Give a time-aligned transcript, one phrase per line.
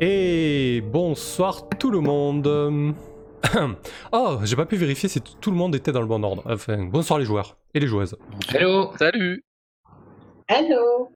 [0.00, 2.94] Et bonsoir tout le monde.
[4.12, 6.42] oh, j'ai pas pu vérifier si tout le monde était dans le bon ordre.
[6.46, 8.16] Enfin, bonsoir les joueurs et les joueuses.
[8.52, 9.44] Hello, salut.
[10.48, 11.10] Hello.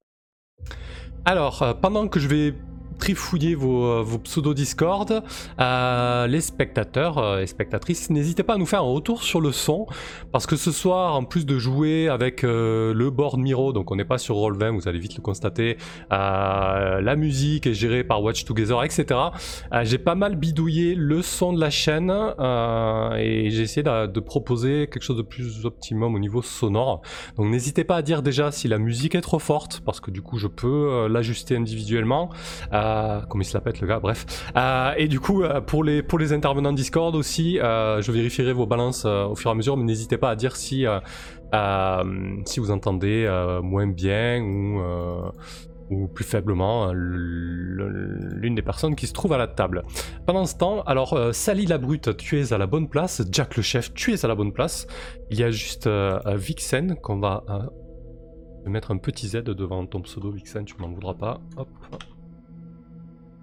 [1.24, 2.54] Alors, euh, pendant que je vais
[2.98, 5.22] trifouiller vos, euh, vos pseudo Discord.
[5.60, 9.52] Euh, les spectateurs euh, et spectatrices, n'hésitez pas à nous faire un retour sur le
[9.52, 9.86] son,
[10.32, 14.04] parce que ce soir, en plus de jouer avec le board Miro, donc on n'est
[14.04, 15.76] pas sur Roll20, vous allez vite le constater,
[16.10, 19.20] la musique est gérée par Watch Together, etc.
[19.82, 22.10] j'ai pas mal bidouillé le son de la chaîne
[23.18, 27.02] et j'ai essayé de, proposer quelque chose de plus optimum au niveau sonore.
[27.36, 30.22] Donc n'hésitez pas à dire déjà si la musique est trop forte, parce que du
[30.22, 32.30] coup je peux l'ajuster individuellement.
[33.28, 34.26] Comment il se la pète le gars, bref.
[34.56, 38.66] Euh, et du coup, euh, pour, les, pour les intervenants Discord aussi, je vérifierai vos
[38.66, 40.86] balances au fur et à mesure, mais n'hésitez pas à dire si,
[42.44, 43.28] si vous entendez
[43.62, 44.80] moins bien ou
[45.90, 49.84] ou plus faiblement l'une des personnes qui se trouve à la table.
[50.26, 53.62] Pendant ce temps, alors Sally la brute, tu es à la bonne place, Jack le
[53.62, 54.86] chef, tu es à la bonne place.
[55.30, 55.88] Il y a juste
[56.26, 57.42] Vixen qu'on va
[58.66, 61.40] mettre un petit Z devant ton pseudo Vixen, tu m'en voudras pas.
[61.56, 61.68] Hop.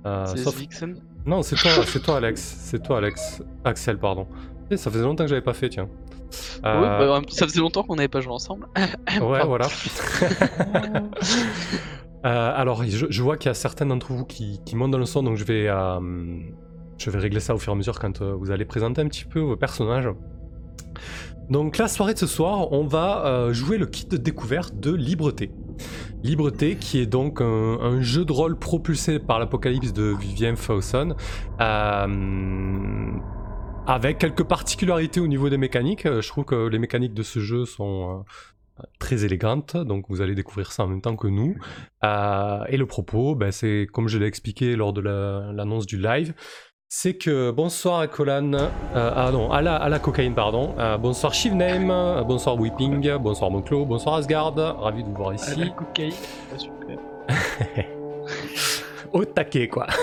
[0.05, 0.57] Euh, sauf...
[0.57, 2.57] Vixen Non, c'est toi, c'est toi Alex.
[2.59, 3.41] C'est toi Alex.
[3.63, 4.27] Axel, pardon.
[4.69, 5.87] Et eh, ça faisait longtemps que j'avais pas fait, tiens.
[6.63, 6.81] Euh...
[6.81, 8.67] Ouais, bah, ça faisait longtemps qu'on n'avait pas joué ensemble.
[8.75, 9.67] ouais, voilà.
[12.25, 14.97] euh, alors, je, je vois qu'il y a certains d'entre vous qui, qui, montent dans
[14.97, 15.67] le son, donc je vais,
[16.97, 19.25] je vais régler ça au fur et à mesure quand vous allez présenter un petit
[19.25, 20.09] peu vos personnages.
[21.49, 25.51] Donc la soirée de ce soir, on va jouer le kit de découverte de Libreté.
[26.23, 31.15] Libreté qui est donc un, jeu de rôle propulsé par l'apocalypse de Vivien Fawson.
[31.61, 33.11] Euh,
[33.87, 36.07] avec quelques particularités au niveau des mécaniques.
[36.07, 38.25] Euh, je trouve que les mécaniques de ce jeu sont
[38.99, 41.55] très élégantes, donc vous allez découvrir ça en même temps que nous.
[42.03, 46.33] et le propos, ben, c'est comme je l'ai expliqué lors de l'annonce du live,
[46.89, 50.75] c'est que bonsoir à Colan, euh, ah non, à la, à la cocaïne, pardon.
[50.77, 55.61] Euh, bonsoir Shivname, euh, bonsoir Weeping, bonsoir Monclo, bonsoir Asgard, ravi de vous voir ici.
[55.61, 56.13] À la cocaïne,
[56.53, 56.97] ah, super.
[59.13, 59.87] Au taquet, quoi.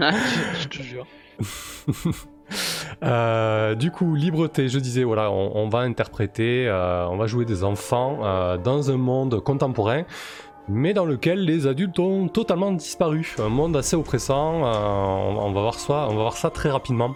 [0.00, 0.12] Ah,
[0.60, 1.08] je, te jure.
[3.76, 8.58] du coup, libreté, je disais, voilà, on, on va interpréter, on va jouer des enfants
[8.58, 10.04] dans un monde contemporain
[10.68, 13.34] mais dans lequel les adultes ont totalement disparu.
[13.38, 17.14] Un monde assez oppressant, euh, on, va voir ça, très rapidement.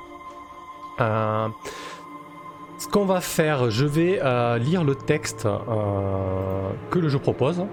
[1.00, 1.48] Euh,
[2.78, 5.46] ce qu'on va faire, je vais euh, lire le texte
[6.90, 7.64] que le jeu propose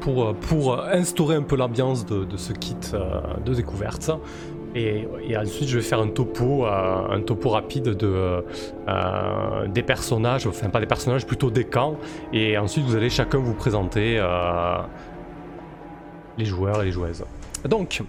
[0.00, 2.76] pour, instaurer un peu l'ambiance de, ce kit
[3.44, 4.10] de découverte.
[4.76, 8.44] Et, ensuite, je vais faire un topo, euh, rapide de,
[8.88, 11.96] euh, des personnages, enfin pas des personnages, plutôt des camps.
[12.34, 14.76] Et ensuite, vous allez chacun vous présenter euh,
[16.36, 17.24] les joueurs et les joueuses.
[17.66, 18.02] Donc,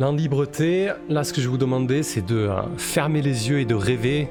[0.00, 3.64] en libreté, là, ce que je vais vous demander, c'est de fermer les yeux et
[3.64, 4.28] de rêver.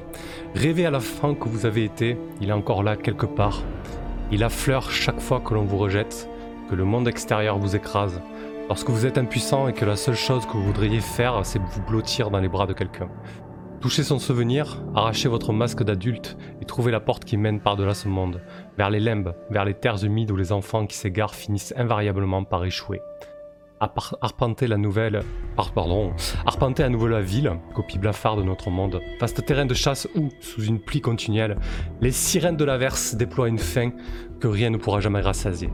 [0.54, 2.18] Rêver à la fin que vous avez été.
[2.42, 3.62] Il est encore là quelque part.
[4.30, 6.28] Il affleure chaque fois que l'on vous rejette,
[6.68, 8.20] que le monde extérieur vous écrase
[8.72, 11.82] Lorsque vous êtes impuissant et que la seule chose que vous voudriez faire, c'est vous
[11.82, 13.10] blottir dans les bras de quelqu'un.
[13.82, 18.08] Touchez son souvenir, arrachez votre masque d'adulte et trouvez la porte qui mène par-delà ce
[18.08, 18.40] monde,
[18.78, 22.64] vers les limbes, vers les terres humides où les enfants qui s'égarent finissent invariablement par
[22.64, 23.02] échouer.
[23.78, 25.20] Arpentez la nouvelle,
[25.74, 26.14] pardon,
[26.46, 30.30] arpentez à nouveau la ville, copie blafard de notre monde, vaste terrain de chasse où,
[30.40, 31.58] sous une pluie continuelle,
[32.00, 33.90] les sirènes de l'averse déploient une faim
[34.40, 35.68] que rien ne pourra jamais rassasier.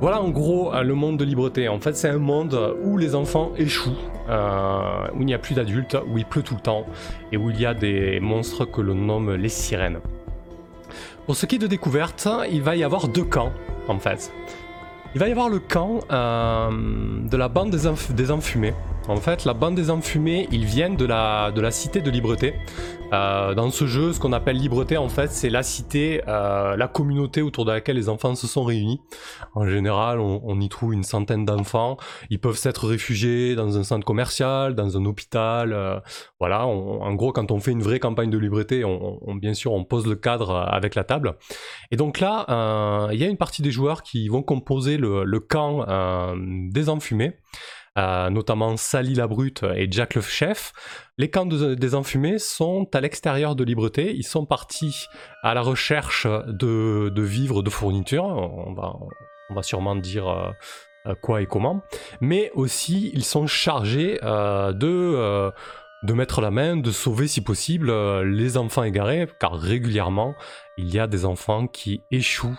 [0.00, 1.68] Voilà en gros euh, le monde de Libreté.
[1.68, 3.90] En fait, c'est un monde où les enfants échouent,
[4.30, 6.86] euh, où il n'y a plus d'adultes, où il pleut tout le temps
[7.32, 10.00] et où il y a des monstres que l'on nomme les sirènes.
[11.26, 13.52] Pour ce qui est de découverte, il va y avoir deux camps
[13.88, 14.32] en fait.
[15.14, 16.70] Il va y avoir le camp euh,
[17.28, 18.74] de la bande des, des enfumés.
[19.08, 22.54] En fait, la bande des enfumés, ils viennent de la, de la cité de Libreté.
[23.12, 26.86] Euh, dans ce jeu, ce qu'on appelle Libreté, en fait, c'est la cité, euh, la
[26.86, 29.00] communauté autour de laquelle les enfants se sont réunis.
[29.54, 31.96] En général, on, y trouve une centaine d'enfants.
[32.28, 35.72] Ils peuvent s'être réfugiés dans un centre commercial, dans un hôpital.
[35.72, 35.98] Euh,
[36.38, 39.84] voilà, en gros, quand on fait une vraie campagne de Libreté, on, bien sûr, on
[39.84, 41.36] pose le cadre avec la table.
[41.90, 42.46] Et donc là,
[43.12, 45.84] il y a une partie des joueurs qui vont composer le, le camp
[46.70, 47.36] des enfumés.
[47.98, 50.72] Euh, notamment Sally la Brute et Jack le Chef.
[51.18, 54.14] Les camps des enfumés sont à l'extérieur de Libreté.
[54.14, 55.06] Ils sont partis
[55.42, 58.24] à la recherche de, vivres, de fournitures.
[58.24, 58.94] On va,
[59.50, 60.28] on va sûrement dire
[61.06, 61.82] euh, quoi et comment.
[62.20, 65.52] Mais aussi, ils sont chargés euh, de
[66.02, 70.34] de mettre la main, de sauver si possible les enfants égarés, car régulièrement
[70.78, 72.58] il y a des enfants qui échouent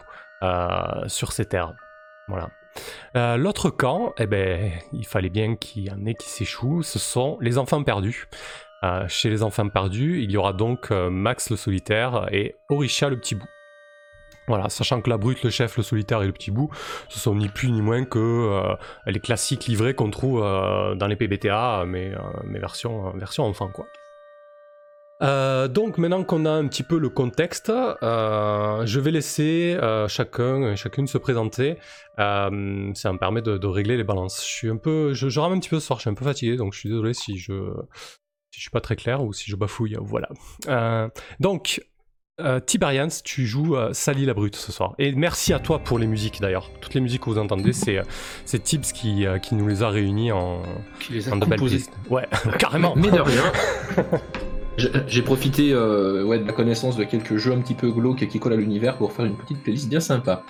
[1.08, 1.74] sur ces terres.
[2.28, 2.50] Voilà.
[3.16, 7.38] L'autre camp, eh ben, il fallait bien qu'il y en ait qui s'échouent, ce sont
[7.42, 8.28] les enfants perdus.
[9.08, 13.36] chez les enfants perdus, il y aura donc Max le solitaire et Orisha le petit
[13.36, 13.50] bout.
[14.48, 16.70] Voilà, sachant que la brute, le chef, le solitaire et le petit bout,
[17.10, 18.76] ce sont ni plus ni moins que euh,
[19.06, 23.86] les classiques livrés qu'on trouve euh, dans les PBTA, mais, euh, version, version enfant quoi.
[25.22, 29.78] Donc maintenant qu'on a un petit peu le contexte, je vais laisser
[30.08, 31.78] chacun et chacune se présenter.
[32.18, 34.42] ça me permet de, régler les balances.
[34.42, 36.26] Je suis un peu, je, rame un petit peu ce soir, je suis un peu
[36.26, 37.72] fatigué, donc je suis désolé si je
[38.54, 39.98] si je suis pas très clair ou si je bafouille.
[40.02, 40.30] Voilà.
[41.40, 41.82] donc
[42.42, 44.96] euh, Tiberians, tu joues euh, Sally la Brute ce soir.
[44.98, 46.72] Et merci à toi pour les musiques d'ailleurs.
[46.82, 50.32] Toutes les musiques que vous entendez, c'est euh, Tibbs qui, qui nous les a réunies
[50.32, 50.64] en,
[51.00, 51.84] qui les a composées.
[52.10, 52.28] Ouais,
[52.58, 52.96] carrément.
[52.96, 53.44] Mais de rien.
[54.78, 58.54] J'ai profité ouais, de la connaissance de quelques jeux un petit peu glauques qui collent
[58.54, 60.44] à l'univers pour faire une petite playlist bien sympa.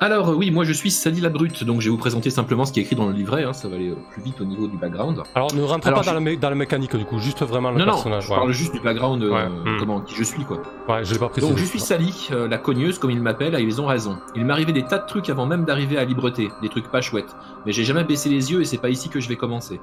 [0.00, 2.72] Alors oui, moi je suis Sally la Brute, donc je vais vous présenter simplement ce
[2.72, 4.66] qui est écrit dans le livret, hein, ça va aller euh, plus vite au niveau
[4.66, 5.22] du background.
[5.34, 8.28] Alors ne rentrez pas dans, la dans, la mécanique du coup, juste vraiment le personnage.
[8.28, 9.78] Non, je parle juste du background, euh, hmm.
[9.78, 10.60] comment, qui je suis quoi.
[10.88, 11.50] Ouais, je l'ai pas précisé.
[11.50, 14.18] Donc je suis Sally, euh, la cogneuse comme ils m'appellent, et ils ont raison.
[14.34, 17.34] Il m'arrivait des tas de trucs avant même d'arriver à Libreté, des trucs pas chouettes.
[17.64, 19.80] Mais j'ai jamais baissé les yeux et c'est pas ici que je vais commencer.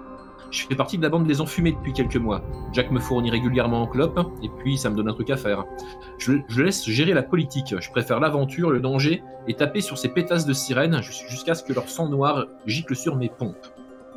[0.52, 2.42] Je fais partie de la bande des enfumés depuis quelques mois.
[2.74, 5.66] Jack me fournit régulièrement en clope, et puis ça me donne un truc à faire.
[6.18, 7.76] Je, laisse gérer la politique.
[7.80, 11.74] Je préfère l'aventure, le danger, et taper sur ces pétasses de sirènes jusqu'à ce que
[11.74, 13.68] leur sang noir gicle sur mes pompes.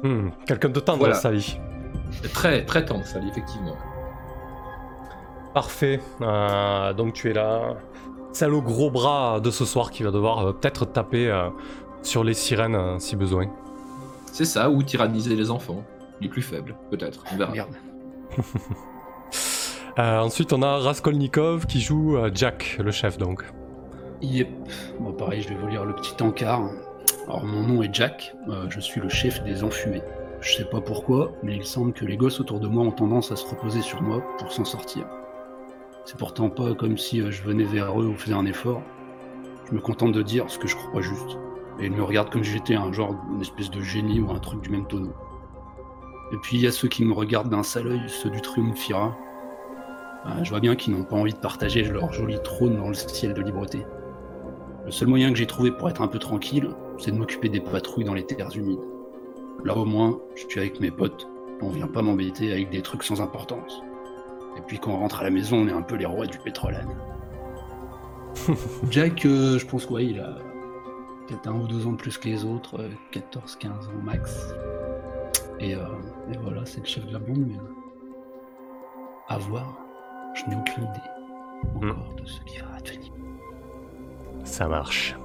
[0.02, 1.14] Hmm, quelqu'un de tendre, voilà.
[1.14, 1.58] Sally.
[2.32, 3.76] Très, très tendre, Sally, effectivement.
[5.54, 6.00] Parfait.
[6.22, 7.76] Euh, donc tu es là.
[8.32, 11.50] C'est le gros bras de ce soir qui va devoir euh, peut-être taper euh,
[12.02, 13.46] sur les sirènes si besoin.
[14.32, 15.84] C'est ça, ou tyranniser les enfants
[16.22, 17.24] les plus faibles, peut-être.
[17.32, 17.52] On verra.
[19.98, 23.44] Euh, ensuite, on a Raskolnikov qui joue euh, Jack, le chef, donc.
[24.22, 24.48] Yep.
[25.00, 26.62] Bon, pareil, je vais vous lire le petit encart.
[27.26, 30.00] Alors, mon nom est Jack, euh, je suis le chef des enfumés.
[30.40, 33.32] Je sais pas pourquoi, mais il semble que les gosses autour de moi ont tendance
[33.32, 35.04] à se reposer sur moi pour s'en sortir.
[36.06, 38.80] C'est pourtant pas comme si je venais vers eux ou faisais un effort.
[39.68, 41.38] Je me contente de dire ce que je crois juste.
[41.78, 44.38] Et ils me regardent comme si j'étais un genre, une espèce de génie ou un
[44.38, 45.12] truc du même tonneau.
[46.32, 49.16] Et puis il y a ceux qui me regardent d'un sale œil, ceux du triumvirat.
[50.26, 52.94] Euh, je vois bien qu'ils n'ont pas envie de partager leur joli trône dans le
[52.94, 53.84] ciel de liberté.
[54.84, 57.60] Le seul moyen que j'ai trouvé pour être un peu tranquille, c'est de m'occuper des
[57.60, 58.80] patrouilles dans les terres humides.
[59.64, 61.28] Là au moins, je suis avec mes potes,
[61.60, 63.82] on vient pas m'embêter avec des trucs sans importance.
[64.56, 66.38] Et puis quand on rentre à la maison, on est un peu les rois du
[66.38, 66.76] pétrole.
[68.90, 70.38] Jack, euh, je pense quoi, il a
[71.26, 72.78] peut-être un ou deux ans de plus que les autres,
[73.12, 74.54] 14-15 euh, ans max.
[75.62, 75.78] Et, euh,
[76.32, 77.56] et voilà, c'est le chef de la bande, mais
[79.28, 79.78] à voir,
[80.34, 81.12] je n'ai aucune idée
[81.76, 83.12] encore de ce qui va advenir.
[84.44, 85.16] Ça marche.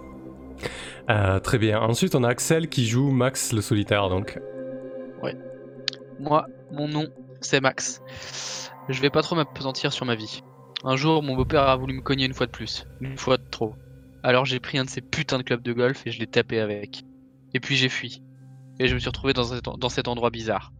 [1.09, 1.79] Euh, très bien.
[1.79, 4.39] Ensuite, on a Axel qui joue Max le solitaire, donc.
[5.23, 5.35] Ouais.
[6.19, 7.07] Moi, mon nom,
[7.41, 8.01] c'est Max.
[8.89, 10.43] Je vais pas trop m'apesantir sur ma vie.
[10.83, 12.85] Un jour, mon beau-père a voulu me cogner une fois de plus.
[13.01, 13.75] Une fois de trop.
[14.23, 16.59] Alors j'ai pris un de ces putains de clubs de golf et je l'ai tapé
[16.59, 17.03] avec.
[17.53, 18.21] Et puis j'ai fui
[18.79, 20.71] et je me suis retrouvé dans cet, endroit bizarre.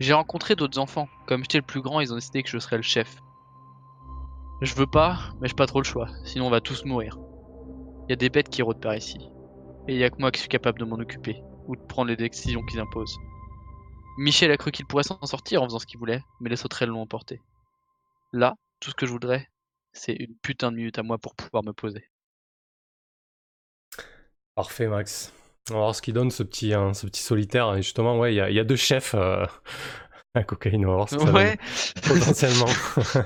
[0.00, 1.08] J'ai rencontré d'autres enfants.
[1.26, 3.16] Comme j'étais le plus grand, ils ont décidé que je serais le chef.
[4.60, 7.18] Je veux pas, mais j'ai pas trop le choix, sinon on va tous mourir.
[8.06, 9.18] Il y a des bêtes qui rôdent par ici.
[9.88, 12.08] Et il y a que moi qui suis capable de m'en occuper, ou de prendre
[12.08, 13.18] les décisions qu'ils imposent.
[14.16, 16.88] Michel a cru qu'il pourrait s'en sortir en faisant ce qu'il voulait, mais les sauterelles
[16.88, 17.40] l'ont emporté.
[18.32, 19.48] Là, tout ce que je voudrais,
[19.92, 22.08] c'est une putain de minute à moi pour pouvoir me poser.
[24.54, 25.32] Parfait, Max.
[25.70, 27.74] On va voir ce qui donne ce petit, hein, ce petit solitaire.
[27.74, 29.46] Et justement, ouais, il y, a deux chefs euh,
[30.34, 30.84] à cocaïne.
[30.84, 31.56] On va voir ce que ça ouais.
[32.04, 32.66] donne, potentiellement.
[32.96, 33.24] ça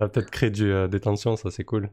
[0.00, 1.90] va peut-être créer du, euh, des tensions, ça c'est cool.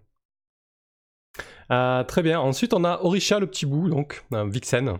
[1.72, 2.40] Euh, très bien.
[2.40, 4.98] Ensuite, on a Orisha, le petit bout, donc, Vixen.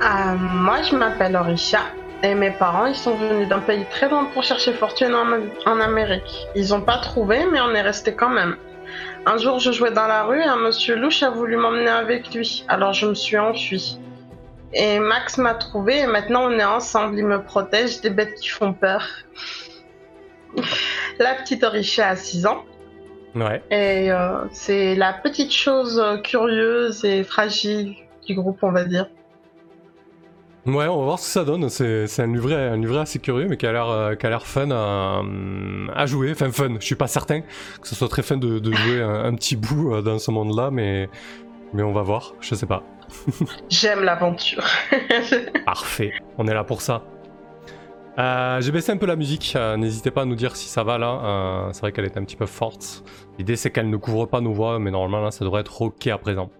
[0.00, 1.80] moi, je m'appelle Orisha.
[2.22, 5.26] Et mes parents, ils sont venus d'un pays très loin pour chercher fortune en,
[5.64, 6.46] en Amérique.
[6.54, 8.56] Ils n'ont pas trouvé, mais on est resté quand même.
[9.26, 12.32] Un jour, je jouais dans la rue et un monsieur louche a voulu m'emmener avec
[12.34, 12.64] lui.
[12.68, 13.98] Alors je me suis enfuie.
[14.72, 17.18] Et Max m'a trouvé et maintenant on est ensemble.
[17.18, 19.06] Il me protège des bêtes qui font peur.
[21.18, 22.64] la petite Orisha a 6 ans.
[23.34, 23.62] Ouais.
[23.70, 27.94] Et euh, c'est la petite chose curieuse et fragile
[28.26, 29.06] du groupe, on va dire.
[30.74, 31.68] Ouais, on va voir ce que ça donne.
[31.68, 34.46] C'est, un, livret, un livret assez curieux, mais qui a l'air, euh, qui a l'air
[34.46, 36.30] fun à, jouer.
[36.32, 36.76] Enfin, fun.
[36.78, 37.46] Je suis pas certain que
[37.88, 41.08] ce soit très fun de, jouer un, petit bout euh, dans ce monde-là, mais,
[41.72, 42.34] mais on va voir.
[42.40, 42.84] Je sais pas.
[43.68, 44.64] J'aime l'aventure.
[45.64, 46.12] Parfait.
[46.38, 47.02] On est là pour ça.
[48.18, 49.56] Euh, j'ai baissé un peu la musique.
[49.76, 51.70] n'hésitez pas à nous dire si ça va là.
[51.72, 53.02] c'est vrai qu'elle est un petit peu forte.
[53.38, 56.06] L'idée c'est qu'elle ne couvre pas nos voix, mais normalement là ça devrait être ok
[56.08, 56.50] à présent.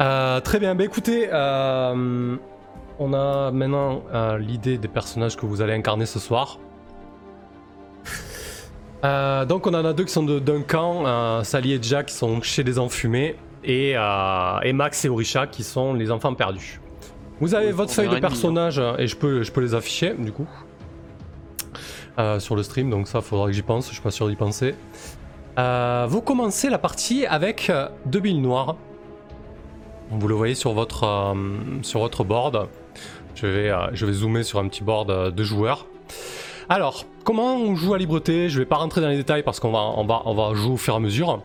[0.00, 2.36] Euh, très bien, bah écoutez, euh,
[2.98, 6.58] on a maintenant euh, l'idée des personnages que vous allez incarner ce soir.
[9.02, 12.40] Donc on en a deux qui sont de- d'un camp, Sally et Jack qui sont
[12.40, 16.80] chez les enfumés, et, et Max et Orisha qui sont les enfants perdus.
[17.40, 20.14] Vous avez Oui, votre feuille de une personnage, et je peux, je peux les afficher
[20.16, 20.46] du coup.
[22.38, 24.76] sur le stream, donc ça faudra que j'y pense, je suis pas sûr d'y penser.
[25.56, 27.72] Vous commencez la partie avec
[28.06, 28.76] deux billes noires.
[30.14, 31.34] Vous le voyez sur votre, euh,
[31.80, 32.68] sur votre board.
[33.34, 35.86] Je vais, euh, je vais zoomer sur un petit board euh, de joueurs.
[36.68, 38.50] Alors, comment on joue à libreté?
[38.50, 40.74] Je vais pas rentrer dans les détails parce qu'on va, on va, on va jouer
[40.74, 41.42] au fur et à mesure.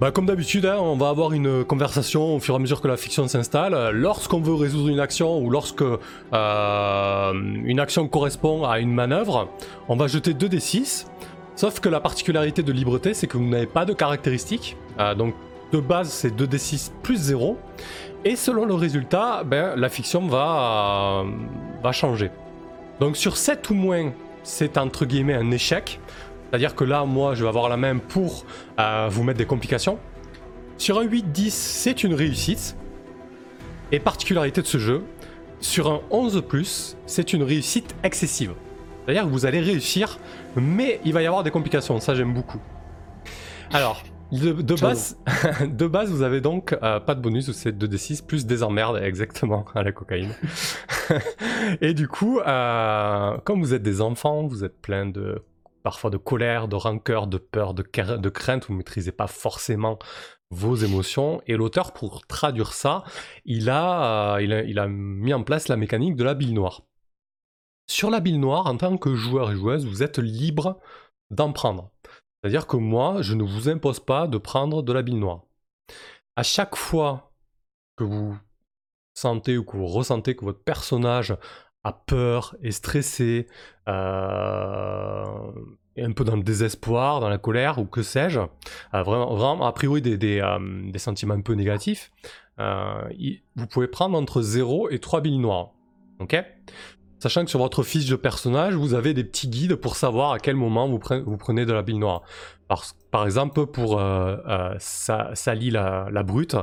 [0.00, 2.88] Bah, comme d'habitude, hein, on va avoir une conversation au fur et à mesure que
[2.88, 3.90] la fiction s'installe.
[3.90, 5.84] Lorsqu'on veut résoudre une action ou lorsque
[6.32, 9.48] une action correspond à une manœuvre,
[9.88, 11.06] on va jeter 2 d 6.
[11.54, 14.76] Sauf que la particularité de libreté, c'est que vous n'avez pas de caractéristiques.
[15.18, 15.34] Donc
[15.72, 17.58] de base, c'est 2 d 6 plus 0.
[18.24, 21.24] Et selon le résultat, ben, la fiction va,
[21.82, 22.30] va changer.
[22.98, 24.12] Donc sur 7 ou moins,
[24.42, 26.00] c'est entre guillemets un échec.
[26.50, 28.44] C'est-à-dire que là, moi, je vais avoir la main pour
[28.78, 29.98] euh, vous mettre des complications.
[30.78, 32.76] Sur un 8-10, c'est une réussite.
[33.92, 35.04] Et particularité de ce jeu,
[35.60, 38.52] sur un 11+, c'est une réussite excessive.
[39.04, 40.18] C'est-à-dire que vous allez réussir,
[40.56, 42.00] mais il va y avoir des complications.
[42.00, 42.60] Ça, j'aime beaucoup.
[43.72, 45.18] Alors, de, base,
[45.66, 49.64] de base, vous avez donc euh, pas de bonus, c'est 2d6 plus des emmerdes, exactement,
[49.74, 50.34] à la cocaïne.
[51.80, 55.42] Et du coup, euh, comme vous êtes des enfants, vous êtes plein de
[55.82, 59.26] parfois de colère, de rancœur, de peur, de, cra- de crainte, vous ne maîtrisez pas
[59.26, 59.98] forcément
[60.50, 61.40] vos émotions.
[61.46, 63.02] Et l'auteur, pour traduire ça,
[63.44, 66.52] il a, euh, il a, il a mis en place la mécanique de la bille
[66.52, 66.82] noire.
[67.86, 70.78] Sur la bille noire, en tant que joueur et joueuse, vous êtes libre
[71.30, 71.90] d'en prendre.
[72.42, 75.42] C'est-à-dire que moi, je ne vous impose pas de prendre de la bille noire.
[76.36, 77.32] À chaque fois
[77.96, 78.36] que vous
[79.14, 81.36] sentez ou que vous ressentez que votre personnage
[81.84, 83.46] a peur, est stressé,
[83.88, 85.52] euh,
[85.96, 89.66] est un peu dans le désespoir, dans la colère ou que sais-je, euh, vraiment, vraiment,
[89.66, 92.12] a priori des, euh, sentiments un peu négatifs,
[92.58, 93.08] euh,
[93.56, 95.72] vous pouvez prendre entre 0 et 3 billes noires.
[96.18, 96.36] Ok?
[97.20, 100.38] Sachant que sur votre fiche de personnage, vous avez des petits guides pour savoir à
[100.38, 102.22] quel moment vous, pre- vous prenez de la bille noire.
[103.10, 106.56] Par, exemple, pour euh, euh, Sa- Sally la, brute,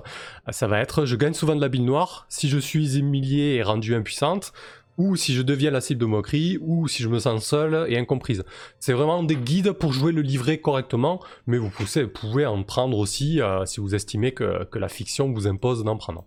[0.50, 3.62] ça va être je gagne souvent de la bille noire si je suis humiliée et
[3.62, 4.52] rendue impuissante,
[4.98, 8.00] ou si je deviens la cible de moquerie, ou si je me sens seule et
[8.00, 8.44] incomprise.
[8.80, 13.42] C'est vraiment des guides pour jouer le livret correctement, mais vous pouvez, en prendre aussi
[13.42, 16.26] euh, si vous estimez que la fiction vous impose d'en prendre.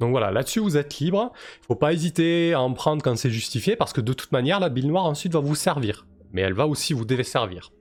[0.00, 1.32] Donc voilà, là-dessus vous êtes libre.
[1.62, 4.60] Il faut pas hésiter à en prendre quand c'est justifié, parce que de toute manière,
[4.60, 6.06] la bille noire ensuite va vous servir.
[6.32, 7.72] Mais elle va aussi vous desservir.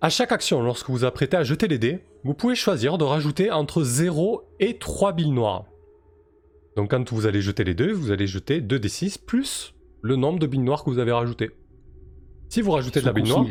[0.00, 3.50] À chaque action, lorsque vous apprêtez à jeter les dés, vous pouvez choisir de rajouter
[3.50, 5.64] entre 0 et 3 billes noires.
[6.76, 10.46] Donc quand vous allez jeter les deux, vous allez jeter 2d6 plus le nombre de
[10.46, 11.50] billes noires que vous avez rajouté.
[12.50, 13.44] Si vous rajoutez de la bille noire,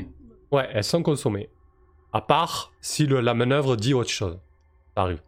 [0.52, 1.50] ouais, elles sont consommées.
[2.12, 4.38] À part si le- la manœuvre dit autre chose.
[4.96, 5.22] Ça arrive.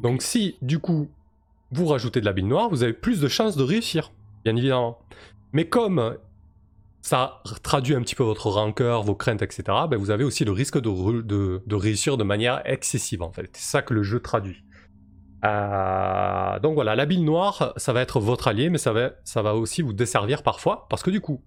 [0.00, 1.08] Donc si, du coup,
[1.70, 4.12] vous rajoutez de la bille noire, vous avez plus de chances de réussir,
[4.44, 4.98] bien évidemment.
[5.52, 6.16] Mais comme
[7.04, 10.52] ça traduit un petit peu votre rancœur, vos craintes, etc., ben vous avez aussi le
[10.52, 13.50] risque de, réussir de manière excessive, en fait.
[13.52, 14.64] C'est ça que le jeu traduit.
[15.44, 19.42] Euh, donc voilà, la bille noire, ça va être votre allié, mais ça va, ça
[19.42, 21.42] va aussi vous desservir parfois, parce que du coup,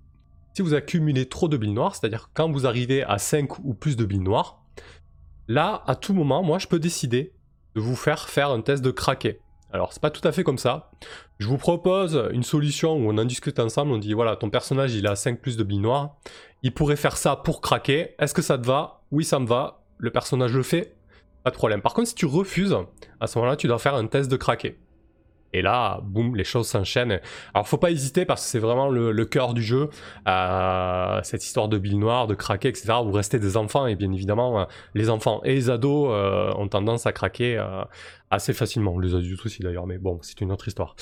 [0.53, 3.95] si vous accumulez trop de billes noires, c'est-à-dire quand vous arrivez à 5 ou plus
[3.95, 4.61] de billes noires,
[5.47, 7.33] là, à tout moment, moi, je peux décider
[7.77, 9.39] de vous faire faire un test de craquer.
[9.71, 10.89] Alors, c'est pas tout à fait comme ça.
[11.37, 14.95] Je vous propose une solution où on en discute ensemble, on dit voilà, ton personnage,
[14.95, 16.15] il a 5 plus de billes noires,
[16.63, 19.03] il pourrait faire ça pour craquer, est-ce que ça te va?
[19.11, 20.95] Oui, ça me va, le personnage le fait,
[21.43, 21.83] pas de problème.
[21.83, 22.75] Par contre, si tu refuses,
[23.19, 24.79] à ce moment-là, tu dois faire un test de craquer.
[25.53, 27.19] Et là, boum, les choses s'enchaînent.
[27.53, 29.89] Alors, faut pas hésiter parce que c'est vraiment le, le cœur du jeu.
[30.27, 32.93] euh, cette histoire de billes noires, de craquer, etc.
[33.03, 36.67] Vous restez des enfants et bien évidemment, euh, les enfants et les ados euh, ont
[36.67, 37.83] tendance à craquer euh,
[38.29, 38.99] assez facilement.
[38.99, 40.95] Les adultes aussi d'ailleurs, mais bon, c'est une autre histoire.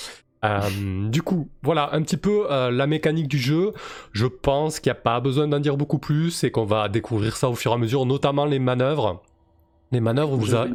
[0.44, 0.60] Euh,
[1.10, 3.72] du coup, voilà un petit peu euh, la mécanique du jeu.
[4.12, 7.36] Je pense qu'il n'y a pas besoin d'en dire beaucoup plus et qu'on va découvrir
[7.36, 9.24] ça au fur et à mesure, notamment les manœuvres.
[9.92, 10.72] Les manœuvres, vous avez.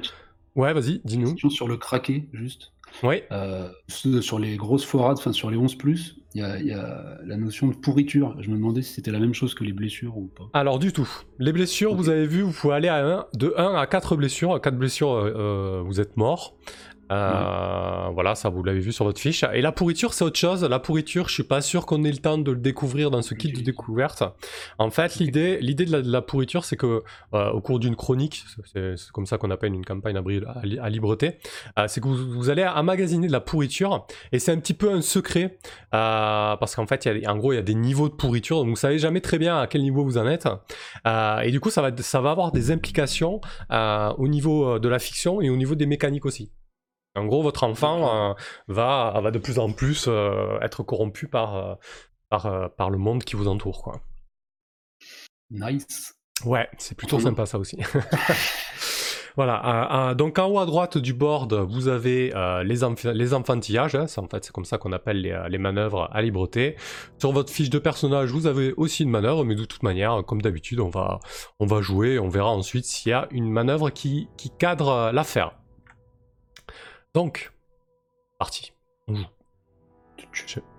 [0.56, 1.30] Ouais, vas-y, dis-nous.
[1.32, 2.72] question sur le craqué, juste.
[3.02, 3.22] Oui.
[3.32, 5.76] Euh, sur les grosses forades, enfin sur les 11,
[6.34, 8.36] il y a, il y a la notion de pourriture.
[8.40, 10.44] Je me demandais si c'était la même chose que les blessures ou pas.
[10.52, 11.08] Alors du tout.
[11.38, 14.54] Les blessures, vous avez vu, vous pouvez aller à un- de 1 à 4 blessures.
[14.54, 16.56] À 4 blessures, euh, euh, vous êtes mort.
[17.10, 19.44] Euh, Voilà, ça vous l'avez vu sur votre fiche.
[19.52, 20.64] Et la pourriture, c'est autre chose.
[20.64, 23.34] La pourriture, je suis pas sûr qu'on ait le temps de le découvrir dans ce
[23.34, 24.22] kit de découverte.
[24.78, 27.02] En fait, l'idée, l'idée de, la, de la pourriture, c'est que
[27.34, 30.78] euh, au cours d'une chronique, c'est comme ça qu'on appelle une campagne à, à, li-
[30.78, 31.38] à libreté,
[31.78, 34.92] euh, c'est que vous, vous allez emmagasiner de la pourriture et c'est un petit peu
[34.92, 35.58] un secret
[35.94, 38.14] euh, parce qu'en fait, il y a, en gros, il y a des niveaux de
[38.14, 40.48] pourriture, donc vous savez jamais très bien à quel niveau vous en êtes.
[41.06, 43.40] Euh, et du coup, ça va, ça va avoir des implications
[43.72, 46.50] euh, au niveau de la fiction et au niveau des mécaniques aussi.
[47.16, 48.34] En gros, votre enfant euh,
[48.68, 51.74] va, va de plus en plus euh, être corrompu par, euh,
[52.28, 53.82] par, par le monde qui vous entoure.
[53.82, 54.00] Quoi.
[55.50, 56.14] Nice.
[56.44, 57.76] Ouais, c'est plutôt sympa ça aussi.
[59.36, 63.10] voilà, euh, euh, donc en haut à droite du board, vous avez euh, les, enf-
[63.10, 66.22] les enfantillages, hein, c'est en fait c'est comme ça qu'on appelle les, les manœuvres à
[66.22, 66.76] libreté.
[67.18, 70.40] Sur votre fiche de personnage, vous avez aussi une manœuvre, mais de toute manière, comme
[70.40, 71.20] d'habitude, on va,
[71.58, 75.56] on va jouer, on verra ensuite s'il y a une manœuvre qui, qui cadre l'affaire.
[77.14, 77.52] Donc,
[78.38, 78.72] parti.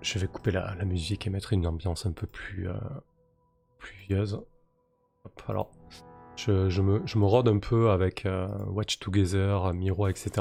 [0.01, 2.73] Je, vais couper la, musique et mettre une ambiance un peu plus euh,
[3.79, 4.41] pluvieuse.
[5.47, 5.71] Alors,
[6.37, 10.31] je, me, rôde un peu avec euh, Watch Together, Miro, etc.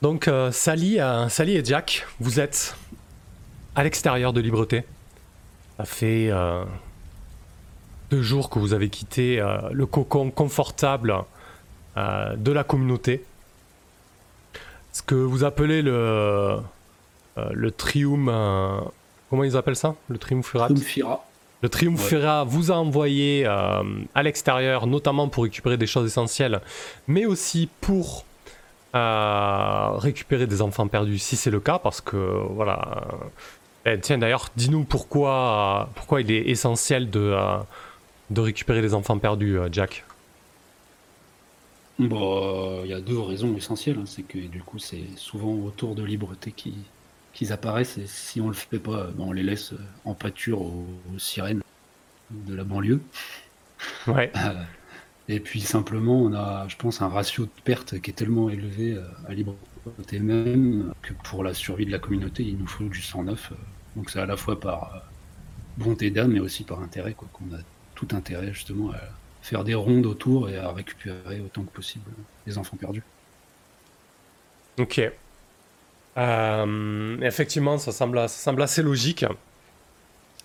[0.00, 2.76] Donc, euh, Sally, euh, Sally et Jack, vous êtes
[3.74, 4.84] à l'extérieur de Libreté.
[5.78, 6.30] Ça fait
[8.10, 9.42] deux jours que vous avez quitté
[9.72, 11.24] le cocon confortable
[11.96, 13.24] de la communauté.
[14.92, 16.60] Ce que vous appelez le, euh,
[17.52, 18.28] le trium.
[18.28, 18.80] euh,
[19.30, 19.94] comment ils appellent ça?
[20.08, 20.66] Le triumvirat?
[20.66, 21.24] Triumphira.
[21.62, 23.82] le Triumvirat vous a envoyé euh,
[24.14, 26.60] à l'extérieur, notamment pour récupérer des choses essentielles,
[27.08, 28.24] mais aussi pour
[28.94, 32.16] récupérer des enfants perdus, si c'est le cas, parce que
[32.50, 33.04] voilà.
[33.86, 37.34] eh, tiens, d'ailleurs, dis-nous pourquoi, pourquoi il est essentiel de,
[38.28, 40.04] de récupérer des enfants perdus, Jack.
[41.98, 43.98] Bon, il y a deux raisons essentielles.
[43.98, 44.06] hein.
[44.06, 46.90] C'est que du coup, c'est souvent autour de Libreté qui-
[47.32, 47.98] qu'ils apparaissent.
[47.98, 51.18] Et si on le fait pas, ben, on les laisse euh, en pâture aux, aux
[51.18, 51.62] sirènes
[52.30, 53.08] de la banlieue.
[54.06, 54.32] Ouais.
[54.36, 54.64] Euh,
[55.28, 58.94] Et puis simplement, on a, je pense, un ratio de perte qui est tellement élevé
[58.94, 63.02] euh, à Libreté même que pour la survie de la communauté, il nous faut du
[63.02, 63.52] sang neuf.
[63.52, 63.56] euh.
[63.96, 65.00] Donc c'est à la fois par euh,
[65.76, 67.30] bonté d'âme, mais aussi par intérêt, quoi.
[67.32, 67.60] Qu'on a
[67.94, 69.00] tout intérêt justement à
[69.42, 72.10] faire des rondes autour et à récupérer autant que possible
[72.46, 73.02] les enfants perdus.
[74.78, 75.00] Ok.
[76.16, 79.24] Euh, effectivement, ça semble, assez logique.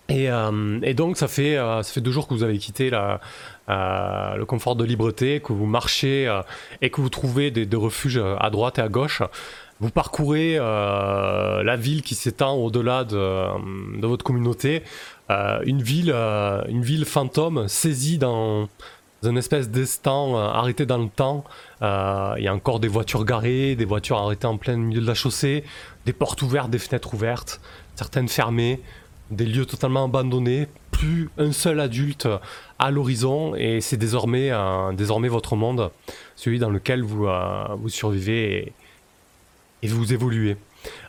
[0.08, 4.44] Et, euh, donc, ça fait, euh, ça fait deux jours que vous avez quitté le
[4.44, 6.40] confort de Libreté, que vous marchez
[6.80, 9.22] et que vous trouvez des refuges à droite et à gauche.
[9.80, 14.82] Vous parcourez euh, la ville qui s'étend au-delà de, de votre communauté.
[15.30, 18.68] Euh, une, ville, euh, une ville fantôme saisie dans,
[19.22, 21.44] dans une espèce d'instant euh, arrêté dans le temps.
[21.82, 25.06] Euh, Il y a encore des voitures garées, des voitures arrêtées en plein milieu de
[25.06, 25.62] la chaussée,
[26.06, 27.60] des portes ouvertes, des fenêtres ouvertes,
[27.94, 28.80] certaines fermées,
[29.30, 32.26] des lieux totalement abandonnés, plus un seul adulte
[32.80, 35.90] à l'horizon, et c'est désormais, euh, désormais votre monde,
[36.34, 38.72] celui dans lequel vous, euh, survivez
[39.82, 40.56] et vous évoluez.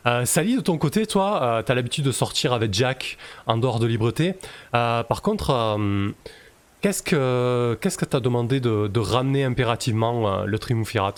[0.06, 3.78] Euh, Sally, de ton côté, toi, tu as l'habitude de sortir avec Jack en dehors
[3.78, 4.34] de Libreté.
[4.74, 6.10] Euh, par contre, euh,
[6.80, 11.14] qu'est-ce que qu'est-ce que t'as demandé de, de ramener impérativement euh, le Triumvirat?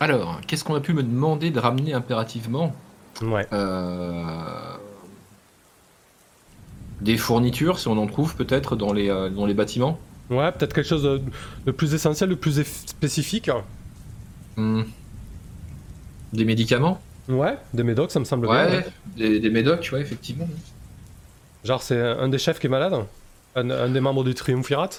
[0.00, 2.74] Alors, qu'est-ce qu'on a pu me demander de ramener impérativement?
[3.20, 3.46] Ouais.
[3.52, 4.76] Euh,
[7.00, 9.98] Des fournitures, si on en trouve peut-être dans les, euh, dans les bâtiments?
[10.30, 11.22] Ouais, peut-être quelque chose de,
[11.66, 13.50] de plus essentiel, de plus spécifique.
[14.56, 14.82] Hmm.
[16.32, 17.00] Des médicaments?
[17.28, 18.66] Ouais, des médocs, ça me semble bien.
[18.66, 18.86] Ouais, ouais.
[19.16, 20.48] des, des médocs, ouais, effectivement.
[21.64, 22.94] Genre, c'est un des chefs qui est malade?
[23.56, 24.90] Un, un des membres du Triumvirat?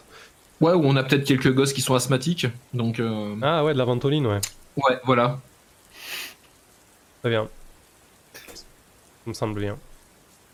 [0.61, 2.99] Ouais, ou on a peut-être quelques gosses qui sont asthmatiques, donc...
[2.99, 4.41] euh, Ah ouais, de la ventoline, ouais.
[4.75, 5.39] Ouais, voilà.
[7.21, 7.47] Très bien.
[8.33, 8.41] Ça
[9.27, 9.77] me semble bien.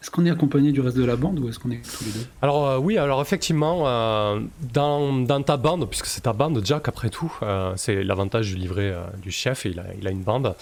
[0.05, 2.11] Est-ce qu'on est accompagné du reste de la bande ou est-ce qu'on est tous les
[2.11, 4.39] deux Alors euh, oui, alors effectivement, euh,
[4.71, 8.95] dans, ta bande, puisque c'est ta bande, Jack, après tout, euh, c'est l'avantage du livret
[9.23, 10.53] du chef, il a, il a une bande.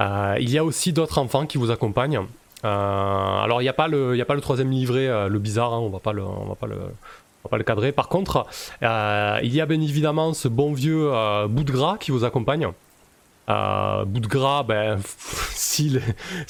[0.00, 2.22] Il y a aussi d'autres enfants qui vous accompagnent.
[2.64, 5.78] Alors il n'y a, pas le- y a pas le troisième livret, le bizarre, hein,
[5.78, 6.24] on va pas le...
[6.24, 6.74] On va pas le
[7.44, 7.92] on va pas le cadrer.
[7.92, 8.46] Par contre,
[8.82, 11.08] il y a bien évidemment ce bon vieux
[11.48, 12.66] bout de gras qui vous accompagne.
[13.48, 14.98] Euh, bout de gras, ben,
[15.54, 16.00] si,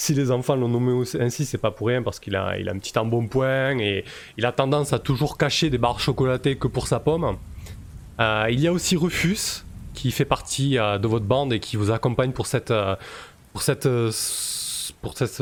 [0.09, 2.79] les, enfants l'ont nommé ainsi, c'est pas pour rien parce qu'il a, il a un
[2.79, 4.05] petit embonpoint et
[4.37, 7.37] il a tendance à toujours cacher des barres chocolatées que pour sa pomme.
[8.21, 11.77] Euh, il y a aussi Rufus qui fait partie euh, de votre bande et qui
[11.77, 12.73] vous accompagne pour cette,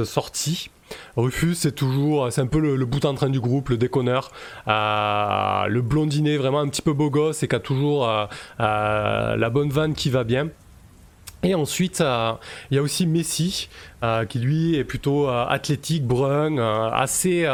[0.05, 0.71] sortie.
[1.17, 4.31] Rufus, c'est toujours, c'est un peu le, le bout en train du groupe, le déconneur,
[4.67, 8.07] le blondinet vraiment un petit peu beau gosse et qui a toujours
[8.59, 10.51] la bonne vanne qui va bien.
[11.47, 12.33] Et ensuite, euh,
[12.71, 13.69] il y a aussi Messi,
[14.03, 16.59] euh, qui lui est plutôt euh, athlétique, brun,
[16.93, 17.47] assez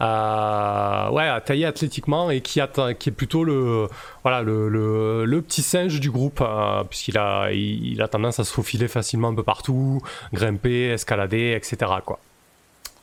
[0.00, 3.86] ouais, taillé athlétiquement et qui, est plutôt le,
[4.22, 6.42] voilà, le, petit singe du groupe,
[6.88, 10.00] puisqu'il a, il a tendance à se faufiler facilement un peu partout,
[10.32, 11.92] grimper, escalader, etc.
[12.06, 12.18] Quoi.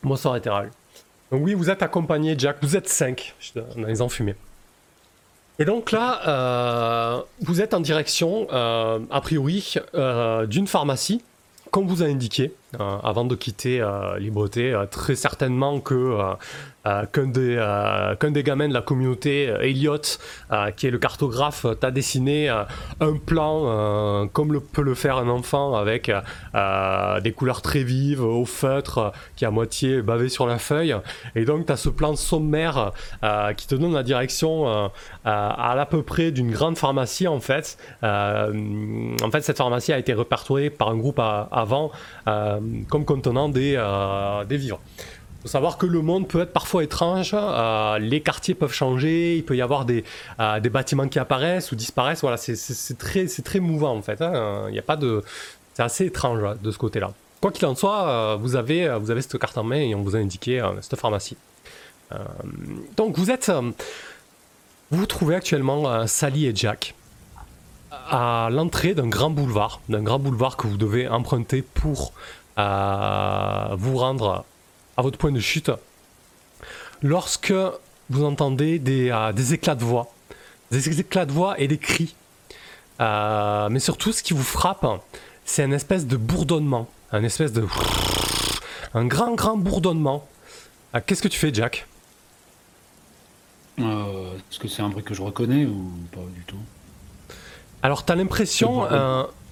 [0.02, 0.70] Bonsoir Etheral.
[1.30, 4.34] Donc oui, vous êtes accompagné, Jack, vous êtes 5 dans les enfumés.
[5.58, 11.22] Et donc là, euh, vous êtes en direction, euh, a priori, euh, d'une pharmacie,
[11.70, 17.26] comme vous a indiqué, euh, avant de quitter euh, euh, très certainement que euh, qu'un
[17.26, 17.56] des,
[18.30, 19.98] des gamins de la communauté, Elliot,
[20.76, 25.74] qui est le cartographe, t'a dessiné un plan comme le, peut le faire un enfant
[25.74, 26.12] avec
[26.54, 30.94] des couleurs très vives, au feutre, qui est à moitié bavé sur la feuille.
[31.34, 32.92] Et donc, tu as ce plan sommaire
[33.56, 34.68] qui te donne la direction
[35.24, 37.78] à, à peu près d'une grande pharmacie, en fait.
[38.04, 41.90] En fait, cette pharmacie a été répertoriée par un groupe avant
[42.88, 44.80] comme contenant des, euh, des vivres.
[45.42, 49.44] Faut savoir que le monde peut être parfois étrange, euh, les quartiers peuvent changer, il
[49.44, 50.02] peut y avoir des,
[50.40, 52.22] euh, des bâtiments qui apparaissent ou disparaissent.
[52.22, 54.20] Voilà, c'est- très, très mouvant en fait.
[54.22, 54.64] hein.
[54.68, 55.22] Il n'y a pas de,
[55.74, 57.12] c'est assez étrange hein, de ce côté-là.
[57.40, 59.94] Quoi qu'il en soit, euh, vous avez, euh, vous avez cette carte en main et
[59.94, 61.36] on vous a indiqué euh, cette pharmacie.
[62.12, 62.16] Euh,
[62.96, 63.60] donc vous êtes, euh,
[64.90, 66.94] vous vous trouvez actuellement euh, Sally et Jack
[68.10, 72.12] à l'entrée d'un grand boulevard, d'un grand boulevard que vous devez emprunter pour
[72.58, 74.44] euh, vous rendre
[74.96, 75.70] à votre point de chute.
[77.02, 77.52] Lorsque
[78.10, 80.06] vous entendez des, euh, des éclats de voix,
[80.70, 82.14] des éclats de voix et des cris,
[82.98, 84.86] Euh, mais surtout ce qui vous frappe,
[85.44, 87.62] c'est un espèce de bourdonnement, un espèce de
[88.94, 90.26] un grand grand bourdonnement.
[90.94, 91.86] Euh, Qu'est-ce que tu fais, Jack?
[93.76, 96.56] Est-ce que c'est un bruit que je reconnais ou pas du tout?
[97.82, 98.86] Alors, t'as l'impression,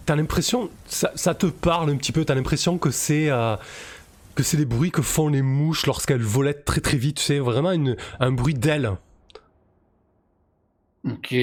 [0.06, 2.24] t'as l'impression, ça, ça te parle un petit peu.
[2.24, 3.56] T'as l'impression que c'est euh,
[4.34, 7.18] que c'est les bruits que font les mouches lorsqu'elles volettent très très vite.
[7.18, 8.92] Sais, vraiment une, un bruit d'ailes.
[11.04, 11.34] Ok.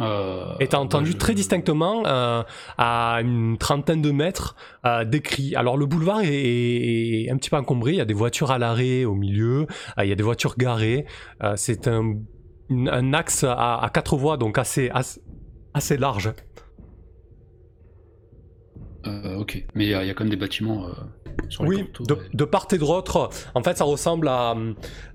[0.00, 2.42] Euh, Et t'as entendu bah, je- très distinctement, euh,
[2.78, 5.54] à une trentaine de mètres, euh, des cris.
[5.54, 6.32] Alors le boulevard est,
[7.26, 9.66] est un petit peu encombré, il y a des voitures à l'arrêt au milieu,
[10.02, 11.06] il y a des voitures garées.
[11.54, 12.14] C'est un,
[12.70, 15.20] un axe à, à quatre voies, donc assez, assez,
[15.74, 16.32] assez large.
[19.06, 19.64] Euh, ok.
[19.74, 20.90] Mais il y, a il y a quand même des bâtiments euh,
[21.48, 22.20] sur les Oui, de, ouais.
[22.32, 24.54] de part et d'autre, en fait, ça ressemble à,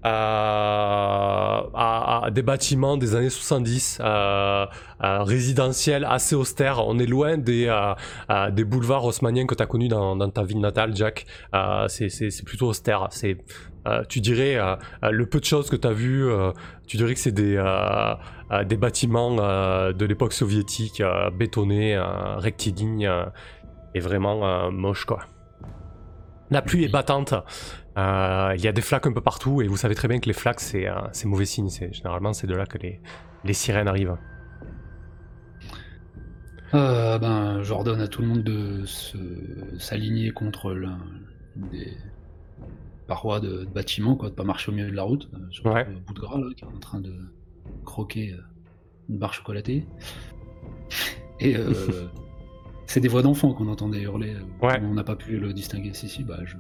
[0.04, 4.66] à, à- des bâtiments des années 70, euh,
[5.04, 6.86] euh, résidentiels assez austères.
[6.86, 7.94] On est loin des, euh,
[8.30, 11.26] euh, des boulevards haussmanniens que tu as connus dans, dans ta ville natale, Jack.
[11.56, 12.10] Euh, c'est-
[12.46, 13.08] plutôt austère.
[13.12, 13.38] C'est,
[13.88, 16.52] euh, tu dirais, euh, euh, le peu de choses que tu as vu, euh,
[16.88, 18.14] tu dirais que c'est des, euh,
[18.52, 23.10] euh, des bâtiments euh, de l'époque soviétique, euh, bétonnés, euh, rectilignes,
[23.96, 25.20] et vraiment euh, moches, quoi.
[26.52, 27.34] La pluie est battante.
[27.98, 30.26] Euh, il y a des flaques un peu partout et vous savez très bien que
[30.28, 31.70] les flaques c'est euh, mauvais signe.
[31.70, 33.00] C'est généralement c'est de là que les,
[33.44, 34.18] les sirènes arrivent.
[36.74, 38.84] Euh, ben, j'ordonne à tout le monde de
[39.80, 41.00] s'aligner contre l'un
[41.56, 41.94] des
[43.08, 45.66] parois de, de bâtiments, quoi, de pas marcher au milieu de la route, euh, sur
[45.66, 45.86] Ouais.
[45.86, 47.14] le bout de gras là, qui est en train de
[47.86, 48.36] croquer
[49.10, 49.88] une barre chocolatée.
[51.40, 51.56] Et
[52.92, 54.34] c'est des voix d'enfants qu'on entendait hurler.
[54.36, 54.80] euh, Ouais.
[54.84, 56.58] On n'a pas pu le distinguer ici, bah je,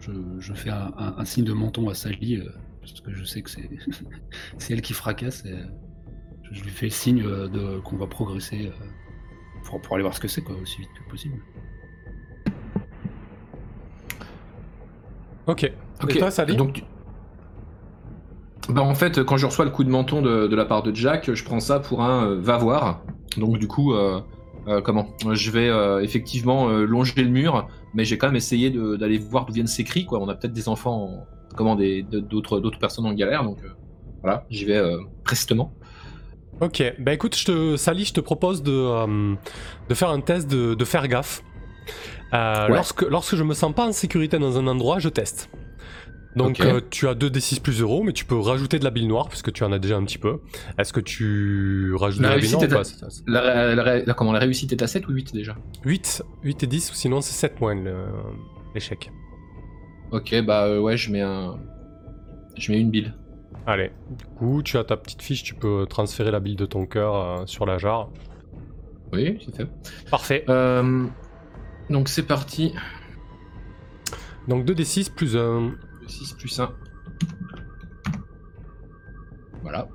[0.00, 3.24] je, je fais un, un- un signe de menton à Sally, euh, parce que je
[3.24, 3.68] sais que c'est
[4.58, 5.44] c'est elle qui fracasse.
[5.44, 5.64] Et, euh,
[6.50, 8.84] je, je lui fais le signe euh, de qu'on va progresser euh,
[9.64, 11.36] pour, pour aller voir ce que c'est, quoi, aussi vite que possible.
[15.46, 15.70] Ok.
[16.02, 16.56] Ok, Et toi, Sally?
[16.56, 16.84] Donc tu-
[18.72, 20.94] bah en fait, quand je reçois le coup de menton de, de la part de
[20.94, 23.02] Jack, je prends ça pour un euh, va voir.
[23.36, 24.20] Donc du coup, euh,
[24.68, 25.08] euh, comment?
[25.32, 29.46] Je vais euh, effectivement euh, longer le mur, mais j'ai quand même essayé d'aller voir
[29.46, 30.04] d'où viennent ces cris.
[30.06, 30.18] Quoi.
[30.20, 33.68] On a peut-être des enfants, en- comment d'autres d'autres personnes en galère, donc euh,
[34.22, 35.72] voilà, j'y vais euh, prestement.
[36.60, 36.82] Ok.
[36.98, 39.34] Bah écoute, je te, Sally, je te propose de, euh,
[39.88, 41.42] de faire un test de, de faire gaffe.
[42.34, 42.74] Euh, Ouais.
[42.76, 45.50] lorsque, lorsque je me sens pas en sécurité dans un endroit, je teste.
[46.36, 49.28] Donc euh, tu as 2d6 plus 0, mais tu peux rajouter de la bile noire
[49.28, 50.38] puisque tu en as déjà un petit peu.
[50.78, 53.82] Est-ce que tu rajoutes La de la bile réussite noire est pas La, ré- la
[53.82, 55.56] ré- la- comment, la réussite est à 7 ou 8 déjà?
[55.84, 58.06] 8, 8 et 10, ou sinon c'est 7 points le-
[58.74, 59.10] l'échec.
[60.12, 61.58] Ok, bah euh, ouais, je mets un.
[62.56, 63.12] Je mets une bille.
[63.66, 66.86] Allez, du coup, tu as ta petite fiche, tu peux transférer la bille de ton
[66.86, 68.08] cœur euh, sur la jarre.
[69.12, 69.66] Oui, c'est fait.
[70.10, 70.44] Parfait.
[70.48, 71.06] Euh,
[71.90, 72.72] donc c'est parti.
[74.48, 75.72] Donc 2d6 plus 1.
[76.10, 76.70] 6 plus 1.
[79.62, 79.88] Voilà.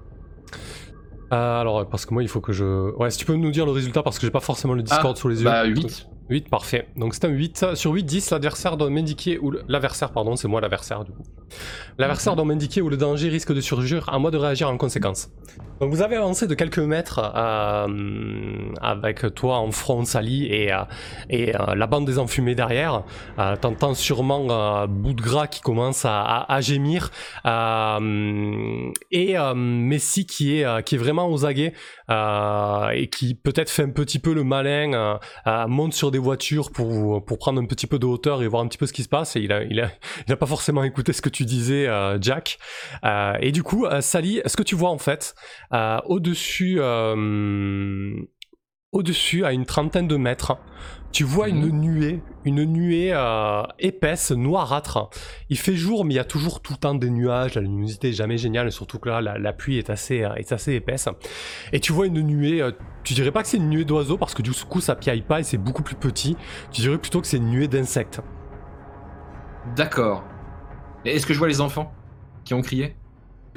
[1.34, 2.92] Euh, alors, parce que moi, il faut que je.
[2.96, 5.16] Ouais, si tu peux nous dire le résultat, parce que j'ai pas forcément le Discord
[5.18, 5.46] Ah, sous les yeux.
[5.46, 6.08] Bah 8.
[6.30, 6.88] 8, parfait.
[6.96, 7.76] Donc c'est un 8.
[7.76, 9.52] Sur 8, 10, l'adversaire doit m'indiquer où.
[9.68, 11.24] L'adversaire, pardon, c'est moi l'adversaire du coup.
[12.00, 15.30] L'adversaire doit m'indiquer où le danger risque de surgir, à moi de réagir en conséquence.
[15.80, 20.78] Donc vous avez avancé de quelques mètres euh, avec toi en front, Sally, et, euh,
[21.30, 23.04] et euh, la bande des enfumés derrière.
[23.62, 27.12] T'entends sûrement euh, bout de gras qui commence à, à- à gémir.
[29.12, 31.74] Et Messi qui est, qui est vraiment aux aguets
[32.10, 35.20] et qui peut-être fait un petit peu le malin.
[35.68, 38.78] monte sur des voitures pour, prendre un petit peu de hauteur et voir un petit
[38.78, 39.36] peu ce qui se passe.
[39.36, 39.92] Et il a, il a,
[40.28, 42.58] il a pas forcément écouté ce que tu disais, euh, Jack.
[43.04, 45.36] Euh, et du coup, euh, Sally, est-ce que tu vois en fait
[46.06, 46.80] au-dessus,
[48.96, 50.58] au-dessus, à une trentaine de mètres,
[51.12, 55.10] tu vois une nuée, une nuée euh, épaisse, noirâtre.
[55.50, 57.56] Il fait jour, mais il y a toujours tout le temps des nuages.
[57.56, 60.34] La luminosité est jamais géniale, et surtout que là, la, la pluie est assez, euh,
[60.36, 61.08] est assez épaisse.
[61.74, 62.72] Et tu vois une nuée, euh,
[63.04, 65.42] tu dirais pas que c'est une nuée d'oiseaux parce que du coup ça piaille pas
[65.42, 66.36] et c'est beaucoup plus petit.
[66.72, 68.22] Tu dirais plutôt que c'est une nuée d'insectes.
[69.76, 70.24] D'accord.
[71.06, 71.94] Et Est-ce que je vois les enfants
[72.44, 72.96] qui ont crié?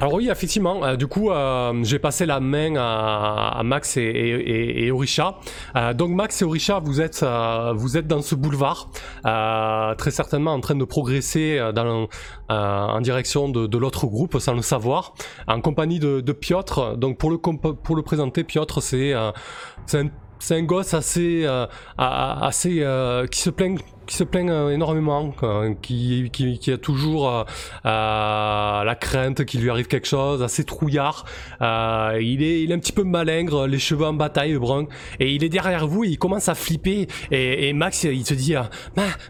[0.01, 4.03] Alors oui, effectivement, euh, du coup euh, j'ai passé la main à, à Max et,
[4.03, 5.39] et, et- Orisha.
[5.75, 8.91] Euh, donc Max et Orisha, vous êtes, euh, vous êtes dans ce boulevard,
[9.27, 12.07] euh, très certainement en train de progresser euh, dans,
[12.49, 15.15] en direction de, de l'autre groupe sans le savoir,
[15.49, 16.97] en compagnie de, de Piotr.
[16.97, 19.33] Donc pour le, pour le présenter, Piotr c'est un,
[20.39, 25.35] c'est un gosse assez, euh, assez euh, qui se plaint qui se plaint euh, énormément,
[25.83, 26.31] qui,
[26.73, 27.45] a toujours
[27.85, 31.27] la crainte qu'il lui arrive quelque chose, assez trouillard.
[31.61, 34.87] Il, est, un petit peu malingre, les cheveux en bataille, le brun.
[35.21, 37.07] Et il est derrière vous, et il commence à flipper.
[37.31, 38.55] Et, Max, il se dit,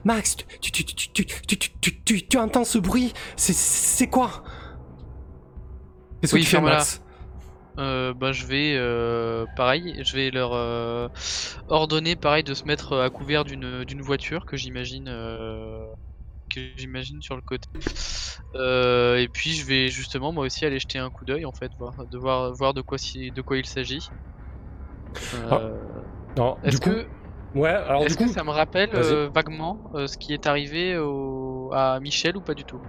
[0.05, 3.13] Max, tu, tu, tu, tu, entends ce bruit?
[3.35, 4.45] C'est quoi?
[6.21, 7.03] Qu'est-ce que oui, tu fais, Max?
[7.79, 11.09] Euh, bah, je vais, euh, pareil, je vais leur euh,
[11.69, 15.87] ordonner, pareil, de se mettre à couvert d'une d'une voiture que j'imagine euh,
[16.51, 17.69] que j'imagine sur le côté.
[18.57, 21.73] Euh, et puis je vais justement moi aussi aller jeter un coup d'œil en fait,
[21.79, 24.13] voir de voir voir de quoi si- de quoi il s'agit.
[26.37, 27.11] Non, du Est-ce coup, que
[27.55, 28.95] ouais, alors du est-ce coup, que ça me rappelle
[29.35, 32.83] vaguement ce qui est arrivé au- à Michel ou pas du tout?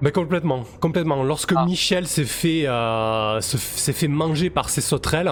[0.00, 1.22] Mais complètement, complètement.
[1.22, 1.64] Lorsque Ah.
[1.64, 5.30] Michel s'est fait, euh, se- s'est fait manger par ses sauterelles,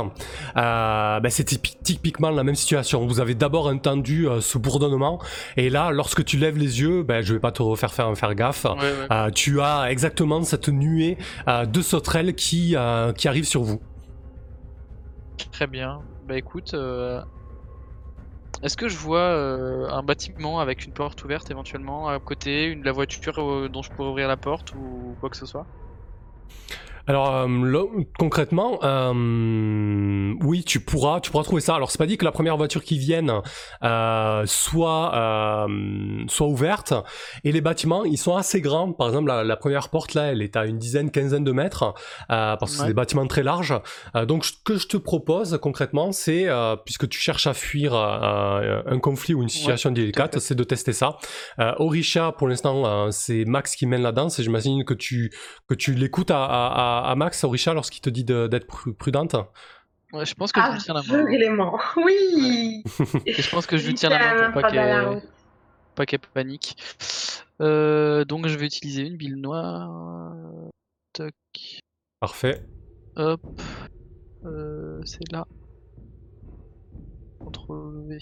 [0.57, 3.05] euh, ben, c'était typi- typiquement la même situation.
[3.07, 5.21] Vous avez d'abord entendu euh, ce bourdonnement,
[5.57, 8.35] et là, lorsque tu lèves les yeux, ben, je vais pas te refaire faire, faire
[8.35, 8.65] gaffe.
[8.65, 9.07] Ouais, ouais.
[9.11, 12.77] Euh, tu as exactement cette nuée de sauterelles qui,
[13.17, 13.81] qui arrive sur vous.
[15.51, 16.01] Très bien.
[16.27, 16.75] Bah écoute,
[18.63, 22.85] est-ce que je vois euh, un bâtiment avec une porte ouverte éventuellement à côté, une
[22.85, 25.67] la voiture euh, dont je pourrais ouvrir la porte ou quoi que ce soit?
[27.09, 27.85] Alors euh, là,
[28.19, 31.75] concrètement, euh, oui, tu pourras, tu pourras trouver ça.
[31.75, 33.33] Alors c'est pas dit que la première voiture qui vienne
[33.83, 36.95] euh, soit euh, soit ouverte.
[37.45, 38.93] Et les bâtiments, ils sont assez grands.
[38.93, 41.83] Par exemple, la, la première porte là, elle est à une dizaine, quinzaine de mètres,
[42.31, 43.75] euh, parce que c'est des bâtiments très larges.
[44.17, 47.95] Euh, donc ce que je te propose concrètement, c'est euh, puisque tu cherches à fuir
[47.95, 51.17] euh, un conflit ou une situation délicate, c'est de tester ça.
[51.59, 54.39] Euh, Orisha, pour l'instant, c'est Max qui mène la danse.
[54.39, 55.33] Et j'imagine que tu
[55.69, 59.35] que tu l'écoutes à, à, à- à Max, Orisha, lorsqu'il te dit d'être pru- prudente.
[60.13, 61.79] Ouais, je pense que je lui tiens la main.
[61.97, 62.83] Oui
[63.27, 65.23] Et je pense que je lui tiens la main pour pas qu'elle
[65.95, 66.77] pas qu'elle panique.
[67.61, 69.91] Euh, donc je vais utiliser une bille noire.
[71.13, 71.35] Toc.
[72.21, 72.63] Parfait.
[73.17, 73.41] Hop.
[74.45, 75.47] Euh, c'est là.
[77.41, 78.19] CTRL V.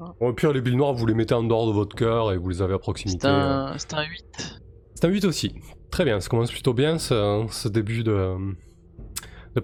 [0.00, 0.14] un.
[0.20, 2.36] Bon, au pire, les billes noires, vous les mettez en dehors de votre cœur et
[2.36, 3.20] vous les avez à proximité.
[3.22, 4.60] C'est un, c'est un 8.
[4.94, 5.54] C'est un 8 aussi.
[5.94, 8.34] Très bien, ça commence plutôt bien ce, début de,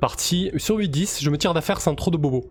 [0.01, 0.53] partie.
[0.59, 2.49] Sur 8-10, je me tire d'affaire sans trop de bobos.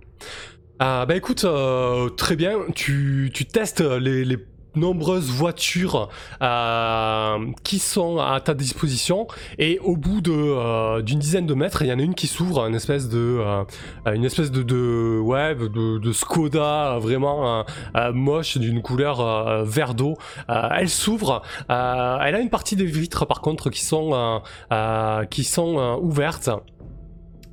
[0.80, 4.38] Ah, bah écoute, euh, très bien, tu, tu testes les
[4.76, 6.10] nombreuses voitures
[6.42, 9.28] euh, qui sont à ta disposition
[9.58, 12.28] et au bout de euh, d'une dizaine de mètres, il y en a une qui
[12.28, 13.64] s'ouvre, une espèce de euh,
[14.14, 17.66] une espèce de, de Skoda vraiment
[18.14, 20.18] moche d'une couleur vert d'eau.
[20.48, 21.76] Elle s'ouvre, elle
[22.36, 24.42] a une partie des vitres par contre qui sont
[25.30, 26.50] qui sont ouvertes.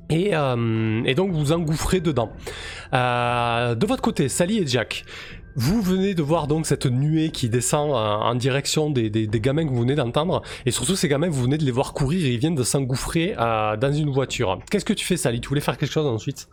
[0.09, 2.31] Et, et donc vous engouffrez dedans.
[2.91, 5.03] De votre côté, Sally et Jack,
[5.57, 9.71] vous venez de voir donc cette nuée qui descend euh, en direction des, gamins que
[9.71, 12.37] vous venez d'entendre, et surtout ces gamins, vous venez de les voir courir et ils
[12.37, 14.59] viennent de s'engouffrer euh, dans une voiture.
[14.69, 15.41] Qu'est-ce que tu fais, Sally?
[15.41, 16.47] Tu voulais faire quelque chose ensuite?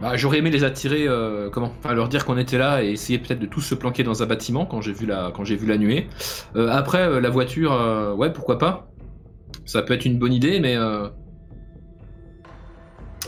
[0.00, 3.18] Ah, J'aurais aimé les attirer, euh, comment Enfin, leur dire qu'on était là et essayer
[3.18, 5.66] peut-être de tous se planquer dans un bâtiment quand j'ai vu la, quand j'ai vu
[5.66, 6.06] la nuée.
[6.54, 8.92] Après, la voiture, ouais, pourquoi pas
[9.64, 10.76] Ça peut être une bonne idée, mais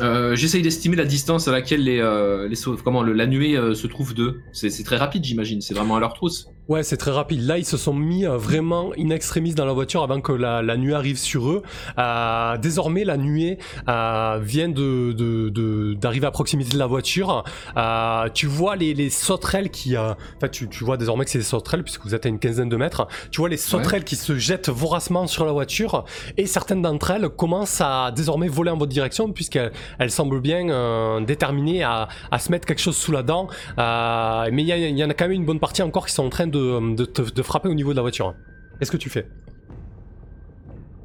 [0.01, 3.75] euh, j'essaye d'estimer la distance à laquelle les, euh, les comment le, la nuée euh,
[3.75, 4.41] se trouve d'eux.
[4.53, 5.61] C'est très rapide, j'imagine.
[5.61, 6.49] C'est vraiment à leur trousse.
[6.69, 7.41] Ouais, c'est très rapide.
[7.47, 10.61] Là, ils se sont mis euh, vraiment in extremis dans la voiture avant que la,
[10.61, 11.63] la nuée arrive sur eux.
[11.99, 13.57] Euh, désormais, la nuée
[13.89, 17.43] euh, vient de de- de- d'arriver à proximité de la voiture.
[17.79, 19.97] Euh, tu vois les, les sauterelles qui...
[19.97, 22.39] euh, Enfin, tu, tu vois désormais que c'est des sauterelles puisque vous êtes à une
[22.39, 23.09] quinzaine de mètres.
[23.31, 26.05] Tu vois les sauterelles qui se jettent voracement sur la voiture
[26.37, 30.69] et certaines d'entre elles commencent à désormais voler en votre direction puisqu'elles elles semblent bien
[30.69, 33.49] euh, déterminées à, à se mettre quelque chose sous la dent.
[33.79, 36.27] Euh, mais il y, y en a quand même une bonne partie encore qui sont
[36.27, 38.35] en train de, de, te- de frapper au niveau de la voiture.
[38.79, 39.29] Qu'est-ce que tu fais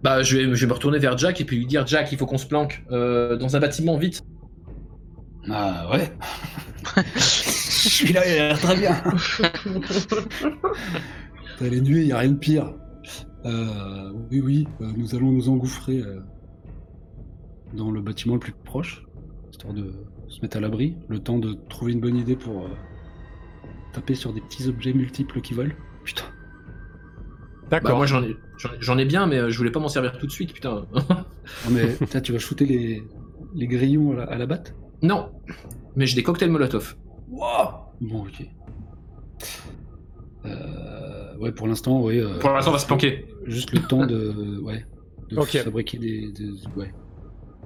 [0.04, 2.18] Bah, je vais, je vais me retourner vers Jack et puis lui dire Jack, il
[2.18, 4.22] faut qu'on se planque euh, dans un bâtiment vite.
[5.50, 6.12] Ah ouais.
[7.16, 7.20] Je
[7.90, 8.96] suis là, il a l'air très bien.
[11.60, 12.74] T'as les nuées, il a rien de pire.
[13.46, 16.20] Euh, oui, oui, euh, nous allons nous engouffrer euh,
[17.74, 19.04] dans le bâtiment le plus proche,
[19.52, 19.94] histoire de
[20.30, 22.70] se mettre à l'abri, le temps de trouver une bonne idée pour euh,
[23.94, 25.74] taper sur des petits objets multiples qui volent.
[26.04, 26.24] Putain.
[27.70, 27.98] Bah, D'accord.
[27.98, 28.36] moi, j'en ai,
[28.80, 30.86] j'en- ai bien, mais euh, je voulais pas m'en servir tout de suite, putain.
[31.66, 33.04] Non mais putain, tu vas shooter les,
[33.56, 34.76] les grillons à la, à la batte?
[35.02, 35.30] Non,
[35.96, 36.96] mais j'ai des cocktails Molotov.
[37.30, 38.46] Bon, ok.
[40.46, 42.20] Euh, ouais, pour l'instant, ouais.
[42.20, 43.26] euh, Pour l'instant, on va se planquer.
[43.46, 44.86] Juste le temps de, ouais,
[45.30, 45.58] de Ok.
[45.58, 46.94] fabriquer des, des- ouais.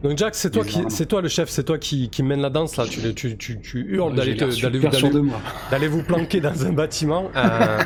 [0.03, 2.49] Donc Jack, c'est toi, qui, c'est toi le chef, c'est toi qui, qui mène la
[2.49, 2.85] danse là.
[2.85, 7.31] Tu, tu, tu, tu hurles d'aller, d'aller, vous planquer dans un bâtiment.
[7.37, 7.83] Euh,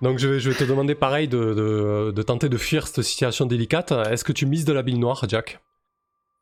[0.00, 3.04] donc je vais, je vais te demander pareil de, de, de tenter de fuir cette
[3.04, 3.92] situation délicate.
[3.92, 5.60] Est-ce que tu mises de la bille noire, Jack?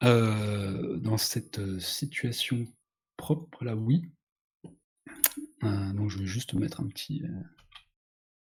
[0.02, 2.66] Euh, dans cette euh, situation
[3.16, 4.02] propre là, oui.
[5.62, 7.22] Euh, donc je vais juste mettre un petit,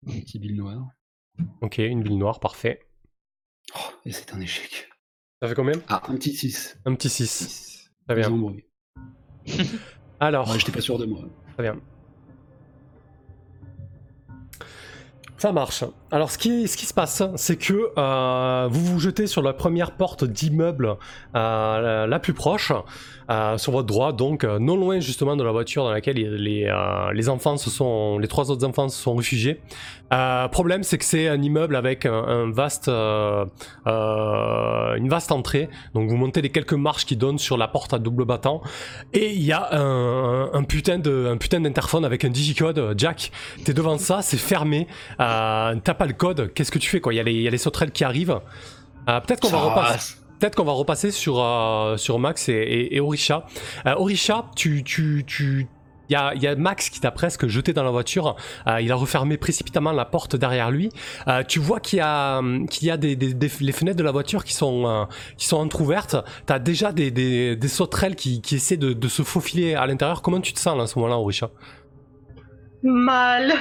[0.07, 0.89] un petit bill noir.
[1.61, 2.79] Ok, une bille noire, parfait.
[3.75, 4.89] Oh, et c'est un échec.
[5.41, 5.73] Ça fait combien?
[5.89, 6.77] Un petit 6.
[6.85, 7.91] Un petit 6.
[8.07, 8.29] Très bien.
[10.19, 11.21] Alors, Ouais, j'étais pas sûr de moi.
[11.53, 11.79] Très bien.
[15.37, 15.83] Ça marche.
[16.15, 20.23] Alors, ce qui, se passe, c'est que euh, vous vous jetez sur la première porte
[20.23, 20.95] d'immeuble
[21.35, 22.71] euh, la, plus proche,
[23.29, 27.57] euh, sur votre droit, donc non loin justement de la voiture dans laquelle les, enfants
[27.57, 29.59] se sont, les trois autres enfants se sont réfugiés.
[30.53, 32.87] Problème, c'est que c'est un immeuble avec une vaste
[35.31, 35.67] entrée.
[35.93, 38.61] Donc, vous montez les quelques marches qui donnent sur la porte à double battant.
[39.11, 42.93] Et il y a un, putain d'interphone avec un digicode.
[42.97, 43.33] Jack,
[43.65, 44.87] t'es devant ça, c'est fermé.
[46.05, 46.51] Le code.
[46.53, 47.13] Qu'est-ce que tu fais quoi?
[47.13, 48.39] Il y, a les- il y a les sauterelles qui arrivent.
[49.09, 50.15] Euh, Peut-être qu'on va repasser.
[50.39, 53.45] Peut-être qu'on va repasser sur, euh, sur Max et, et, et Orisha.
[53.85, 55.67] Euh, Orisha, tu, tu, tu,
[56.09, 58.35] il y a, il y a Max qui t'a presque jeté dans la voiture.
[58.67, 60.89] Euh, il a refermé précipitamment la porte derrière lui.
[61.27, 63.97] Euh, tu vois qu'il y a, hum, qu'il y a des, des- des- les fenêtres
[63.97, 65.05] de la voiture qui sont, euh,
[65.37, 66.17] qui sont entrouvertes.
[66.45, 70.21] T'as déjà des, des, des sauterelles qui, qui essaient de, de se faufiler à l'intérieur.
[70.21, 71.49] Comment tu te sens là, à ce moment-là, Orisha?
[72.83, 73.53] Mal.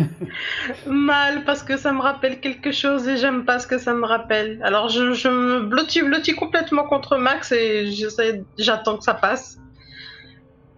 [0.86, 4.04] Mal, parce que ça me rappelle quelque chose et j'aime pas ce que ça me
[4.06, 4.60] rappelle.
[4.62, 7.90] Alors je, je me blottis, blottis complètement contre Max et
[8.58, 9.58] j'attends que ça passe.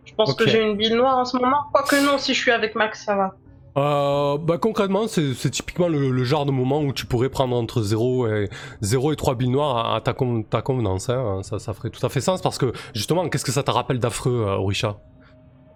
[0.05, 1.59] Je pense que j'ai une bille noire en ce moment.
[1.73, 3.31] Quoique non, si je suis avec Max, ça va.
[3.79, 7.57] Euh, bah concrètement, c'est c'est typiquement le, le genre de moment où tu pourrais prendre
[7.57, 8.51] entre 0 et,
[8.83, 11.09] 0 et 3 billes noires à, à ta, con- ta convenance.
[11.09, 11.41] hein.
[11.43, 13.99] Ça, ça ferait tout à fait sens parce que justement, qu'est-ce que ça te rappelle
[13.99, 14.99] d'affreux, euh, Orisha?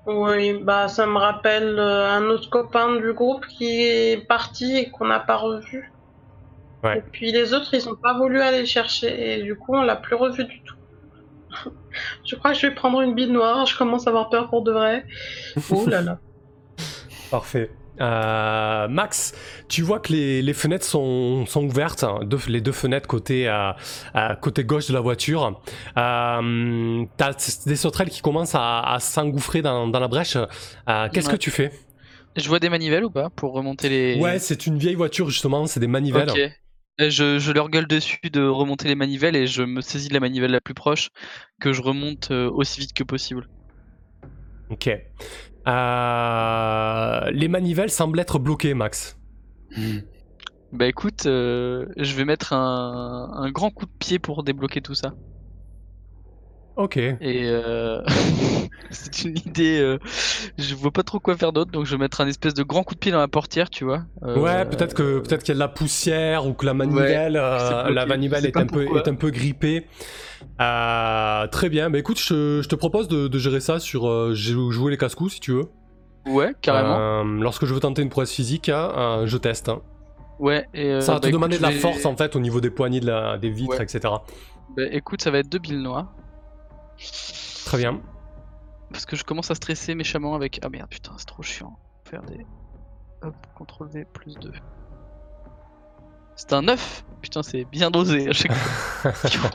[0.06, 4.90] Oui, bah ça me rappelle euh, un autre copain du groupe qui est parti et
[4.90, 5.92] qu'on n'a pas revu.
[6.84, 6.98] Ouais.
[6.98, 9.82] Et puis les autres, ils ont pas voulu aller le chercher et du coup, on
[9.82, 10.76] l'a plus revu du tout.
[12.24, 13.66] je crois que je vais prendre une bille noire.
[13.66, 15.04] Je commence à avoir peur pour de vrai.
[15.70, 16.18] Oh là là.
[17.30, 17.70] Parfait.
[18.00, 19.32] Euh, Max,
[19.68, 23.48] tu vois que les, les fenêtres sont, sont ouvertes, hein, deux- les deux fenêtres côté,
[23.48, 23.72] euh,
[24.14, 25.60] euh, côté gauche de la voiture.
[25.96, 27.32] Euh, T'as
[27.66, 30.36] des sauterelles qui commencent à, à s'engouffrer dans, dans la brèche.
[31.12, 31.32] Qu'est-ce Ouais.
[31.32, 31.72] que tu fais?
[32.36, 34.20] Je vois des manivelles ou pas pour remonter les.
[34.20, 36.30] Ouais, c'est une vieille voiture justement, c'est des manivelles.
[36.98, 40.20] Je, je leur gueule dessus de remonter les manivelles et je me saisis de la
[40.20, 41.08] manivelle la plus proche
[41.60, 43.48] que je remonte aussi vite que possible.
[44.70, 44.88] Ok.
[45.68, 49.18] Euh, les manivelles semblent être bloquées, Max.
[49.76, 49.98] Hmm.
[50.72, 54.94] Bah écoute, euh, je vais mettre un, un grand coup de pied pour débloquer tout
[54.94, 55.14] ça.
[56.76, 56.98] Ok.
[56.98, 58.02] Et euh,
[58.90, 59.98] c'est une idée, euh,
[60.58, 62.82] je vois pas trop quoi faire d'autre, donc je vais mettre un espèce de grand
[62.84, 64.02] coup de pied dans la portière, tu vois.
[64.24, 67.32] Euh, Ouais, peut-être que peut-être qu'il y a de la poussière ou que la manivelle,
[67.32, 69.86] la manivelle est un peu est un peu grippée.
[70.58, 71.90] Très bien.
[71.90, 75.34] Bah écoute, je, je te propose de, de gérer ça sur jou- jouer les casse-coups
[75.34, 75.64] si tu veux.
[76.26, 77.24] Ouais, carrément.
[77.24, 79.68] Lorsque je veux tenter une prouesse physique, hein, euh, je teste.
[79.68, 79.80] hein.
[80.38, 81.00] Ouais, et.
[81.00, 83.06] ça va te bah, demander de la force en fait au niveau des poignées de
[83.06, 83.82] la, des vitres, Ouais.
[83.84, 84.00] etc.
[84.76, 86.12] Bah, écoute, ça va être deux billes noires.
[87.64, 88.00] Très bien.
[88.90, 90.60] Parce que je commence à stresser méchamment avec.
[90.62, 91.78] Ah merde, putain, c'est trop chiant.
[92.04, 92.46] Faire des.
[93.22, 94.52] Hop, CTRL V plus 2.
[96.36, 99.10] C'est un 9 Putain, c'est bien dosé à chaque fois.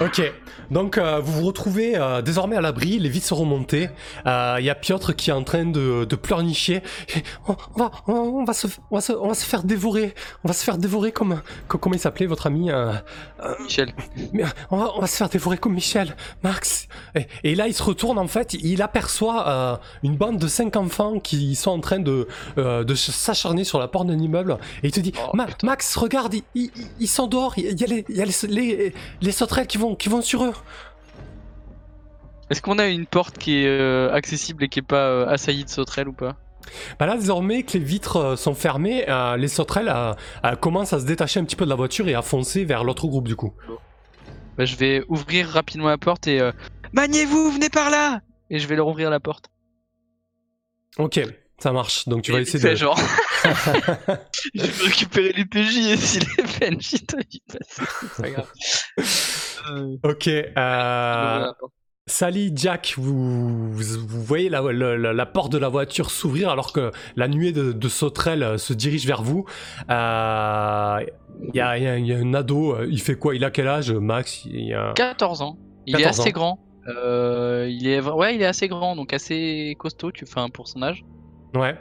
[0.00, 0.32] Ok,
[0.70, 3.88] donc euh, vous vous retrouvez euh, désormais à l'abri, les vitres sont remontées.
[4.26, 6.82] Euh, Il y a Piotr qui est en train de, de pleurnicher.
[7.16, 9.64] Et On, on va, on, on va se, on, va se, on va se faire
[9.64, 10.14] dévorer.
[10.44, 11.40] On va se faire dévorer comme.
[11.68, 12.92] co- comment il s'appelait votre ami euh,
[13.62, 13.92] Michel.
[14.32, 16.86] mais, on, va, on va se faire dévorer comme Michel, Max.
[17.16, 20.76] Et, et là, il se retourne en fait, il aperçoit euh, une bande de cinq
[20.76, 22.28] enfants qui sont en train de,
[22.58, 24.58] euh, de s'acharner sur la porte d'un immeuble.
[24.84, 25.66] Et il te dit Oh, Ma- putain.
[25.94, 29.78] Max, regarde, ils, il y a les, il y a les, les, les sauterelles qui
[29.78, 30.52] vont, qui vont sur eux.
[32.50, 35.64] Est-ce qu'on a une porte qui est euh, accessible et qui est pas euh, assaillie
[35.64, 36.36] de sauterelles ou pas?
[36.98, 39.92] Bah là, désormais que les vitres euh, sont fermées, euh, les sauterelles
[40.60, 43.06] commencent à se détacher un petit peu de la voiture et à foncer vers l'autre
[43.06, 43.52] groupe du coup.
[44.56, 46.40] Bah, je vais ouvrir rapidement la porte et.
[46.92, 48.20] Maniez-vous, venez par là
[48.50, 49.46] Et je vais leur ouvrir la porte.
[50.96, 51.20] Ok,
[51.58, 52.08] ça marche.
[52.08, 52.74] Donc tu vas essayer de.
[52.74, 52.98] genre.
[54.54, 57.14] je vais récupérer les PJ et si les PNJ vite
[57.46, 57.82] passé,
[58.14, 58.52] c'est pas grave.
[59.70, 61.52] Euh, Ok, euh.
[62.06, 66.50] Sally, Jack, vous, vous, vous voyez la, la- la- la porte de la voiture s'ouvrir
[66.50, 69.46] alors que la nuée de, de sauterelles euh, se dirige vers vous.
[69.90, 70.98] Euh,
[71.52, 73.34] Il y, a, y y un ado, il fait quoi?
[73.34, 74.44] Il a quel âge, Max?
[74.44, 74.92] Il y a...
[74.94, 75.56] 14 ans.
[75.86, 76.32] Il est 14 assez ans.
[76.32, 76.58] grand.
[76.88, 80.12] Euh, il est ouais, il est assez grand, donc assez costaud.
[80.12, 81.02] Tu fais un pour son âge.
[81.54, 81.76] Ouais.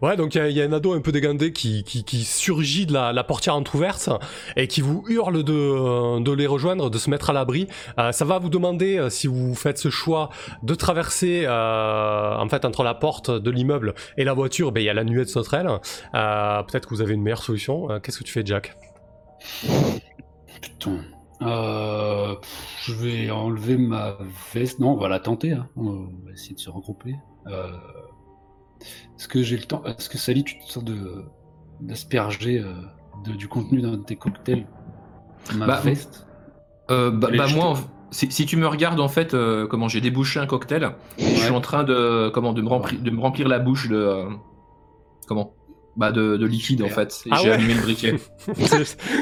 [0.00, 3.12] Ouais, donc il y a- un ado un peu dégandé qui, qui, surgit de la,
[3.12, 4.08] la portière entrouverte
[4.54, 7.66] et qui vous hurle de, euh, de les rejoindre, de se mettre à l'abri.
[7.98, 10.30] Euh, ça va vous demander, euh, si vous faites ce choix,
[10.62, 14.88] de traverser en fait entre la porte de l'immeuble et la voiture, ben, il y
[14.88, 15.66] a la nuée de sauterelles.
[16.12, 17.88] Peut-être que vous avez une meilleure solution.
[18.00, 18.76] Qu'est-ce que tu fais, Jack?
[20.62, 20.98] Putain.
[21.40, 24.16] Je vais enlever ma
[24.54, 24.78] veste.
[24.78, 25.52] Non, on va la tenter.
[25.52, 25.66] hein.
[25.76, 27.16] On va essayer de se regrouper.
[27.48, 27.70] Euh,
[29.18, 31.24] Est-ce que j'ai le temps Est-ce que Sally, tu te sens de
[31.80, 32.72] d'asperger euh,
[33.36, 34.66] du contenu d'un de tes cocktails?
[35.54, 36.26] Ma Bah, veste?
[36.90, 37.76] Euh, bah, bah, je moi, en-
[38.10, 41.50] si, si tu me regardes en fait, euh, comment j'ai débouché un cocktail, je suis
[41.50, 44.30] en train de comment de me remplir, de me remplir la bouche de euh,
[45.26, 45.54] comment
[45.96, 47.22] bah de, de liquide en fait.
[47.26, 48.14] Et Ah j'ai ouais allumé le briquet.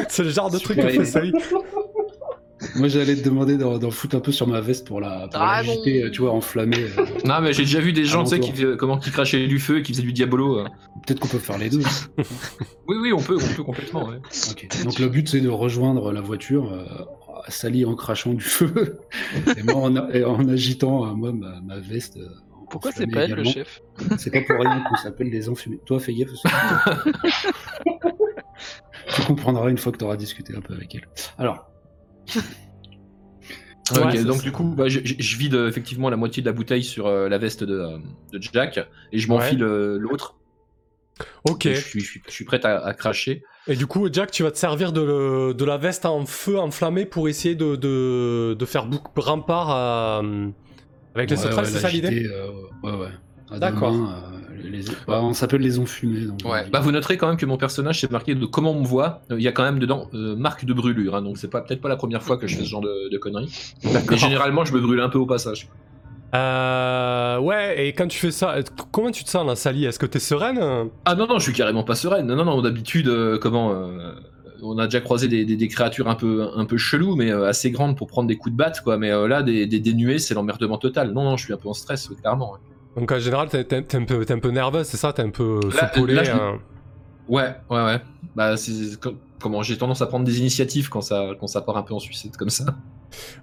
[0.08, 1.04] C'est le genre de truc que fait.
[1.04, 1.32] Sally.
[2.76, 5.40] Moi, j'allais te demander d'en d'en foutre un peu sur ma veste pour la pour
[5.40, 6.06] Ah l'agiter, non.
[6.06, 6.76] euh, tu vois, enflammer.
[6.98, 7.04] euh.
[7.24, 9.78] non mais j'ai déjà vu des gens tu sais qui comment qui crachaient du feu
[9.78, 10.58] et qui faisaient du diabolo.
[10.60, 10.64] euh.
[11.06, 11.82] Peut-être qu'on peut faire les deux.
[12.86, 14.08] Oui oui on peut on peut complètement.
[14.08, 14.20] ouais.
[14.84, 16.84] Donc le but c'est de rejoindre la voiture, euh,
[17.48, 18.98] Sally en crachant du feu,
[19.56, 22.18] et moi en, a- et en agitant euh, moi ma, ma veste.
[22.18, 22.28] euh,
[22.70, 23.80] Pourquoi c'est enflammée pas elle le chef?
[24.18, 25.80] C'est pas pour rien qu'on s'appelle les enfumés.
[25.86, 26.30] Toi fais gaffe.
[29.14, 31.06] tu comprendras une fois que tu auras discuté un peu avec elle.
[31.38, 31.66] Alors,
[33.90, 35.00] ok, donc du coup, bah, je,
[35.36, 37.98] vide euh, effectivement la moitié de la bouteille sur euh, la veste de, euh,
[38.32, 38.80] de Jack
[39.12, 40.36] et je m'enfile euh, l'autre.
[41.44, 41.68] Ok.
[41.68, 43.44] Je, suis, je, suis, je suis prêt à, à cracher.
[43.66, 46.58] Et du coup, Jack, tu vas te servir de, le- de la veste en feu
[46.58, 50.22] enflammée pour essayer de, de, de faire bouc- rempart à-
[51.14, 52.26] avec les ouais, sauterelles, ouais, c'est ça l'idée?
[52.26, 52.50] euh,
[52.82, 53.58] Ouais, ouais.
[53.58, 53.94] D'accord.
[54.64, 56.26] Euh, les- bah, on s'appelle les enfumés.
[56.26, 56.64] Donc, Ouais.
[56.72, 59.22] Bah, vous noterez quand même que mon personnage c'est marqué de comment on me voit.
[59.30, 61.60] Euh, Il y a quand même dedans euh, marque de brûlure, hein, donc c'est pas
[61.60, 63.52] peut-être pas la première fois que je fais ce genre de, de conneries.
[64.10, 65.68] Mais généralement, je me brûle un peu au passage.
[66.34, 69.84] Euh, ouais, et quand tu fais ça, euh, comment tu te sens là, Sally?
[69.84, 70.58] Est-ce que t'es sereine?
[71.04, 72.26] Ah non non, je suis carrément pas sereine.
[72.26, 74.12] Non non non, d'habitude euh, comment euh,
[74.62, 77.46] on a déjà croisé des, des- des créatures un peu un peu cheloues, mais euh,
[77.46, 78.96] assez grandes pour prendre des coups de batte quoi.
[78.98, 81.12] Mais euh, là, des, des, des nuées, c'est l'emmerdement total.
[81.12, 82.52] Non non, je suis un peu en stress clairement.
[82.54, 82.58] ouais.
[82.96, 85.12] Donc en général, t'es t'es- t'es un, peu- t'es un peu nerveuse, c'est ça?
[85.12, 85.60] T'es un peu
[86.06, 86.58] Là- je- hein.
[87.28, 88.00] Ouais ouais ouais.
[88.36, 88.72] Bah c'est
[89.40, 91.98] comment j'ai tendance à prendre des initiatives quand ça quand ça part un peu en
[91.98, 92.64] suicide comme ça.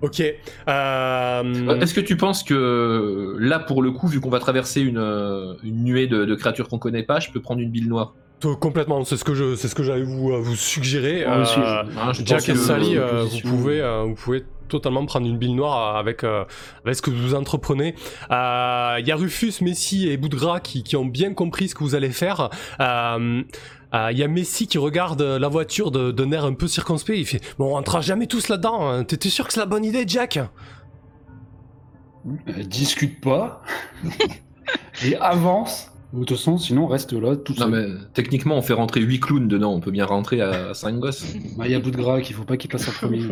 [0.02, 0.20] Ok.
[0.22, 0.34] Euh,
[0.68, 4.98] Euh, Est-ce que tu penses que là, pour le coup, vu qu'on va traverser une,
[4.98, 8.14] euh, une nuée de, de créatures qu'on connaît pas, je peux prendre une bille noire?
[8.60, 11.26] Complètement, c'est ce que je, c'est ce que j'allais vous, vous suggérer.
[11.26, 15.06] Aussi, Euh, Hein, je Jack et que- Sally, euh, vous pouvez, euh, vous pouvez totalement
[15.06, 16.44] prendre une bille noire avec, euh,
[16.84, 17.94] avec ce que vous entreprenez.
[18.32, 21.84] Euh, Il y a Rufus, Messi et Boudra qui, qui ont bien compris ce que
[21.84, 22.50] vous allez faire.
[22.80, 23.44] Euh,
[23.94, 27.20] euh, Il y a Messi qui regarde la voiture de- d'un air un peu circonspect.
[27.20, 28.90] Il fait Bon, on rentrera jamais tous là-dedans.
[28.90, 29.04] hein.
[29.04, 30.40] T'es sûr que c'est la bonne idée, Jack?
[32.26, 33.62] Euh, discute pas.
[35.06, 35.88] Et avance.
[36.14, 37.72] De toute façon, sinon, reste là, tout Non, seul.
[37.72, 39.74] mais techniquement, on fait rentrer 8 clowns dedans.
[39.74, 41.24] On peut bien rentrer à 5 gosses.
[41.58, 43.22] Bah, Il y a gras qu'il faut pas qu'il passe en premier.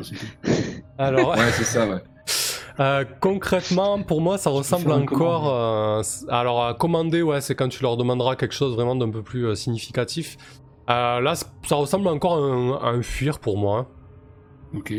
[0.99, 2.03] Alors, Ouais, c'est ça, ouais.
[2.79, 5.49] euh, concrètement, pour moi, ça ressemble encore.
[5.49, 9.23] euh, alors, à commander, ouais, c'est quand tu leur demanderas quelque chose vraiment d'un peu
[9.23, 10.37] plus euh, significatif.
[10.87, 13.87] Là, ça ressemble encore à un, à un fuir pour moi.
[14.75, 14.93] Ok.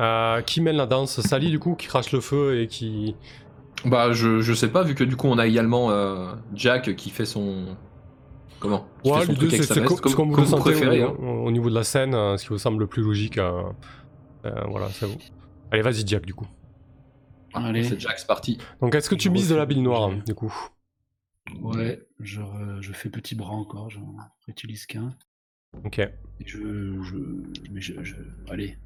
[0.00, 1.20] Euh, qui mène la danse?
[1.20, 3.14] Sally, du coup, qui crache le feu et qui.
[3.84, 5.90] Bah, je, je sais pas, vu que du coup, on a également
[6.54, 7.76] Jack qui fait son.
[8.60, 8.86] Comment?
[9.04, 9.74] Ouais, truc avec c'est
[10.14, 11.02] comme, vous comme vous sentez préférez.
[11.02, 11.16] au, hein?
[11.18, 13.38] au- au niveau de la scène, euh, ce qui vous semble le plus logique.
[13.38, 13.62] euh,
[14.44, 15.16] euh, voilà, c'est vous.
[15.70, 16.46] Allez, vas-y, Jack, du coup.
[17.54, 17.84] Allez.
[17.84, 18.58] C'est Jack, c'est parti.
[18.80, 20.54] Donc, est-ce que tu mises de la bille noire, du coup?
[21.62, 23.98] Ouais, je, re- je fais petit bras encore, je
[24.46, 25.10] réutilise qu'un.
[25.84, 25.98] Ok.
[25.98, 26.10] Et
[26.44, 26.58] je,
[27.02, 27.16] je,
[27.72, 28.14] mais je, je-
[28.50, 28.76] Allez.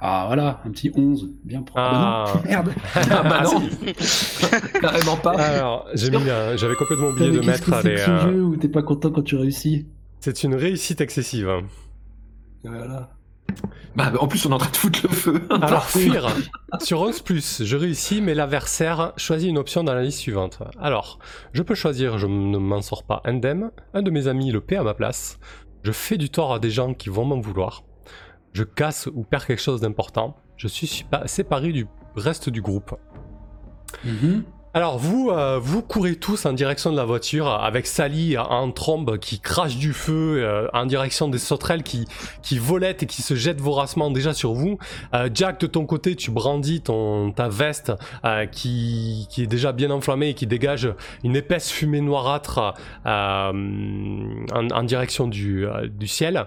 [0.00, 1.80] Ah voilà, un petit 11, bien propre.
[1.82, 2.32] Ah.
[2.44, 3.62] Merde Ah bah non
[4.80, 7.96] Carrément pas Alors, j'ai mis, un- j'avais complètement oublié de mettre c'est les.
[7.98, 9.86] ce euh, jeu où t'es pas content quand tu réussis
[10.20, 11.50] C'est une réussite excessive.
[12.62, 13.10] Voilà.
[13.94, 15.40] Bah, en plus, on est en train de foutre le feu.
[15.62, 16.28] Alors, fuir.
[16.82, 17.22] Sur 11,
[17.64, 20.58] je réussis, mais l'adversaire choisit une option dans la liste suivante.
[20.78, 21.18] Alors,
[21.54, 24.76] je peux choisir, je ne m'en sors pas indemne, un de mes amis le paie
[24.76, 25.38] à ma place,
[25.82, 27.84] je fais du tort à des gens qui vont m'en vouloir,
[28.56, 32.94] je casse ou perds quelque chose d'important, je suis sépa- séparé du reste du groupe.
[34.02, 34.44] Mhm.
[34.76, 39.16] Alors vous, euh, vous courez tous en direction de la voiture avec Sally en trombe
[39.16, 42.06] qui crache du feu euh, en direction des sauterelles qui,
[42.42, 44.76] qui volettent et qui se jettent voracement déjà sur vous.
[45.14, 47.90] Euh, Jack, de ton côté, tu brandis ton, ta veste
[48.26, 50.92] euh, qui, qui est déjà bien enflammée et qui dégage
[51.24, 52.74] une épaisse fumée noirâtre
[53.06, 53.52] euh,
[54.52, 56.44] en, en direction du, euh, du ciel.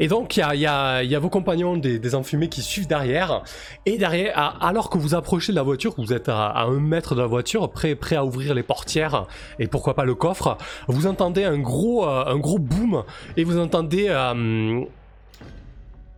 [0.00, 2.60] Et donc il y a, y, a, y a vos compagnons des, des enfumés qui
[2.60, 3.42] suivent derrière.
[3.86, 7.22] Et derrière, alors que vous approchez de la voiture, vous êtes à un mètre de
[7.22, 9.26] la voiture, prêt, prêt à ouvrir les portières
[9.58, 10.56] et pourquoi pas le coffre,
[10.88, 13.04] vous entendez un gros, euh, un gros boom
[13.36, 14.80] et vous entendez, euh,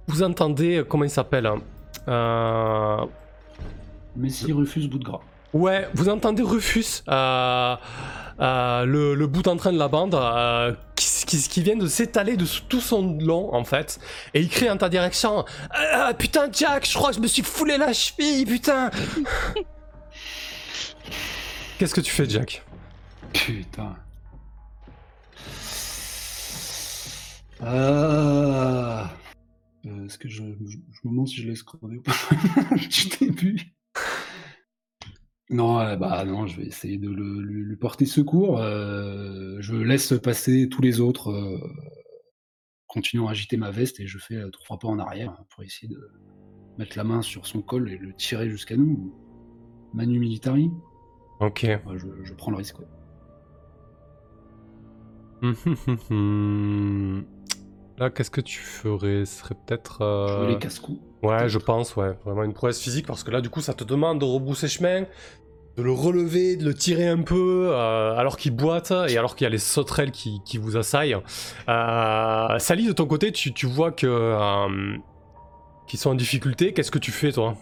[0.09, 1.51] vous entendez euh, comment il s'appelle
[2.09, 2.97] euh,
[4.17, 5.21] Messi refuse bout de gras.
[5.53, 7.77] Ouais, vous entendez Rufus, euh,
[8.41, 11.87] euh, le, le bout en train de la bande, euh, qui, qui, qui vient de
[11.87, 14.01] s'étaler de tout son long, en fait.
[14.33, 15.45] Et il crie en ta direction
[16.19, 18.91] Putain, Jack, je crois que je me suis foulé la cheville, putain
[21.83, 22.65] Qu'est-ce que tu fais, Jack?
[23.33, 23.97] Putain.
[27.61, 29.11] Ah.
[29.87, 30.55] Euh, Est-ce que je, me
[31.03, 32.13] demande si je laisse crever ou pas
[32.77, 33.59] du début?
[35.51, 38.61] Non, euh, bah non, je vais essayer de lui, porter secours.
[38.61, 41.33] euh, je laisse passer tous les autres,
[42.87, 46.13] continuant à agiter ma veste et je fais trois pas en arrière pour essayer de
[46.79, 49.19] mettre la main sur son col et le tirer jusqu'à nous.
[49.95, 50.71] Manu Militari,
[51.43, 51.63] Ok.
[51.65, 52.77] Ouais, je, je prends le risque.
[52.79, 52.87] ouais.
[57.99, 59.25] Là, qu'est-ce que tu ferais?
[59.27, 59.99] Ce serait peut-être.
[60.01, 60.05] Je
[60.45, 60.99] euh, les casse-coups.
[61.23, 62.17] Ouais, je pense, ouais.
[62.25, 65.03] Vraiment une prouesse physique parce que là, du coup, ça te demande de rebrousser chemin,
[65.77, 69.45] de le relever, de le tirer un peu, euh, alors qu'il boite et alors qu'il
[69.45, 71.17] y a les sauterelles qui, qui vous assaillent.
[71.69, 74.07] Euh, Sally, de ton côté, tu, tu vois que.
[74.07, 74.97] euh,
[75.87, 76.73] qu'ils sont en difficulté.
[76.73, 77.55] Qu'est-ce que tu fais, toi?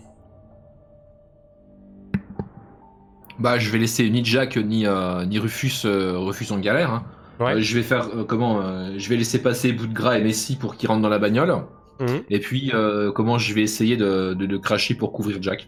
[3.40, 6.90] Bah, je vais laisser ni Jack ni, euh, ni Rufus, euh, Rufus en galère.
[6.92, 7.04] hein.
[7.40, 7.54] Ouais.
[7.54, 8.60] Euh, je vais faire euh, comment
[8.98, 11.54] Je vais laisser passer Bout de Gras et Messi pour qu'ils rentrent dans la bagnole.
[12.00, 12.20] Mhm.
[12.30, 12.72] Et puis,
[13.14, 15.66] comment je vais essayer de, de, de cracher pour couvrir Jack.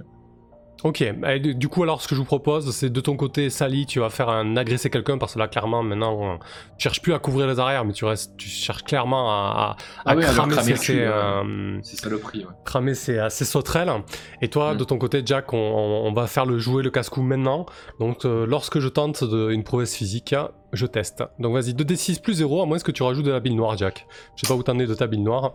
[0.85, 3.87] Ok, et du coup alors ce que je vous propose c'est de ton côté Sally
[3.87, 6.39] tu vas faire un agresser quelqu'un parce que là clairement maintenant on
[6.77, 10.11] cherche plus à couvrir les arrières mais tu restes tu cherches clairement à, à, Ah
[10.11, 12.41] à cramer cramer ses- cul, euh, C'est ça le prix.
[12.41, 12.51] Ouais.
[12.65, 13.93] cramer ses, ses sauterelles.
[14.41, 14.77] Et toi, Mm.
[14.79, 17.67] de ton côté, Jack, on, on- on va faire le jouer le casse-cou maintenant.
[18.01, 20.35] Donc, euh, lorsque je tente de- une prouesse physique,
[20.73, 21.23] je teste.
[21.39, 24.07] Donc, vas-y, 2d6 plus 0, à moins que tu rajoutes de la bille noire, Jack.
[24.37, 25.53] Je sais pas où t'en es de ta bille noire.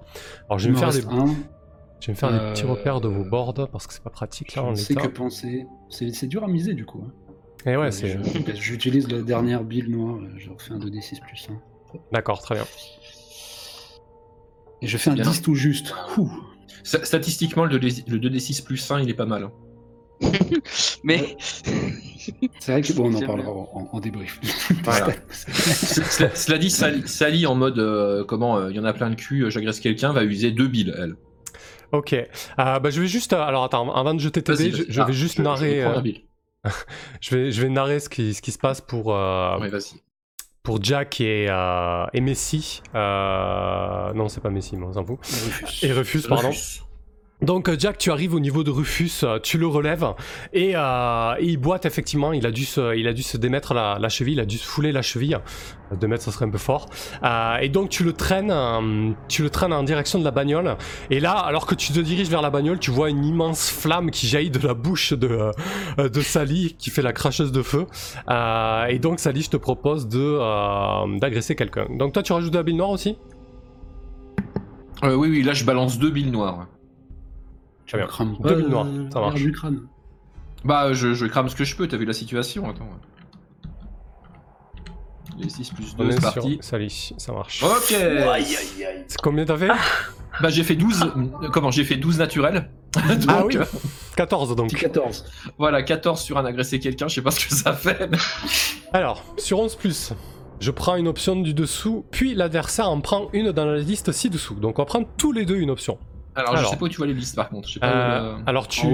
[0.50, 1.26] Alors, je vais me faire, des, un.
[2.00, 4.10] Je vais me faire des petits Euh, repères de vos boards parce que c'est pas
[4.10, 4.94] pratique là en l'état.
[5.02, 5.66] que penser.
[5.90, 7.04] C'est c'est dur à miser du coup.
[7.06, 7.12] hein.
[7.66, 8.08] Et ouais, Euh, c'est.
[8.10, 11.60] je- J'utilise la dernière bille noire, euh, je refais un 2d6 plus 1.
[12.12, 12.66] D'accord, très bien.
[14.82, 15.24] Et je fais un Bien.
[15.24, 15.94] 10 tout juste.
[16.18, 16.30] Ouh.
[16.84, 19.44] Statistiquement, le 2D le 2D6 plus 1, il est pas mal.
[19.44, 19.52] hein.
[21.04, 21.36] Mais
[22.60, 24.40] C'est vrai que bon, on en parlera en, débrief.
[24.84, 25.08] Voilà.
[25.32, 29.10] Cela cela dit, Sally, Sally, en mode euh, comment euh, il y en a plein
[29.10, 31.16] le cul, j'agresse quelqu'un, va user deux billes, elle.
[31.92, 32.14] Ok.
[32.14, 32.26] Euh,
[32.80, 33.34] bah, je vais juste.
[33.34, 35.76] euh, Alors, attends, avant de jeter dés, je, vais Ah, juste je- je narrer.
[35.76, 36.02] vais euh,
[37.22, 39.14] je, vais, je vais narrer ce qui, ce qui se passe pour.
[39.16, 40.02] euh, Ouais, vas-y.
[40.64, 42.82] pour Jack et, euh, et Messi.
[42.94, 45.20] Euh, non, c'est pas Messi, mais on s'en fout.
[45.22, 45.84] Refuse.
[45.84, 46.50] Et Rufus, pardon.
[46.50, 46.84] Refuse.
[47.42, 50.08] Donc euh, Jack, tu arrives au niveau de Rufus, euh, tu le relèves
[50.54, 52.34] et, euh, et il boite effectivement.
[52.34, 55.38] Il a dû se, démettre la, cheville, il a dû se fouler la cheville.
[56.02, 56.88] Deux mètres, ça serait un peu fort.
[57.62, 60.78] Et donc tu le traînes, en direction de la bagnole.
[61.12, 64.10] Et là, alors que tu te diriges vers la bagnole, tu vois une immense flamme
[64.10, 65.52] qui jaillit de la bouche de,
[65.98, 67.86] de Sally, qui fait la cracheuse de feu.
[68.90, 71.86] Et donc Sally, je te propose de d'agresser quelqu'un.
[71.92, 73.16] Donc toi, tu rajoutes de la bille noire aussi?
[75.04, 76.66] Oui, oui, là je balance deux billes noires.
[77.88, 78.08] Très bien.
[78.08, 79.36] Crame pas, billes noires, euh, ça marche.
[79.36, 79.82] du crâne.
[80.66, 82.90] Bah, je, je crame ce que je peux, t'as vu la situation, attends.
[85.38, 86.58] Les 6 plus On 2, est c'est parti.
[86.62, 87.62] Sally, ça marche.
[87.64, 89.70] Ok C'est combien t'as fait?
[90.40, 91.02] Bah, j'ai fait 12.
[91.44, 92.70] euh, Comment J'ai fait 12 naturels.
[92.96, 93.66] Donc, Ah oui euh,
[94.16, 94.70] 14 donc.
[94.70, 95.26] Petit 14.
[95.58, 98.08] voilà, 14 sur un agressé quelqu'un, je sais pas ce que ça fait.
[98.12, 98.18] mais-
[98.94, 100.14] Alors, sur 11 plus,
[100.60, 104.56] je prends une option du dessous, puis l'adversaire en prend une dans la liste ci-dessous.
[104.56, 105.98] Donc on va prendre tous les deux une option.
[106.38, 106.70] Alors, je Alors.
[106.72, 107.68] sais pas où tu vois les listes par contre.
[107.68, 108.86] Je sais pas Euh, où, euh, alors tu...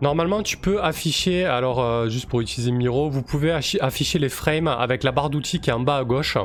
[0.00, 4.68] Normalement tu peux afficher, alors euh, juste pour utiliser Miro, vous pouvez afficher les frames
[4.68, 6.36] avec la barre d'outils qui est en bas à gauche.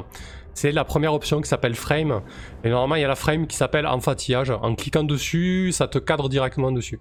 [0.53, 2.22] C'est la première option qui s'appelle frame.
[2.65, 4.49] Et normalement il y a la frame qui s'appelle enfatillage.
[4.51, 6.99] En cliquant dessus, ça te cadre directement dessus.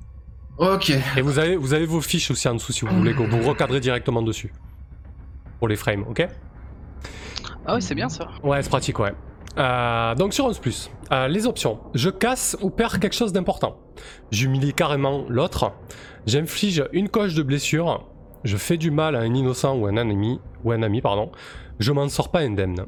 [0.58, 0.90] Ok.
[1.16, 3.48] Et vous avez, vous avez vos fiches aussi en dessous si vous voulez que vous
[3.48, 4.52] recadrez directement dessus.
[5.58, 6.28] Pour les frames, ok?
[7.66, 8.28] Ah ouais, c'est bien ça.
[8.42, 9.12] Ouais, c'est pratique, ouais.
[9.58, 11.80] Euh, donc sur 11 plus, euh, les options.
[11.94, 13.78] Je casse ou perds quelque chose d'important.
[14.30, 15.72] J'humilie carrément l'autre.
[16.26, 18.06] J'inflige une coche de blessure.
[18.44, 21.32] Je fais du mal à un innocent ou un ennemi, ou un ami, pardon.
[21.80, 22.86] Je m'en sors pas indemne.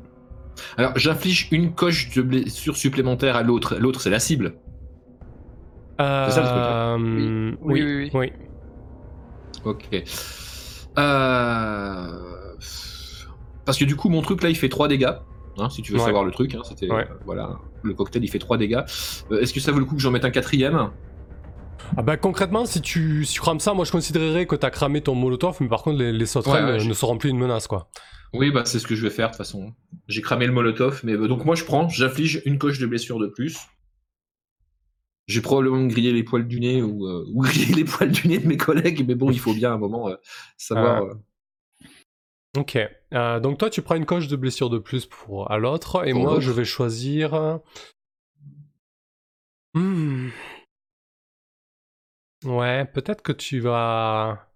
[0.77, 3.77] Alors, j'inflige une coche de blessure supplémentaire à l'autre.
[3.77, 4.55] L'autre, c'est la cible.
[6.01, 8.33] Euh, C'est ça, le truc, oui, Oui, oui, oui, oui.
[9.65, 9.89] Ok.
[10.99, 12.55] Euh...
[13.65, 15.13] Parce que du coup, mon truc là, il fait 3 dégâts.
[15.61, 16.05] Hein, si tu veux Ouais.
[16.05, 17.07] savoir le truc, hein, c'était Ouais.
[17.11, 18.83] euh, voilà, le cocktail il fait 3 dégâts.
[19.31, 20.91] Euh, Est-ce que ça vaut le coup que j'en mette un quatrième?
[21.97, 25.01] Ah bah concrètement, si tu, si tu crames ça, moi je considérerais que t'as cramé
[25.03, 27.67] ton molotov, mais par contre les, les sauterelles Ouais, ouais, ne- seront plus une menace,
[27.67, 27.91] quoi.
[28.33, 29.73] Oui, bah c'est ce que je vais faire de toute façon.
[30.07, 33.19] J'ai cramé le molotov, mais euh, donc moi je prends, j'inflige une coche de blessure
[33.19, 33.59] de plus.
[35.27, 38.39] J'ai probablement grillé les poils du nez ou, euh, ou grillé les poils du nez
[38.39, 40.15] de mes collègues, mais bon, il faut bien à un moment euh,
[40.57, 41.03] savoir.
[41.03, 41.15] Euh,
[42.57, 42.79] Ok.
[43.13, 46.13] Euh, donc toi, tu prends une coche de blessure de plus pour à l'autre, et
[46.13, 47.61] Pour moi, je vais choisir.
[49.75, 50.29] Hmm.
[52.45, 54.47] Ouais, peut-être que tu vas.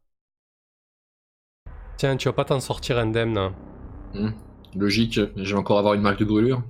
[1.96, 3.52] Tiens, tu vas pas t'en sortir indemne.
[4.14, 4.30] hmm,
[4.76, 6.62] logique, je vais encore avoir une marque de brûlure.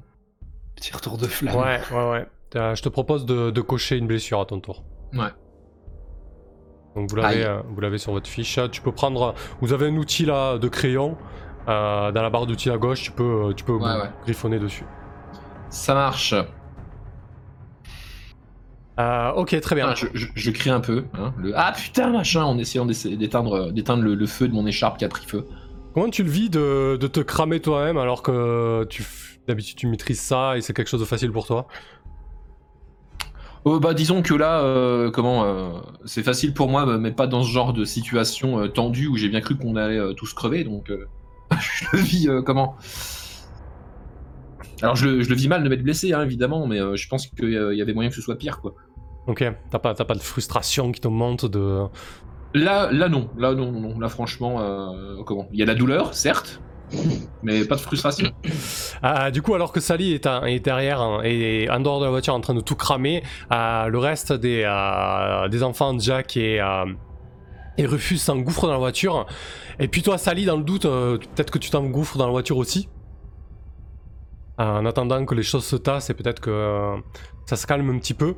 [0.76, 1.56] Petit retour de flamme.
[1.56, 2.26] Ouais, ouais, ouais.
[2.56, 4.84] Euh, je te propose de, de cocher une blessure à ton tour.
[5.12, 5.30] Ouais.
[6.94, 8.58] Donc vous l'avez, euh, vous l'avez sur votre fiche.
[8.70, 9.34] Tu peux prendre.
[9.60, 11.16] Vous avez un outil là de crayon.
[11.68, 14.10] Euh, dans la barre d'outils à gauche, tu peux, euh, tu peux Ouais, ouais.
[14.24, 14.84] griffonner dessus.
[15.70, 16.34] Ça marche.
[19.00, 19.88] Euh, ok, très bien.
[19.88, 21.04] Ah, je, je- je crie un peu.
[21.14, 21.52] hein, le...
[21.56, 25.08] Ah putain, machin, en essayant d'éteindre, d'éteindre le, le feu de mon écharpe qui a
[25.08, 25.46] pris feu.
[25.94, 29.04] Comment tu le vis de, de te cramer toi-même alors que tu
[29.48, 31.66] d'habitude tu maîtrises ça et c'est quelque chose de facile pour toi?
[33.64, 35.70] Bah disons que là, euh, comment, euh,
[36.04, 39.40] c'est facile pour moi, mais pas dans ce genre de situation tendue où j'ai bien
[39.40, 40.90] cru qu'on allait tous crever, donc
[41.60, 42.76] je le vis euh, comment?
[44.82, 47.08] Alors je le, je le vis mal de m'être blessé, hein, évidemment, mais euh, je
[47.08, 48.74] pense qu'il y avait moyen que ce soit pire, quoi.
[49.26, 51.84] Ok, t'as pas, t'as pas de frustration qui te monte de...
[52.52, 55.48] Là, là non, là non, non, non, là franchement, euh, comment?
[55.52, 56.60] Il y a la douleur, certes,
[57.42, 58.30] mais pas de frustration.
[59.02, 62.10] Ah, du coup, alors que Sally est, est derrière hein, et en dehors de la
[62.10, 66.60] voiture en train de tout cramer, euh, le reste des, euh, des enfants, Jack et,
[66.60, 66.86] euh,
[67.76, 69.26] et Rufus s'engouffrent dans la voiture.
[69.78, 72.56] Et puis toi, Sally, dans le doute, euh, peut-être que tu t'engouffres dans la voiture
[72.56, 72.88] aussi.
[74.56, 76.96] En attendant que les choses se tassent et peut-être que euh,
[77.46, 78.36] ça se calme un petit peu.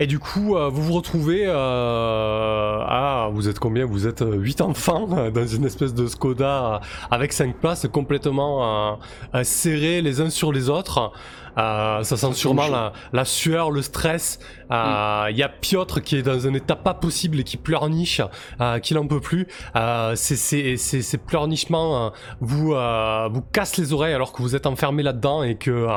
[0.00, 3.28] Et du coup, euh, vous vous retrouvez à...
[3.32, 3.86] Vous êtes combien?
[3.86, 8.98] Vous êtes 8 enfants dans une espèce de Skoda avec 5 places complètement
[9.44, 11.12] serrés les uns sur les autres.
[11.56, 14.38] Euh, ça sent sûrement la, la sueur, le stress.
[14.70, 18.20] Euh, Il y a Piotr qui est dans un état pas possible et qui pleurniche,
[18.60, 19.46] euh, qui n'en peut plus.
[19.76, 25.02] Euh, ces- pleurnichements euh, vous, euh, vous cassent les oreilles alors que vous êtes enfermé
[25.02, 25.88] là-dedans et que euh,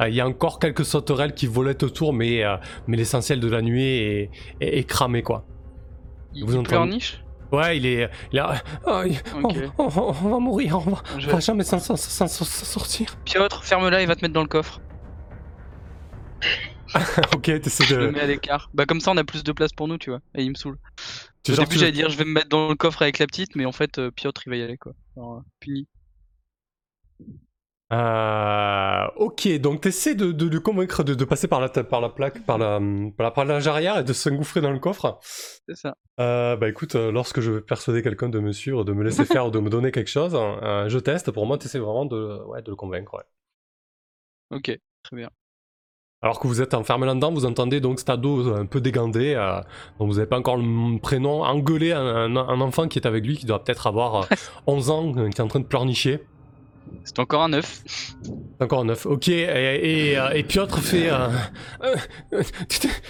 [0.00, 2.56] euh, il y a encore quelques sauterelles qui volaient autour, mais, euh,
[2.86, 5.44] mais l'essentiel de la nuit est, est, est cramé quoi.
[6.34, 7.22] Il, Vous il entendez- pleurniche?
[7.52, 8.54] Ouais, il est, il a,
[9.06, 9.48] il- on,
[9.78, 13.16] on- on va mourir, on va, Je- on va jamais s'en sortir.
[13.24, 14.80] Piotr, ferme-la, il va te mettre dans le coffre.
[17.34, 18.12] ok, t'essaies Je le de.
[18.12, 18.68] mets à l'écart.
[18.74, 20.20] Bah comme ça on a plus de place pour nous, tu vois.
[20.34, 20.78] Et il me saoule.
[21.42, 23.26] tu- Au genre, début j'allais dire je vais me mettre dans le coffre avec la
[23.26, 24.92] petite, mais en fait euh, Piotr il va y aller quoi.
[25.16, 25.86] Alors, euh, puni.
[27.92, 32.08] Euh, ok, donc t'essaies de, de, de convaincre de, de passer par la, par la
[32.08, 32.80] plaque, par la,
[33.16, 35.20] par la, par la arrière et de s'engouffrer dans le coffre.
[35.68, 35.96] C'est ça.
[36.18, 39.46] Euh, bah écoute, lorsque je veux persuader quelqu'un de me suivre, de me laisser faire
[39.46, 41.30] ou de me donner quelque chose, euh, je teste.
[41.30, 43.14] Pour moi, t'essaies vraiment de, ouais, de le convaincre.
[43.14, 43.22] Ouais.
[44.50, 44.70] Ok,
[45.02, 45.30] très bien.
[46.22, 49.60] Alors que vous êtes enfermé là-dedans, vous entendez donc cet ado un peu dégandé, euh,
[49.98, 53.24] dont vous n'avez pas encore le prénom, engueuler un, un- un enfant qui est avec
[53.26, 54.36] lui, qui doit peut-être avoir euh,
[54.66, 56.20] 11 ans, euh, qui est en train de pleurnicher.
[57.04, 57.82] C'est encore un 9.
[58.22, 58.32] C'est
[58.64, 59.06] Encore un œuf.
[59.06, 59.42] Ok, et,
[60.12, 61.10] et, euh, et Piotr fait...
[61.10, 61.28] euh,
[61.82, 61.94] euh,
[62.32, 62.42] euh,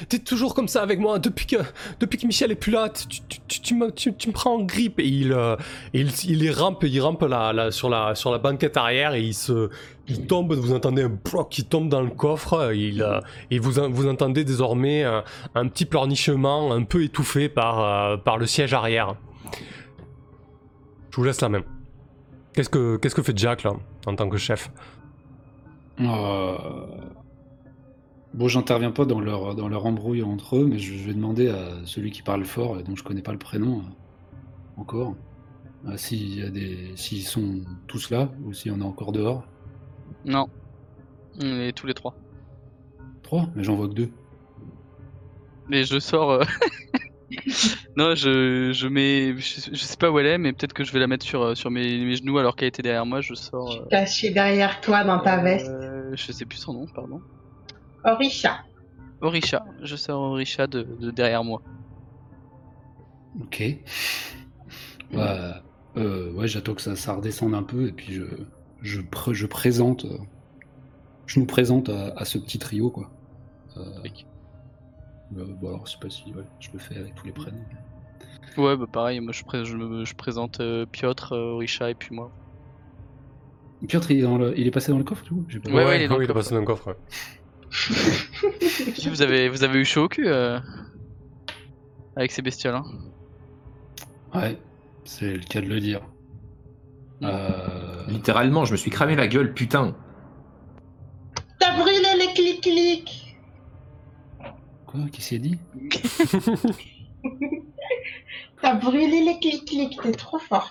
[0.09, 1.57] t'es- toujours comme ça avec moi depuis que,
[2.01, 2.89] depuis que Michel est plus là.
[2.89, 4.99] Tu, tu, tu, tu me, tu- me prends en grippe.
[4.99, 5.57] Et il, euh,
[5.93, 9.69] il, il rampe, il rampe là, sur, la, sur la banquette arrière et il se...
[10.09, 12.73] Il tombe, vous entendez un bloc qui tombe dans le coffre.
[12.75, 17.49] Il, euh, et vous, en- vous entendez désormais un, un petit pleurnichement un peu étouffé
[17.49, 19.17] par, euh, par le siège arrière.
[21.11, 21.63] Je vous laisse la main.
[22.53, 23.73] Qu'est-ce que, qu'est-ce que fait Jack là,
[24.07, 24.71] en tant que chef?
[26.01, 26.57] Euh,
[28.35, 31.71] Bon, j'interviens pas dans leur, dans leur embrouille entre eux, mais je, vais demander à
[31.87, 35.15] celui qui parle fort, et dont je connais pas le prénom euh, encore,
[35.87, 39.45] euh, s'il y s'ils sont tous là ou s'il y en a encore dehors.
[40.27, 40.49] Non.
[41.41, 42.15] On est tous les trois.
[43.23, 44.11] Trois, mais j'en vois que deux.
[45.69, 46.31] Mais je sors.
[46.31, 46.45] euh,
[47.97, 49.37] non, je, je mets.
[49.37, 51.43] Je, je sais pas où elle est, mais peut-être que je vais la mettre sur,
[51.43, 53.21] euh, sur mes, mes genoux alors qu'elle était derrière moi.
[53.21, 53.73] Je sors.
[53.73, 55.69] euh, Caché derrière toi dans ta veste.
[55.69, 57.21] euh, je sais plus son nom, pardon.
[58.05, 58.61] Orisha.
[59.21, 59.65] Orisha.
[59.83, 61.63] Je sors Orisha de, de derrière moi.
[63.41, 63.63] Ok.
[65.13, 65.63] Bah,
[65.97, 68.23] euh, ouais, j'attends que ça, ça redescende un peu, et puis je,
[68.83, 70.19] je, pr- je présente, euh,
[71.27, 73.11] je nous présente à, à ce petit trio, quoi.
[73.77, 73.83] Euh,
[75.37, 77.65] euh, bon, alors, je sais pas si ouais, je le fais avec tous les prénoms.
[78.57, 81.95] Ouais, bah pareil, moi je, pré- je, me- je présente euh, Piotr, euh, Orisha et
[81.95, 82.31] puis moi.
[83.87, 85.69] Piotr, il est, dans le- il est passé dans le coffre, du coup?
[85.69, 86.41] Pas- Ouais, ouais, il est dans oui, le il est coffre.
[86.41, 86.89] passé dans le coffre.
[86.89, 86.97] ouais.
[89.11, 90.59] Vous, avez, vous avez eu chaud au cul euh,
[92.17, 92.75] avec ces bestioles.
[92.77, 92.85] Hein.
[94.35, 94.59] Ouais,
[95.05, 96.01] c'est le cas de le dire.
[97.23, 99.97] Euh, Littéralement, je me suis cramé la gueule, putain.
[101.59, 103.37] T'as brûlé les clics-clics.
[104.87, 105.01] Quoi?
[105.13, 105.59] Qu'est-ce qu'il dit?
[108.63, 110.01] T'as brûlé les clics-clics.
[110.03, 110.71] T'es trop fort.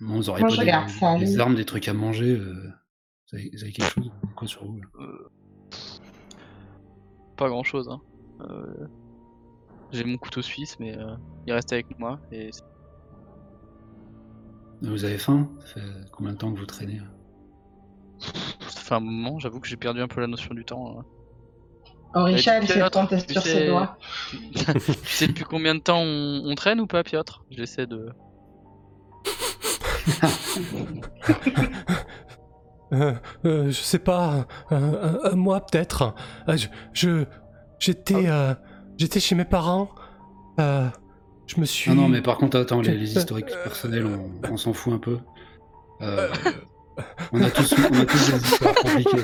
[0.00, 1.40] Non, vous auriez Moi, pas des, regarde ça, des oui.
[1.40, 2.72] armes, des trucs à manger euh,
[3.30, 4.88] vous, avez, vous avez quelque chose Quoi sur vous là?
[7.36, 7.88] Pas grand chose.
[7.88, 8.00] Hein.
[8.42, 8.86] Euh,
[9.92, 11.14] J'ai mon couteau suisse, mais euh,
[11.46, 12.18] il reste avec moi.
[12.32, 12.62] Et c'est-
[14.82, 15.48] Vous avez faim?
[15.60, 17.04] Ça fait combien de temps que vous traînez là?
[18.68, 20.98] Ça fait un moment, j'avoue que j'ai perdu un peu la notion du temps.
[20.98, 21.04] hein.
[22.14, 22.78] Orisha, elle s'est
[23.32, 23.96] sur sais- ses doigts.
[24.30, 24.58] tu
[25.06, 27.44] sais depuis combien de temps on, on traîne ou pas, Piotr?
[27.50, 28.10] J'essaie de.
[32.92, 33.14] Euh,
[33.46, 36.14] euh, je sais pas, un, un- un mois peut-être.
[36.46, 37.24] Euh, je, je-
[37.78, 38.52] j'étais, euh,
[38.98, 39.88] j'étais chez mes parents.
[41.54, 41.90] Je me suis.
[41.90, 44.98] Ah non, mais par contre, attends, les, les historiques personnels, on, on s'en fout un
[44.98, 45.18] peu.
[46.00, 46.28] Euh,
[47.32, 49.22] on, a tous, on a tous des histoires compliquées.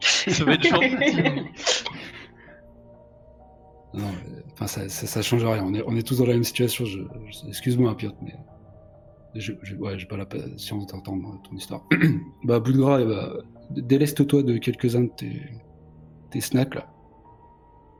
[0.00, 0.96] Ça va être gentil.
[3.94, 5.64] Non, mais, enfin, ça, ça, ça change rien.
[5.64, 6.84] On est, on est tous dans la même situation.
[6.84, 6.98] Je,
[7.30, 8.34] je- Excuse-moi, Piotr, mais
[9.34, 11.84] je, je, ouais, j'ai pas la patience d'entendre ton histoire.
[12.44, 13.32] bah, bout de gras, eh bah,
[13.70, 15.42] déleste-toi de quelques-uns de tes,
[16.30, 16.86] tes snacks là.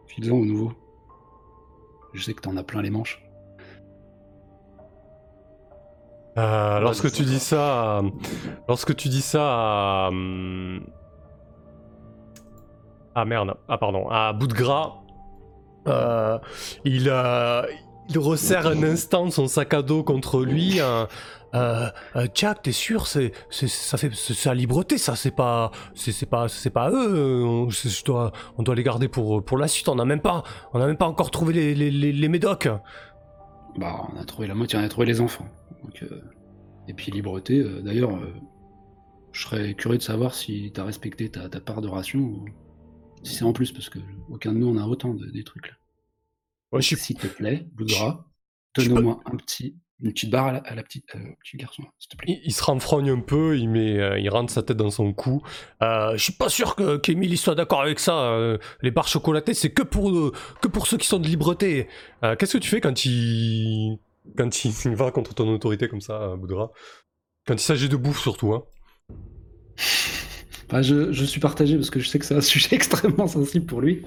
[0.09, 0.73] File-en au nouveau.
[2.15, 3.23] Je sais que t'en as plein les manches.
[6.39, 8.03] Euh, lorsque Ouais, tu dis ça, euh,
[8.69, 10.11] lorsque tu dis ça à,
[13.15, 14.95] ah merde, ah pardon, à bout de gras,
[15.89, 16.39] euh,
[16.85, 17.63] il, euh,
[18.09, 20.81] il resserre un instant son sac à dos contre lui.
[20.81, 21.07] euh,
[21.55, 25.71] euh, euh, Jack, t'es sûr, c'est, c'est, ça fait, c'est sa libreté, ça, c'est pas,
[25.95, 27.45] c'est, pas, c'est pas eux.
[27.45, 29.89] On, c'est- je dois, on doit les garder pour, pour la suite.
[29.89, 30.43] On n'a même pas,
[30.73, 32.69] on a même pas encore trouvé les, les, les, les médocs.
[33.77, 35.49] Bah, on a trouvé la moitié, on a trouvé les enfants.
[35.83, 36.21] Donc, euh,
[36.89, 38.35] Et puis libreté, euh, d'ailleurs, euh,
[39.33, 42.47] je serais curieux de savoir si t'as respecté ta, ta part de ration ou
[43.23, 43.99] si c'est en plus, parce que
[44.31, 45.75] aucun de nous en a autant de, des trucs là.
[46.73, 48.27] Ouais, je suis S'il te plaît, bout de gras,
[48.79, 51.05] je donne au peux- moins un petit, une petite barre à la, à la petite,
[51.17, 52.27] euh, petit garçon, s'il te plaît.
[52.33, 55.13] Il, il se renfrogne un peu, il, met, euh, il rentre sa tête dans son
[55.13, 55.43] cou.
[55.83, 58.15] Euh, je suis pas sûr que qu'Emily soit d'accord avec ça.
[58.33, 61.89] euh, les barres chocolatées, c'est que pour, que pour ceux qui sont de libreté.
[62.23, 63.99] Euh, Qu'est-ce que tu fais quand il,
[64.37, 66.71] quand il va contre ton autorité comme ça, Boudra?
[67.47, 68.55] Quand il s'agit de bouffe surtout.
[68.55, 68.63] Hein.
[70.71, 73.65] Bah, je, je suis partagé parce que je sais que c'est un sujet extrêmement sensible
[73.65, 74.03] pour lui.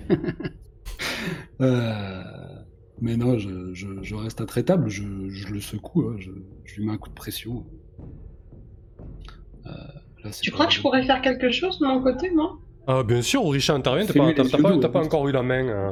[1.60, 2.24] Euh,
[3.02, 6.32] mais non, je, je, je reste intraitable, je, je le secoue, hein, je,
[6.66, 7.66] je lui mets un coup de pression.
[9.66, 9.70] Euh,
[10.24, 12.58] Là, Tu crois que je pourrais faire quelque chose de mon côté, moi?
[12.86, 15.06] Ah, bien sûr, Orisha intervient, t'as pas, t'as- pas- t'as pas hein.
[15.06, 15.66] encore eu la main.
[15.68, 15.92] euh.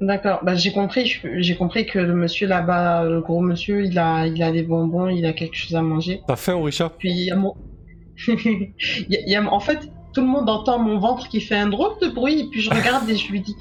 [0.00, 4.26] D'accord, bah j'ai compris, j'ai compris que le monsieur là-bas, le gros monsieur, il a,
[4.26, 6.20] il a des bonbons, il a quelque chose à manger.
[6.26, 7.54] T'as faim, Orisha Puis il y a mon...
[8.28, 8.72] il
[9.08, 9.78] y a- il y a- En fait,
[10.12, 12.70] tout le monde entend mon ventre qui fait un drôle de bruit, et puis je
[12.70, 13.54] regarde et je lui dis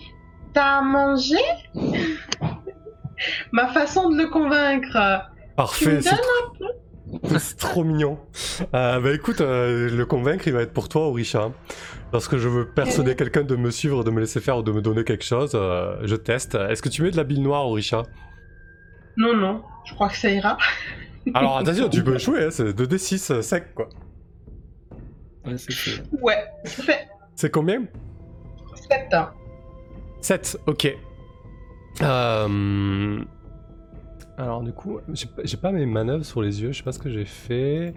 [0.53, 1.35] T'as à manger?
[3.51, 4.91] Ma façon de le convaincre.
[4.91, 6.67] Tu Parfait, c'est trop...
[7.37, 8.19] c'est trop mignon.
[8.73, 11.51] Euh, bah écoute, euh, le convaincre, il va être pour toi, Orisha.
[12.11, 14.81] Lorsque je veux persuader quelqu'un de me suivre, de me laisser faire ou de me
[14.81, 16.55] donner quelque chose, euh, je teste.
[16.55, 18.03] Est-ce que tu mets de la bile noire, Orisha?
[19.17, 20.57] Non, non, je crois que ça ira.
[21.33, 23.89] Alors attention, tu peux échouer, hein, c'est 2d6 euh, sec, quoi.
[25.45, 26.03] Ouais, c'est fait.
[26.21, 27.83] Ouais, ça fait C'est combien?
[28.89, 29.29] 7 ans.
[30.23, 30.97] 7, ok.
[32.01, 33.19] Euh...
[34.37, 34.99] Alors du coup,
[35.43, 37.93] j'ai pas- mes manœuvres sur les yeux, je sais pas ce que j'ai fait.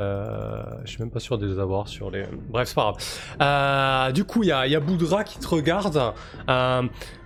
[0.00, 2.24] Euh, je suis même pas sûr de les avoir sur les...
[2.50, 2.96] Bref, c'est pas grave.
[3.40, 6.12] Euh, du coup, il y a, y Boudra qui te regarde.
[6.50, 6.82] Euh,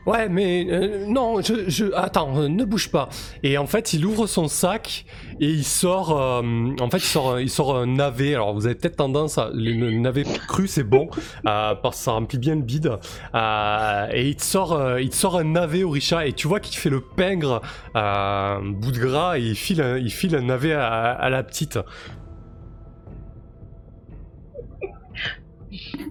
[0.07, 1.93] ouais, mais non, je.
[1.95, 3.09] Attends, ne bouge pas.
[3.43, 5.05] Et en fait, il ouvre son sac
[5.41, 6.11] et il sort...
[6.11, 8.35] en fait, il sort, il sort un navet.
[8.35, 9.51] Alors, vous avez peut-être tendance à...
[9.53, 11.09] Le, navet cru, c'est bon,
[11.43, 12.93] parce que ça remplit bien le bide.
[14.15, 17.01] Et il te sort, il sort un navet au et tu vois qu'il fait le
[17.01, 17.61] pingre
[17.95, 21.79] bout de il file il file un navet à la petite.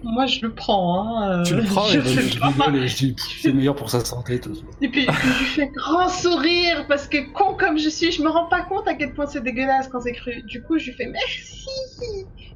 [0.02, 1.18] Moi, je le prends.
[1.18, 1.40] Hein.
[1.40, 2.46] euh, Tu le prends je et le Je, fais je pas.
[2.48, 4.40] rigole et je dis c'est meilleur pour sa santé.
[4.40, 4.66] toute façon.
[4.80, 8.28] Et puis, je lui fais grand sourire parce que con comme je suis, je me
[8.28, 10.42] rends pas compte à quel point c'est dégueulasse quand c'est cru.
[10.46, 11.68] Du coup, je lui fais merci.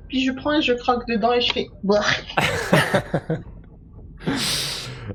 [0.09, 1.67] Puis je prends et je croque dedans et je fais.
[1.83, 2.01] Bah.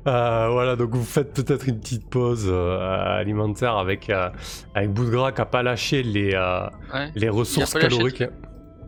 [0.06, 2.78] Euh, voilà, donc vous faites peut-être une petite pause euh,
[3.18, 4.28] alimentaire avec, euh,
[4.74, 6.60] avec bout de gras qui a pas lâché les, euh,
[6.94, 7.10] Ouais.
[7.16, 8.22] les ressources caloriques.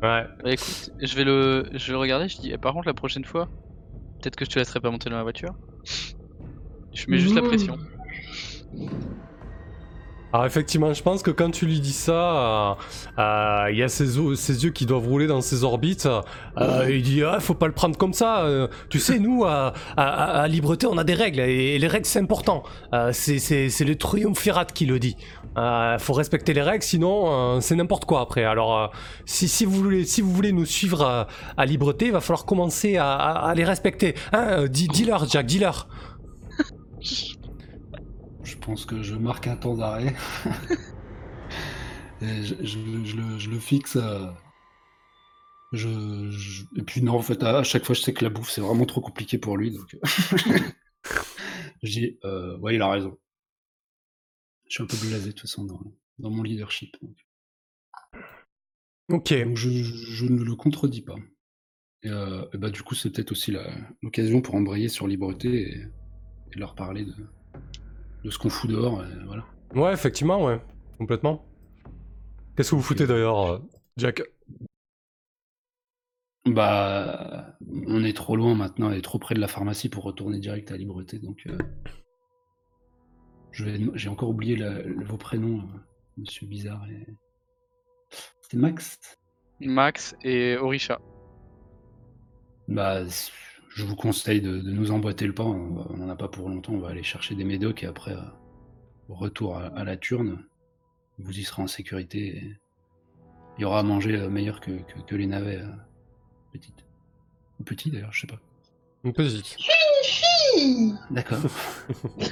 [0.03, 0.26] Ouais.
[0.42, 2.28] Bah écoute, je vais le, je vais le regarder.
[2.28, 3.48] Je dis, eh, par contre, la prochaine fois,
[4.20, 5.55] peut-être que je te laisserai pas monter dans la voiture.
[6.94, 7.46] Je mets juste la Mmh.
[7.46, 7.76] pression.
[10.32, 12.74] Alors effectivement, je pense que quand tu lui dis ça, euh,
[13.18, 16.08] euh, il y a ses, ses yeux qui doivent rouler dans ses orbites.
[16.58, 18.42] Euh, il dit ah, faut pas le prendre comme ça.
[18.44, 21.86] euh, tu sais, nous à, à, à- à Libreté, on a des règles et, les
[21.86, 22.62] règles c'est important.
[22.94, 25.16] Euh, c'est c'est c'est le triumvirat qui le dit.
[25.58, 28.44] Euh, faut respecter les règles, sinon euh, c'est n'importe quoi après.
[28.44, 28.86] Alors euh,
[29.26, 31.26] si, si vous voulez si vous voulez nous suivre à,
[31.58, 34.14] à Libreté, il va falloir commencer à, à- à les respecter.
[34.32, 35.88] Hein, euh, dis- dis-leur, Jack, dis-leur.
[38.45, 40.14] Je pense que je marque un temps d'arrêt.
[42.22, 43.97] Et je, je- je le, je le fixe.
[43.97, 44.36] à-
[45.72, 45.88] Je,
[46.30, 48.61] je- Et puis non, en fait, à, chaque fois, je sais que la bouffe, c'est
[48.61, 49.70] vraiment trop compliqué pour lui.
[49.72, 49.97] Donc...
[51.82, 53.18] je dis, euh, ouais, il a raison.
[54.68, 55.80] Je suis un peu blasé de toute façon dans,
[56.18, 56.97] dans mon leadership.
[57.03, 57.16] Donc,
[59.11, 59.32] Ok.
[59.45, 61.16] Donc, je, ne le contredis pas.
[62.03, 63.55] Et, euh, et bah, du coup, c'est peut-être aussi
[64.03, 65.86] l'occasion pour embrayer sur Libreté et,
[66.53, 67.14] et leur parler de,
[68.24, 69.02] de ce qu'on fout dehors.
[69.04, 69.44] et voilà.
[69.74, 70.60] Ouais, effectivement, ouais,
[70.98, 71.44] complètement.
[72.56, 73.58] Qu'est-ce que vous foutez d'ailleurs, euh,
[73.96, 74.22] Jack?
[76.44, 77.56] Bah,
[77.86, 80.72] on est trop loin maintenant, on est trop près de la pharmacie pour retourner direct
[80.72, 81.56] à Libreté, donc euh,
[83.52, 85.78] je vais, j'ai encore oublié la- vos prénoms, euh,
[86.16, 87.06] Monsieur Bizarre et
[88.42, 88.98] c'était Max?
[89.60, 91.00] Max et Orisha.
[92.66, 93.02] Bah,
[93.74, 95.44] je vous conseille de, de nous emboîter le pas.
[95.44, 96.72] On n'en a pas pour longtemps.
[96.74, 98.20] On va aller chercher des médocs et après, euh,
[99.08, 100.44] au retour à, à la turne,
[101.18, 102.36] vous y serez en sécurité.
[102.36, 102.56] et
[103.58, 105.68] il y aura à manger euh, meilleur que, que, que les navets euh,
[106.52, 106.86] petites.
[107.60, 108.40] Ou petits d'ailleurs, je sais pas.
[109.04, 109.56] Une petite.
[110.02, 111.38] Fille D'accord.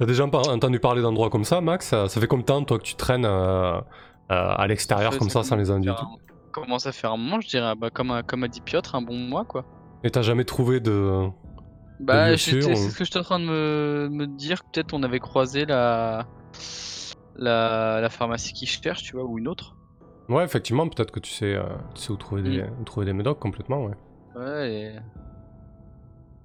[0.00, 1.88] T'as déjà entendu parler d'endroits comme ça, Max?
[1.88, 3.80] Ça, fait combien de temps, toi, que tu traînes euh, euh,
[4.28, 6.18] à l'extérieur comme ça, sans les commence
[6.52, 9.02] Commence à faire un moment, je dirais, bah, comme, a- comme a dit Piotr, un
[9.02, 9.64] bon mois quoi.
[10.04, 11.28] Et t'as jamais trouvé de...
[12.00, 14.64] Bah, c'est ou- ce que j'étais en train de me, me dire.
[14.64, 16.26] Peut-être on avait croisé la...
[17.36, 19.76] la la pharmacie qui cherche, tu vois, ou une autre.
[20.28, 21.62] Ouais, effectivement, peut-être que tu sais, euh,
[21.94, 23.94] tu sais où trouver des, où trouver des médocs complètement, ouais.
[24.36, 24.72] Ouais.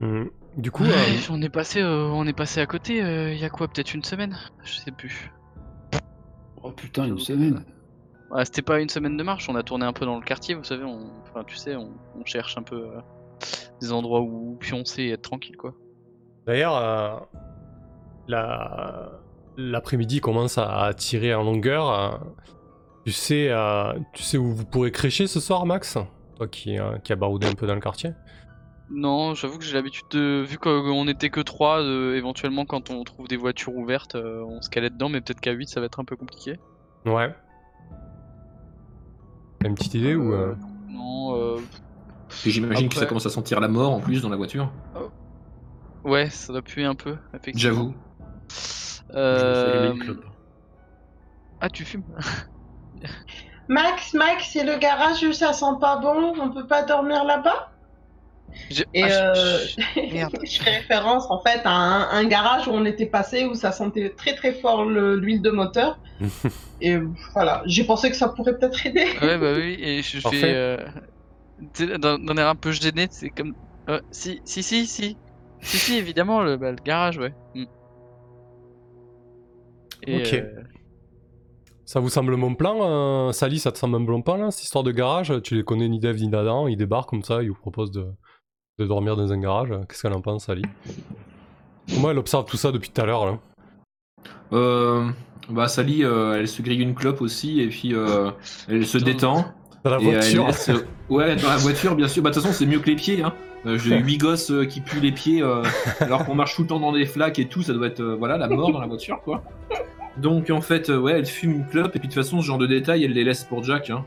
[0.02, 0.06] Et...
[0.06, 0.30] Mhm.
[0.58, 3.02] Du coup, Ouais, euh, on est passé, euh, on est passé à côté.
[3.04, 4.38] euh, Il y a quoi, peut-être une semaine?
[4.64, 5.32] Je sais plus.
[6.64, 7.64] Oh putain, une semaine.
[8.32, 9.48] Ouais, c'était pas une semaine de marche.
[9.50, 10.84] On a tourné un peu dans le quartier, vous savez.
[10.84, 11.12] On...
[11.22, 13.00] Enfin, tu sais, on, on cherche un peu euh,
[13.82, 15.74] des endroits où pioncer et être tranquille, quoi.
[16.48, 17.18] d'ailleurs, euh,
[18.28, 19.12] la-
[19.58, 21.90] l'après-midi commence à, à tirer en longueur.
[21.92, 22.18] euh,
[23.06, 25.98] tu, sais, euh, tu sais où vous pourrez crécher ce soir, Max?
[26.38, 28.12] Toi qui, qui a baroudé un peu dans le quartier?
[28.92, 33.28] Non, j'avoue que j'ai l'habitude de, vu qu'on était que 3, éventuellement quand on trouve
[33.28, 36.06] des voitures ouvertes, on se calait dedans, mais peut-être qu'à 8 ça va être un
[36.06, 36.58] peu compliqué.
[37.06, 37.34] Ouais.
[39.66, 40.54] T'as une petite idée ou euh,
[40.90, 41.58] Non, euh,
[42.46, 44.72] Et j'imagine que ça commence à sentir la mort en plus dans la voiture.
[46.04, 47.60] ouais, ça doit puer un peu, effectivement.
[47.60, 47.96] J'avoue.
[49.16, 49.96] Euh...
[51.62, 52.04] Ah, tu fumes
[53.68, 57.72] Max, Max, c'est le garage où ça sent pas bon, on peut pas dormir là-bas?
[58.70, 62.72] J'ai- Et Ah, euh, je- je fais référence en fait à un, un garage où
[62.72, 66.00] on était passé où ça sentait très très fort le- l'huile de moteur.
[66.82, 66.98] et
[67.34, 69.06] voilà, j'ai pensé que ça pourrait peut-être aider.
[69.22, 70.40] Ouais, bah oui, et je Parfait.
[70.40, 70.54] fais.
[70.56, 70.78] Euh...
[71.98, 73.54] D'un air un peu gêné, c'est comme.
[73.90, 75.18] Euh, si, si, si, si.
[75.62, 77.34] Si, si, évidemment, le, bah, le garage, ouais.
[77.56, 77.64] Mm.
[80.08, 80.34] Et, Ok.
[80.34, 80.64] euh,
[81.86, 84.64] Ça vous semble mon plan euh, Sally, ça te semble un bon plan là, cette
[84.64, 85.32] histoire de garage?
[85.44, 88.06] Tu les connais ni Dev ni Nadan, ils débarquent comme ça, ils vous proposent de,
[88.80, 89.70] de dormir dans un garage.
[89.88, 90.64] Qu'est-ce qu'elle en pense, Sally
[91.98, 93.26] Moi, elle observe tout ça depuis tout à l'heure.
[93.26, 93.38] là?
[94.54, 95.08] Euh,
[95.50, 98.32] bah Sally, euh, elle se grille une clope aussi et puis euh,
[98.68, 99.46] elle se détend.
[99.84, 100.48] Dans la voiture.
[100.48, 100.72] laisse-
[101.10, 102.24] Ouais, dans la voiture, bien sûr.
[102.24, 103.22] Bah, de toute façon, c'est mieux que les pieds.
[103.24, 103.34] Hein.
[103.66, 105.62] Euh, J'ai 8 gosses euh, qui puent les pieds euh,
[106.00, 107.62] alors qu'on marche tout le temps dans des flaques et tout.
[107.62, 109.44] Ça doit être euh, voilà, la mort dans la voiture, quoi.
[110.18, 112.46] Donc, en fait, euh, ouais, elle fume une clope et puis de toute façon, ce
[112.48, 113.90] genre de détails, elle les laisse pour Jack.
[113.92, 114.04] Hein.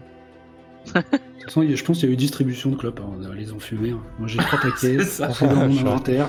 [1.48, 3.52] De toute façon, je pense qu'il y a eu distribution de clopes, hein, on les
[3.52, 3.90] ont fumés.
[3.90, 4.00] hein.
[4.18, 5.28] Moi j'ai trois paquets, C'est ça.
[5.40, 6.28] dans mon inventaire.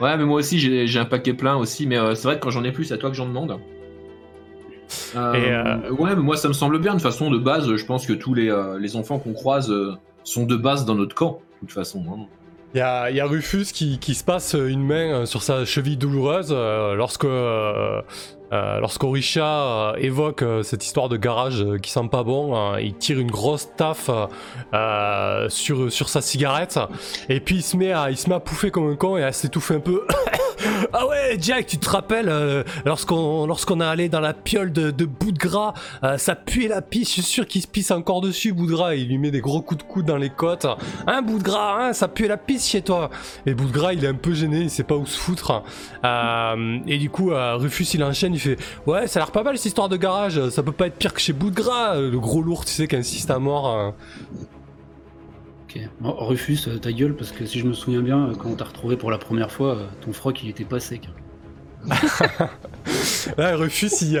[0.00, 1.86] Ouais, mais moi aussi, j'ai un paquet plein aussi.
[1.86, 3.58] Mais euh, c'est vrai que quand j'en ai plus, c'est à toi que j'en demande.
[5.16, 6.92] Euh, Et, euh, Ouais, mais moi, ça me semble bien.
[6.94, 9.70] De toute façon, de base, je pense que tous les, euh, les enfants qu'on croise
[9.70, 9.92] euh,
[10.24, 11.40] sont de base dans notre camp.
[11.60, 12.04] De toute façon.
[12.10, 12.26] hein.
[12.74, 15.64] Il y a, il y a Rufus qui, qui se passe une main sur sa
[15.66, 17.26] cheville douloureuse euh, lorsque
[18.52, 22.76] euh, lorsqu'Orisha euh, évoque euh, cette histoire de garage euh, qui sent pas bon.
[22.76, 24.10] il tire une grosse taffe
[25.48, 26.78] sur, sur sa cigarette
[27.28, 29.24] et puis il se met à, il se met à pouffer comme un con et
[29.24, 30.06] à s'étouffer un peu.
[30.92, 34.90] ah ouais, Jack, tu te rappelles euh, lorsqu'on lorsqu'on est allé dans la piole de,
[34.90, 35.08] de
[36.04, 37.08] euh, ça puait la pisse.
[37.08, 38.68] Je suis sûr qu'il se pisse encore dessus, bout.
[38.94, 40.66] Il lui met des gros coups de coude dans les côtes.
[41.06, 43.10] Hein, bout hein, ça pue la pisse chez toi.
[43.46, 45.62] Et bout il est un peu gêné, il sait pas où se foutre.
[46.04, 48.56] Euh, et du coup, Rufus, il enchaîne, il fait
[48.86, 51.14] Ouais, ça a l'air pas mal cette histoire de garage, ça peut pas être pire
[51.14, 51.52] que chez bout.
[51.52, 53.94] Le gros lourd, tu sais, qui insiste à mort.
[55.74, 55.82] Ok.
[56.00, 58.54] Bon, Rufus, euh, ta gueule, parce que si je me souviens bien, euh, quand on
[58.54, 61.08] t'a retrouvé pour la première fois, euh, ton froc il était pas sec.
[63.38, 64.20] Là, Rufus, il,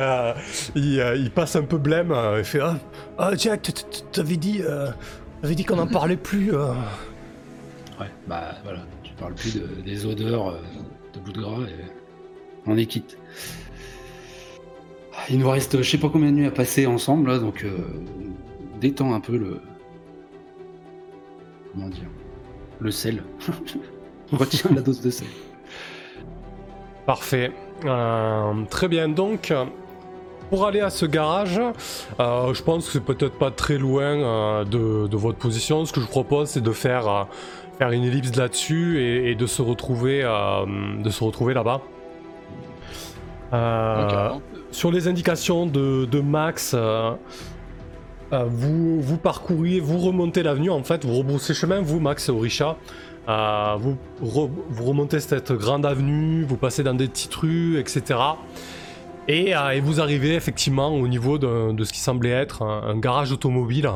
[0.74, 2.78] il, il passe un peu blême, il fait Ah,
[3.18, 3.70] ah, Jack,
[4.12, 4.88] t'avais dit, euh,
[5.42, 6.54] t'avais dit qu'on en parlait plus.
[6.54, 6.72] euh.
[8.00, 10.58] Ouais, bah voilà, tu parles plus de- des odeurs
[11.14, 11.84] de bout de gras et
[12.66, 13.16] on est quitte.
[15.28, 17.64] Il nous reste je sais pas combien de nuits à passer ensemble, là, donc
[18.80, 19.60] détends un peu le.
[21.72, 22.08] Comment dire
[22.80, 23.22] Le sel.
[24.32, 25.28] Retiens la dose de sel.
[27.06, 27.52] Parfait.
[27.84, 29.08] Euh, très bien.
[29.08, 29.52] Donc,
[30.50, 31.58] pour aller à ce garage,
[32.20, 35.84] euh, je pense que c'est peut-être pas très loin euh, de, de votre position.
[35.86, 37.24] Ce que je vous propose, c'est de faire, euh,
[37.78, 40.66] faire une ellipse là-dessus et, et de se retrouver, euh,
[41.02, 41.80] de se retrouver là-bas.
[43.54, 44.30] Euh,
[44.70, 46.74] sur les indications de, de Max,
[48.32, 52.32] euh, vous, vous parcourriez, vous remontez l'avenue, en fait, vous rebroussez chemin, vous, Max et
[52.32, 52.76] Orisha.
[53.28, 58.18] Euh, vous, vous remontez cette grande avenue, vous passez dans des petites rues, etc.
[59.28, 62.88] Et, euh, et vous arrivez effectivement au niveau de, de ce qui semblait être un,
[62.88, 63.88] un garage automobile.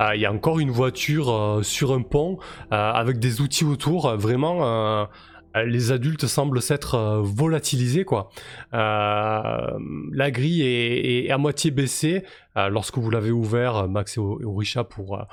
[0.00, 2.38] Euh, Il y a encore une voiture euh, sur un pont
[2.72, 4.16] euh, avec des outils autour.
[4.16, 5.06] Vraiment,
[5.54, 8.04] les adultes semblent s'être euh, volatilisés.
[8.04, 8.30] Quoi.
[8.74, 9.78] Euh,
[10.12, 12.24] la grille est, est à moitié baissée
[12.56, 15.24] euh, lorsque vous l'avez ouvert, Max et Orisha, pour, euh,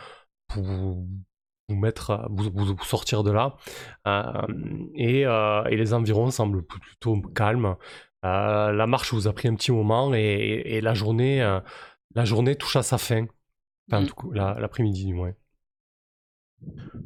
[0.48, 1.08] pour vous
[1.76, 3.56] mettre, vous, sortir de là.
[4.08, 4.48] Euh,
[4.96, 7.76] et, euh, et les environs semblent pl- plutôt calmes.
[8.26, 11.60] Euh, la marche vous a pris un petit moment et, la journée, euh,
[12.16, 13.26] la journée touche à sa fin.
[13.92, 14.34] Enfin, Mm.
[14.34, 15.34] la- l'après-midi du moins.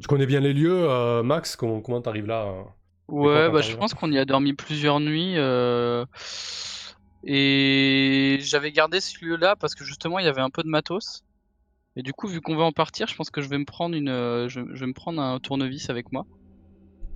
[0.00, 1.54] Tu connais bien les lieux, euh, Max?
[1.56, 2.62] Comment t'arrives là euh?
[3.08, 5.36] Ouais, bah, je pense qu'on y a dormi plusieurs nuits.
[5.36, 6.04] euh,
[7.24, 11.22] Et j'avais gardé ce lieu-là parce que justement il y avait un peu de matos.
[11.96, 13.96] Et du coup, vu qu'on va en partir, je pense que je vais me prendre
[13.96, 16.26] une, euh, je, je vais me prendre un tournevis avec moi.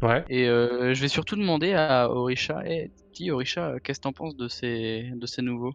[0.02, 0.26] Ouais.
[0.28, 4.12] Et euh, je vais surtout demander à Orisha, hey, dis Orisha, euh, qu'est-ce que t'en
[4.12, 5.74] penses de ces, de ces nouveaux?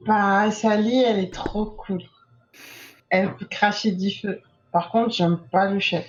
[0.00, 2.02] Bah, Sally, elle est trop cool.
[3.10, 4.40] Elle peut cracher du feu.
[4.70, 6.06] Par contre, j'aime pas le chef.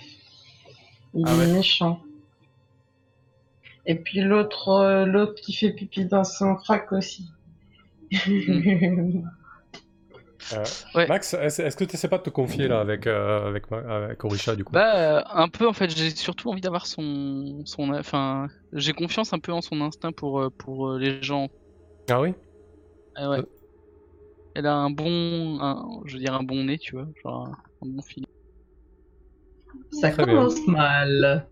[1.14, 1.48] Il Ah est ouais.
[1.52, 2.00] méchant.
[3.86, 7.28] Et puis l'autre, euh, l'autre qui fait pipi dans son frac aussi.
[10.52, 11.08] Euh, Ouais.
[11.08, 14.24] Max, est-ce que tu essaies pas de te confier là avec, euh, avec, Ma- avec
[14.24, 14.72] Orisha du coup?
[14.72, 19.32] Bah, euh, un peu en fait, j'ai surtout envie d'avoir son, son, enfin, j'ai confiance
[19.32, 21.48] un peu en son instinct pour, euh, pour euh, les gens.
[22.10, 22.34] Ah oui?
[23.14, 23.38] Ah ouais.
[23.38, 23.42] Euh.
[24.54, 27.52] elle a un bon, un, je veux dire un bon nez, tu vois, genre un,
[27.82, 28.26] un bon feeling.
[29.92, 30.34] Ça Très bien.
[30.36, 31.48] commence mal.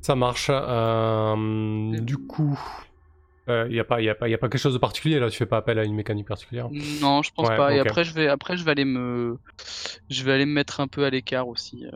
[0.00, 0.50] Ça marche.
[0.50, 2.58] euh, du coup,
[3.48, 5.30] il n'y a, pas- y a, pas- y a pas quelque chose de particulier là,
[5.30, 6.70] tu fais pas appel à une mécanique particulière?
[6.70, 7.72] Non, je pense Ouais, pas.
[7.74, 9.38] Et après, je vais, après, je vais aller me,
[10.10, 11.90] je vais aller me mettre un peu à l'écart aussi, euh,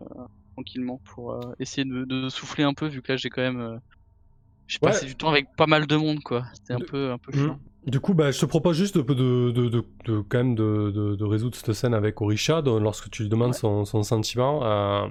[0.55, 3.61] tranquillement, pour euh, essayer de, de souffler un peu, vu que là, j'ai quand même,
[3.61, 3.77] euh,
[4.73, 4.93] j'ai Ouais.
[4.93, 6.45] passé du temps avec pas mal de monde, quoi.
[6.55, 7.45] C'était un De- peu, un peu Mhm.
[7.45, 7.59] chiant.
[7.87, 11.73] Du coup, bah, je te propose juste de, de, de, quand même de, résoudre cette
[11.73, 13.55] scène avec Orisha lorsque tu lui demandes Ouais.
[13.59, 14.65] son, son sentiment.
[14.65, 15.07] euh,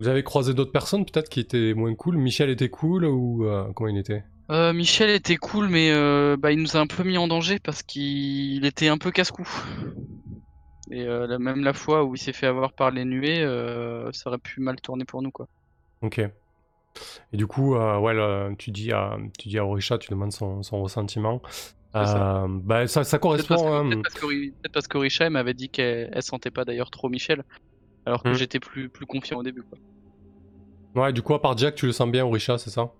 [0.00, 2.16] vous avez croisé d'autres personnes peut-être qui étaient moins cool?
[2.16, 4.24] Michel était cool ou euh, comment il était?
[4.50, 5.90] Euh, Michel était cool, mais
[6.36, 9.46] bah, il nous a un peu mis en danger parce qu'il était un peu casse-cou.
[10.90, 13.40] Et même la fois où il s'est fait avoir par les nuées,
[14.12, 15.48] ça aurait pu mal tourner pour nous, quoi.
[16.02, 16.20] Ok.
[17.32, 20.32] Et du coup, euh, ouais, là, tu dis à, tu dis à Orisha, tu demandes
[20.32, 21.40] son, son ressentiment.
[21.94, 22.44] Ça.
[22.44, 23.90] Euh, bah, ça, ça Peut-être parce correspond.
[23.90, 24.02] que- hein.
[24.02, 27.42] peut-être parce qu'Orisha elle m'avait dit qu'elle elle sentait pas d'ailleurs trop Michel,
[28.06, 28.34] alors que Hmm.
[28.34, 29.78] j'étais plus, plus confiant au début, quoi.
[30.94, 32.90] Ouais, du coup, à part Jack, tu le sens bien, Orisha, c'est ça?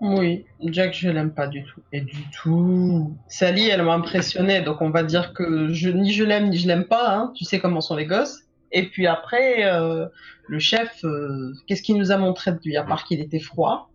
[0.00, 1.80] Oui, Jack, je l'aime pas du tout.
[1.92, 3.16] Et du tout.
[3.28, 6.68] Sally, elle m'a impressionné, donc on va dire que je, ni je l'aime ni je
[6.68, 7.32] l'aime pas, hein.
[7.36, 8.47] Tu sais comment sont les gosses.
[8.72, 10.06] Et puis après, euh,
[10.46, 13.90] le chef, euh, qu'est-ce qu'il nous a montré de lui, à part qu'il était froid?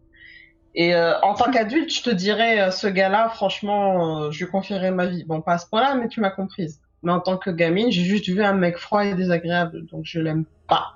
[0.76, 4.92] Et euh, en tant qu'adulte, je te dirais, ce gars-là, franchement, euh, je lui confierais
[4.92, 5.24] ma vie.
[5.24, 6.82] Bon, pas à ce point-là, mais tu m'as comprise.
[7.04, 10.20] Mais en tant que gamine, j'ai juste vu un mec froid et désagréable, donc je
[10.20, 10.94] l'aime pas.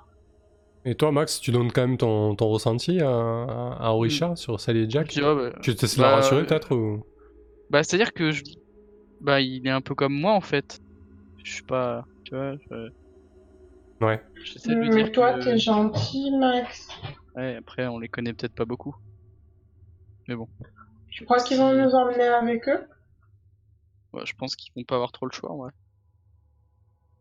[0.84, 4.84] Et toi, Max, tu donnes quand même ton, ton ressenti à, à, Orisha sur Sally
[4.84, 5.08] et Jack?
[5.08, 7.04] Dirais, bah, Tu essaies de la Bah, rassurer euh, peut-être ou...
[7.70, 8.42] bah, c'est-à-dire que je...
[9.20, 10.80] bah, il est un peu comme moi en fait.
[11.44, 12.54] Je suis pas, tu vois.
[12.70, 12.88] Je...
[14.00, 14.20] Ouais.
[14.42, 16.88] J'essaie de lui dire toi, que- t'es gentil, Max.
[17.34, 18.94] Ouais, après, on les connaît peut-être pas beaucoup.
[20.28, 20.48] Mais bon,
[21.10, 22.88] Tu crois qu'ils vont nous emmener avec eux?
[24.12, 25.70] Ouais, je pense qu'ils vont pas avoir trop le choix, ouais.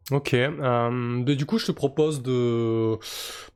[0.10, 2.98] Ok, euh, du coup je te propose de,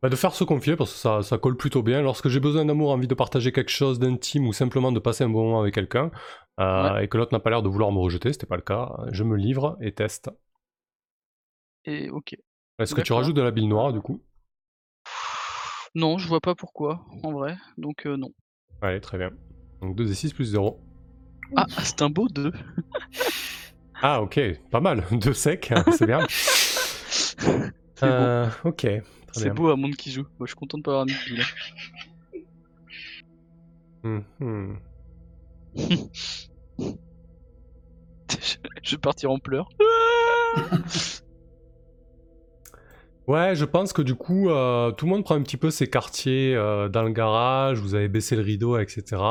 [0.01, 2.01] bah, de faire se confier parce que ça, ça colle plutôt bien.
[2.01, 5.29] Lorsque j'ai besoin d'amour, envie de partager quelque chose d'intime ou simplement de passer un
[5.29, 6.11] bon moment avec quelqu'un,
[6.59, 8.91] euh, et que l'autre n'a pas l'air de vouloir me rejeter, c'était pas le cas,
[9.13, 10.29] je me livre et teste.
[11.85, 12.35] Et ok.
[12.79, 14.21] Est-ce que tu rajoutes de la bile noire du coup?
[15.93, 17.57] Non, je vois pas pourquoi, en vrai.
[17.77, 18.31] Donc euh, non.
[18.81, 19.29] Allez, très bien.
[19.81, 20.79] Donc 2 et 6 plus 0.
[21.55, 22.51] Ah, c'est un beau 2.
[24.03, 24.39] Ah ok,
[24.71, 26.25] pas mal, 2 secs, hein, c'est bien.
[26.27, 28.07] C'est beau.
[28.07, 29.01] Euh, ok, très
[29.31, 29.53] C'est bien.
[29.53, 30.23] beau à monde qui joue.
[30.39, 31.43] Moi, je suis content de pas avoir mis de bille.
[34.03, 34.23] hein.
[34.33, 34.79] Mhm.
[38.31, 39.69] je je vais partir en pleurs.
[43.27, 45.87] Ouais, je pense que du coup, euh, tout le monde prend un petit peu ses
[45.87, 49.21] quartiers euh, dans le garage, vous avez baissé le rideau, etc.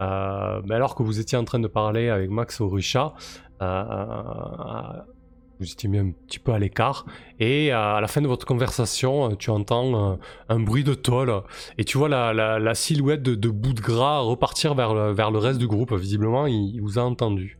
[0.00, 3.14] Euh, mais alors que vous étiez en train de parler avec Max Orisha,
[3.62, 4.92] euh,
[5.60, 7.06] vous étiez mis un petit peu à l'écart,
[7.38, 10.18] et à la fin de votre conversation, tu entends
[10.48, 11.42] un bruit de tôle,
[11.78, 15.68] et tu vois la, silhouette de, de bout de gras repartir vers le, reste du
[15.68, 15.92] groupe.
[15.94, 17.58] Visiblement, il, il vous a entendu.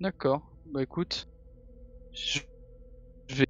[0.00, 0.42] D'accord.
[0.72, 1.28] Bah écoute,
[2.12, 2.40] je...
[3.34, 3.46] vais,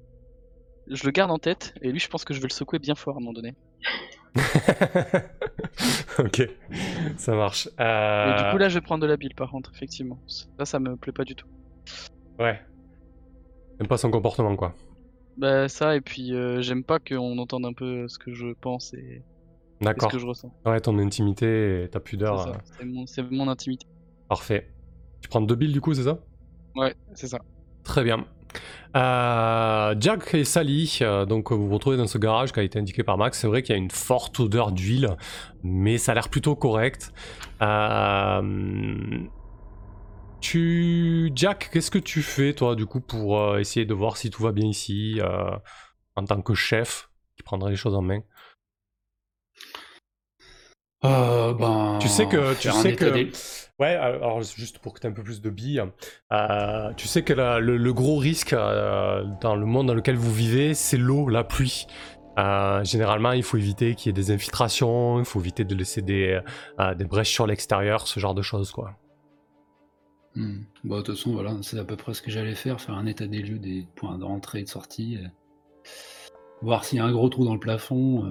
[0.87, 2.95] je le garde en tête et lui, je pense que je vais le secouer bien
[2.95, 3.53] fort à un moment donné.
[6.19, 6.41] ok,
[7.17, 7.67] ça marche.
[7.67, 10.19] Et Euh, du coup là, je vais prendre de la bile par contre, effectivement.
[10.27, 11.47] Ça, ça me plaît pas du tout.
[12.39, 12.59] Ouais.
[13.79, 14.75] J'aime pas son comportement, quoi.
[15.37, 18.93] Bah ça et puis euh, j'aime pas qu'on entende un peu ce que je pense
[18.93, 19.23] et,
[19.81, 20.53] et ce que je ressens.
[20.63, 22.47] Ouais, ton intimité et ta pudeur.
[22.47, 23.87] euh, mon, c'est mon intimité.
[24.29, 24.69] parfait.
[25.21, 26.19] Tu prends deux billes du coup, c'est ça?
[26.75, 27.39] Ouais, c'est ça.
[27.83, 28.25] Très bien.
[28.95, 32.77] Euh, Jack et Sally, euh, donc vous vous retrouvez dans ce garage qui a été
[32.77, 33.39] indiqué par Max.
[33.39, 35.17] C'est vrai qu'il y a une forte odeur d'huile,
[35.63, 37.11] mais ça a l'air plutôt correct.
[37.61, 39.19] Euh,
[40.41, 44.43] Tu, Jack, qu'est-ce que tu fais toi du coup pour essayer de voir si tout
[44.43, 45.19] va bien ici
[46.15, 48.19] en tant que chef qui prendrait les choses en main?
[51.05, 53.31] Euh, ben, Tu sais que tu sais que des-
[53.79, 55.83] ouais alors juste pour que tu aies un peu plus de billes,
[56.31, 60.15] euh, tu sais que la- le, le gros risque euh, dans le monde dans lequel
[60.15, 61.87] vous vivez, c'est l'eau, la pluie.
[62.83, 66.39] Généralement, il faut éviter qu'il y ait des infiltrations, il faut éviter de laisser des,
[66.97, 68.95] des brèches sur l'extérieur, ce genre de choses quoi.
[70.35, 70.61] Hmm.
[70.83, 73.05] Bah, de toute façon, voilà, c'est à peu près ce que j'allais faire, faire un
[73.05, 75.19] état des lieux des points d'entrée et de sortie.
[76.63, 78.23] Voir s'il y a un gros trou dans le plafond.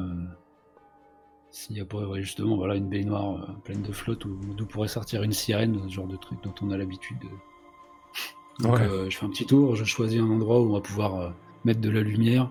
[1.52, 4.66] S'il y a pas ouais, justement voilà, une baignoire euh, pleine de flotte où- d'où
[4.66, 7.18] pourrait sortir une sirène, ce genre de truc dont on a l'habitude.
[7.20, 8.82] de- Donc Ouais.
[8.86, 11.30] euh, je fais un petit tour, je choisis un endroit où on va pouvoir euh,
[11.64, 12.50] mettre de la lumière.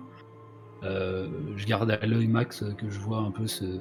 [0.82, 3.78] Je garde à l'œil Max que je vois un peu se,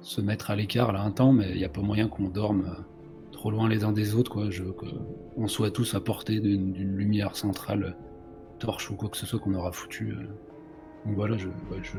[0.00, 2.84] se mettre à l'écart là un temps, mais il n'y a pas moyen qu'on dorme.
[3.32, 4.50] trop loin les uns des autres, quoi.
[4.50, 4.64] Je,
[5.36, 7.96] on soit tous à portée d'une lumière centrale,
[8.58, 10.14] torche ou quoi que ce soit qu'on aura foutu.
[11.06, 11.48] Donc voilà, je,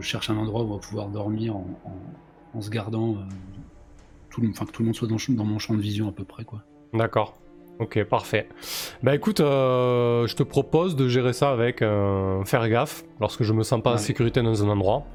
[0.02, 3.20] cherche un endroit où on va pouvoir dormir en, en- en se gardant, euh,
[4.30, 6.24] tout enfin que tout le monde soit dans, dans mon champ de vision à peu
[6.24, 6.64] près, quoi.
[6.94, 7.36] D'accord.
[7.80, 8.50] Ok, parfait.
[9.04, 13.54] Bah écoute, euh, je te propose de gérer ça avec euh, faire gaffe lorsque je
[13.54, 15.06] me sens pas en sécurité dans un endroit.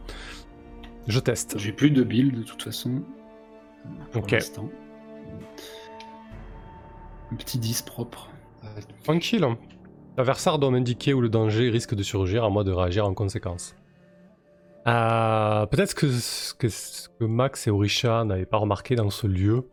[1.06, 1.58] Je teste.
[1.58, 3.02] J'ai plus de build de toute façon.
[4.12, 4.30] Pour Ok.
[4.30, 4.70] l'instant.
[7.32, 8.30] Un petit 10 propre.
[9.02, 9.46] Tranquille.
[10.16, 13.74] L'adversaire doit m'indiquer où le danger risque de surgir, à moi de réagir en conséquence.
[14.86, 16.06] Euh, Peut-être que
[16.58, 19.64] que, Max et Orisha n'avaient pas remarqué dans ce lieu,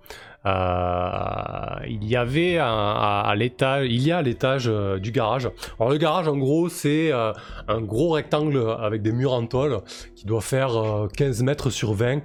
[0.45, 5.49] euh, il y avait à, l'étage, il y a à l'étage euh, du garage.
[5.80, 9.81] Le garage, en gros, c'est un gros rectangle avec des murs en tôle
[10.15, 12.22] qui doit faire euh, 15 mètres sur 20.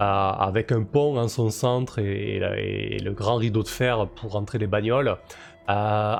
[0.00, 4.32] euh, avec un pont en son centre et, et le grand rideau de fer pour
[4.32, 5.16] rentrer les bagnoles.
[5.68, 5.72] Euh,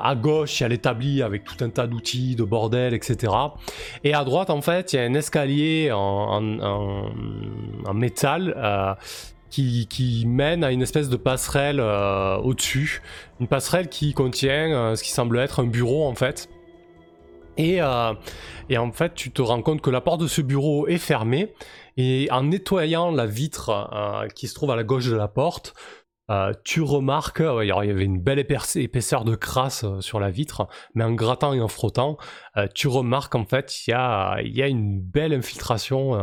[0.03, 3.31] à gauche, il y a l'établi avec tout un tas d'outils, de bordel, etc.
[4.03, 7.11] Et à droite, en fait, il y a un escalier en, en- en-
[7.87, 8.93] en métal euh,
[9.49, 13.01] qui, qui mène à une espèce de passerelle euh, au-dessus.
[13.39, 16.49] Une passerelle qui contient euh, ce qui semble être un bureau, en fait.
[17.57, 18.13] Et, euh,
[18.69, 21.53] et en fait, tu te rends compte que la porte de ce bureau est fermée.
[21.95, 23.89] Et en nettoyant la vitre
[24.35, 25.73] qui se trouve à la gauche de la porte,
[26.29, 30.19] euh, tu remarques, euh, il y avait une belle épaisse- épaisseur de crasse euh, sur
[30.19, 32.17] la vitre, mais en grattant et en frottant,
[32.73, 36.13] tu remarques en fait il y a, une belle infiltration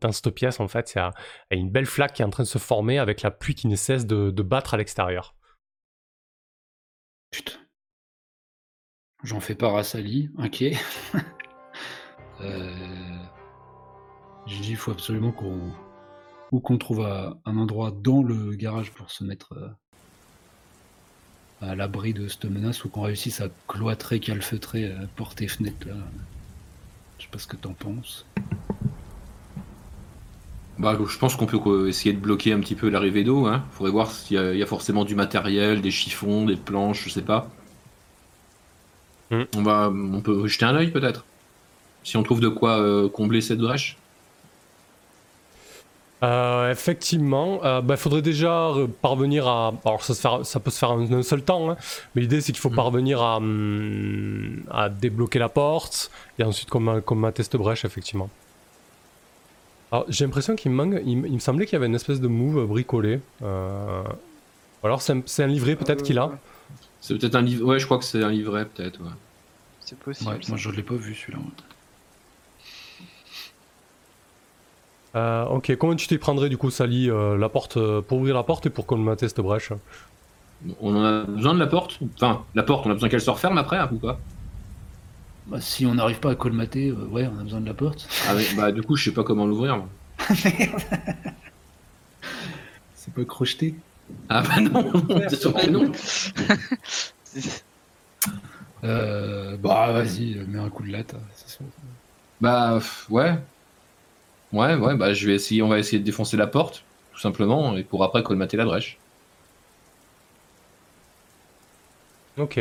[0.00, 0.58] dans cette pièce.
[0.58, 1.12] En fait, il y, a,
[1.50, 3.76] une belle flaque qui est en train de se former avec la pluie qui ne
[3.76, 5.34] cesse de, battre à l'extérieur.
[7.30, 7.58] Putain.
[9.22, 10.30] J'en fais part à Sally,
[12.40, 13.18] euh...
[14.46, 15.74] J'ai dit, il faut absolument qu'on
[16.52, 19.68] ou qu'on trouve euh, un endroit dans le garage pour se mettre euh,
[21.62, 25.94] à l'abri de cette menace ou qu'on réussisse à cloîtrer, calfeutrer, euh, porter fenêtre là.
[27.18, 28.26] Je sais pas ce que t'en penses.
[30.78, 33.46] Bah, je pense qu'on peut essayer de bloquer un petit peu l'arrivée d'eau.
[33.46, 33.62] Hein.
[33.72, 37.04] Faudrait voir s'il y, a- il y a forcément du matériel, des chiffons, des planches,
[37.04, 37.50] je sais pas.
[39.30, 39.42] Hmm.
[39.54, 41.24] On va, on peut jeter un œil peut-être.
[42.02, 43.99] Si on trouve de quoi euh, combler cette brèche.
[46.22, 49.72] Euh, effectivement, il bah, faudrait déjà euh, parvenir à.
[49.86, 51.76] Alors, ça, se faire- ça peut se faire en un seul temps, hein,
[52.14, 52.74] mais l'idée c'est qu'il faut Mm.
[52.76, 58.28] parvenir à, hum, à débloquer la porte et ensuite comme, comme ma test brèche, effectivement.
[59.92, 61.00] Alors, j'ai l'impression qu'il me manque.
[61.06, 63.20] Il, me- il me semblait qu'il y avait une espèce de move bricolé.
[63.42, 64.02] Euh,
[64.82, 66.30] ou alors, c'est un, c'est un livret peut-être qu'il a?
[67.00, 67.66] C'est peut-être un livre.
[67.66, 69.00] Ouais, je crois que c'est un livret peut-être.
[69.00, 69.10] ouais.
[69.80, 70.30] C'est possible.
[70.30, 71.38] Ouais, moi je l'ai pas vu celui-là.
[75.16, 78.34] Euh, ok, comment tu t'y prendrais du coup, Sally, euh, la porte, euh, pour ouvrir
[78.34, 79.72] la porte et pour qu'on ma test brèche?
[80.80, 83.30] On en a besoin de la porte Enfin, la porte, on a besoin qu'elle se
[83.30, 84.18] referme après hein, ou pas?
[85.46, 88.06] Bah, si on n'arrive pas à colmater, euh, ouais, on a besoin de la porte.
[88.28, 89.76] ah, Bah, du coup, je sais pas comment l'ouvrir.
[89.78, 89.88] moi.
[92.94, 93.74] C'est pas crocheté.
[94.28, 95.90] Ah, bah non, bien sûr que non.
[98.82, 101.14] Euh, bah vas-y, mets un coup de latte.
[101.34, 101.64] c'est sûr.
[102.40, 103.38] Bah, pff, ouais.
[104.52, 106.82] Ouais, ouais, bah, je vais essayer, on va essayer de défoncer la porte,
[107.12, 108.98] tout simplement, et pour après colmater la brèche.
[112.36, 112.60] Ok.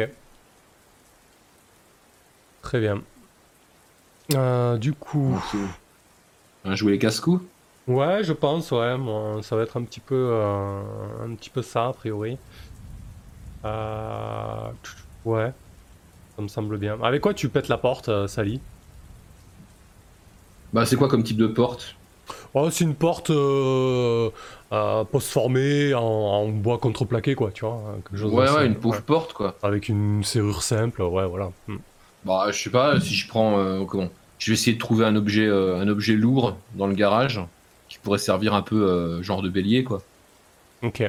[2.62, 3.02] Très bien.
[4.36, 5.36] Euh, du coup,
[6.66, 7.44] jouer les casse-coups
[7.88, 10.82] ouais, je pense, ouais, moi, ça va être un petit peu, euh,
[11.26, 12.38] un petit peu ça a priori.
[13.66, 14.72] Euh,
[15.26, 15.52] ouais,
[16.36, 17.02] ça me semble bien.
[17.02, 18.62] Avec quoi tu pètes la porte, Sally?
[20.74, 21.96] Bah, c'est quoi comme type de porte?
[22.54, 24.30] Oh, c'est une porte euh,
[24.72, 27.82] euh, post-formée en, en bois contreplaqué, quoi, tu vois.
[28.08, 29.02] quelque chose Ouais, ouais, une pauvre ouais.
[29.02, 29.56] porte, quoi.
[29.62, 31.52] Avec une serrure simple, ouais, voilà.
[31.68, 31.78] Hmm.
[32.24, 33.60] Bah, je sais pas, si je prends.
[33.60, 36.94] euh, comment Je vais essayer de trouver un objet, euh, un objet lourd dans le
[36.96, 37.42] garage
[37.88, 40.06] qui pourrait servir un peu euh, genre de bélier, quoi.
[40.82, 41.02] Ok.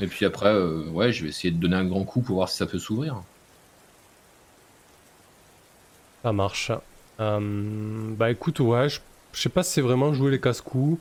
[0.00, 0.54] Et puis après,
[0.90, 3.22] ouais, je vais essayer de donner un grand coup pour voir si ça peut s'ouvrir.
[6.22, 6.72] Ça marche.
[7.20, 7.40] Euh,
[8.16, 9.00] bah écoute, ouais, je
[9.32, 11.00] je sais pas si c'est vraiment jouer les casse-coups.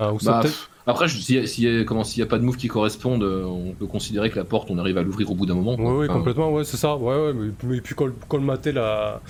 [0.00, 0.48] euh, ou ça Bah,
[0.86, 2.66] après, s'il y, a- s'il y a- comment- s'il y a pas de move qui
[2.68, 5.54] correspondent, euh, on peut considérer que la porte, on arrive à l'ouvrir au bout d'un
[5.54, 5.74] moment.
[5.76, 6.96] ouais, Enfin, complètement, ouais, c'est ça.
[6.96, 9.20] Ouais, ouais, mais, mais puis col- colmater la,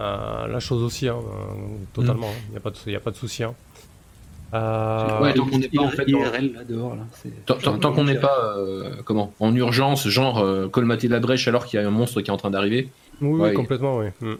[0.00, 1.18] euh, la chose aussi, hein,
[1.92, 2.30] totalement.
[2.48, 3.42] Il n'y a pas de, y a pas de souci.
[3.44, 3.54] Hein.
[4.54, 7.02] Euh, Ouais, tant qu'on n'est pas en fait dans- IRL là dehors là.
[7.46, 11.48] Tant, tant- tant qu'on n'est pas euh, comment en urgence, genre euh, colmater la brèche
[11.48, 12.88] alors qu'il y a un monstre qui est en train d'arriver.
[13.20, 14.06] oui, oui, complètement, oui.
[14.20, 14.34] Mm.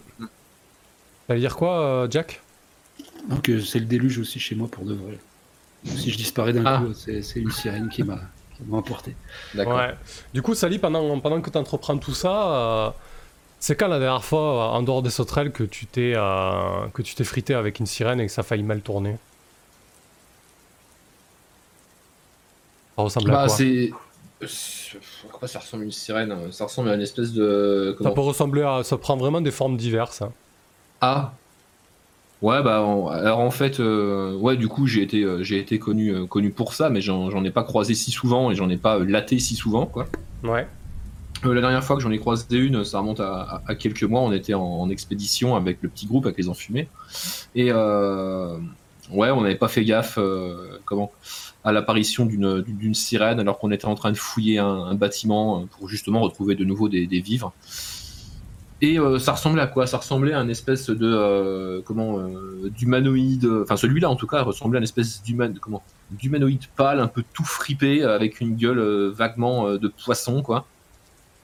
[1.26, 2.40] Ça veut dire quoi, euh, Jack?
[3.28, 5.18] Donc euh, c'est le déluge aussi chez moi pour de vrai.
[5.84, 6.78] Si je disparais d'un Ah.
[6.84, 8.20] coup, c'est c'est une sirène qui m'a
[8.76, 9.14] apporté.
[9.55, 9.76] D'accord.
[9.76, 9.94] Ouais.
[10.32, 12.90] Du coup, Sally, pendant, pendant que tu entreprends tout ça, euh,
[13.59, 17.02] c'est quand la dernière fois, euh, en dehors des sauterelles, que tu t'es euh, que
[17.02, 19.16] tu t'es frité avec une sirène et que ça a failli mal tourner?
[22.96, 23.56] Ça ressemble à Bah, quoi?
[23.56, 23.90] c'est.
[24.46, 24.98] c'est-
[25.28, 26.52] À quoi ça ressemble à une sirène?
[26.52, 27.96] Ça ressemble à une espèce de.
[28.01, 28.82] Ça peut ressembler à.
[28.84, 30.22] Ça prend vraiment des formes diverses.
[30.22, 30.32] hein.
[31.06, 31.32] Ah
[32.40, 35.78] Ouais, bah, en- alors en fait, euh, ouais, du coup, j'ai été, euh, j'ai été
[35.78, 38.76] connu, euh, connu pour ça, mais j'en ai pas croisé si souvent et j'en ai
[38.78, 40.06] pas laté si souvent, quoi.
[40.43, 40.66] Ouais.
[41.43, 44.20] La dernière fois que j'en ai croisé une, ça remonte à, à- à quelques mois.
[44.22, 46.89] On était en, en expédition avec le petit groupe, avec les enfumés.
[47.55, 50.18] Et ouais, on n'avait pas fait gaffe
[50.86, 51.12] comment,
[51.62, 55.89] à l'apparition d'une sirène alors qu'on était en train de fouiller un, un bâtiment pour
[55.89, 57.52] justement retrouver de nouveau des, des vivres.
[58.85, 59.86] Et euh, ça ressemblait à quoi?
[59.86, 63.48] Ça ressemblait à une espèce de euh, comment euh, d'humanoïde.
[63.62, 67.24] Enfin, celui-là en tout cas ressemblait à une espèce d'human comment d'humanoïde pâle, un peu
[67.32, 70.66] tout fripé, avec une gueule euh, vaguement de poisson, quoi.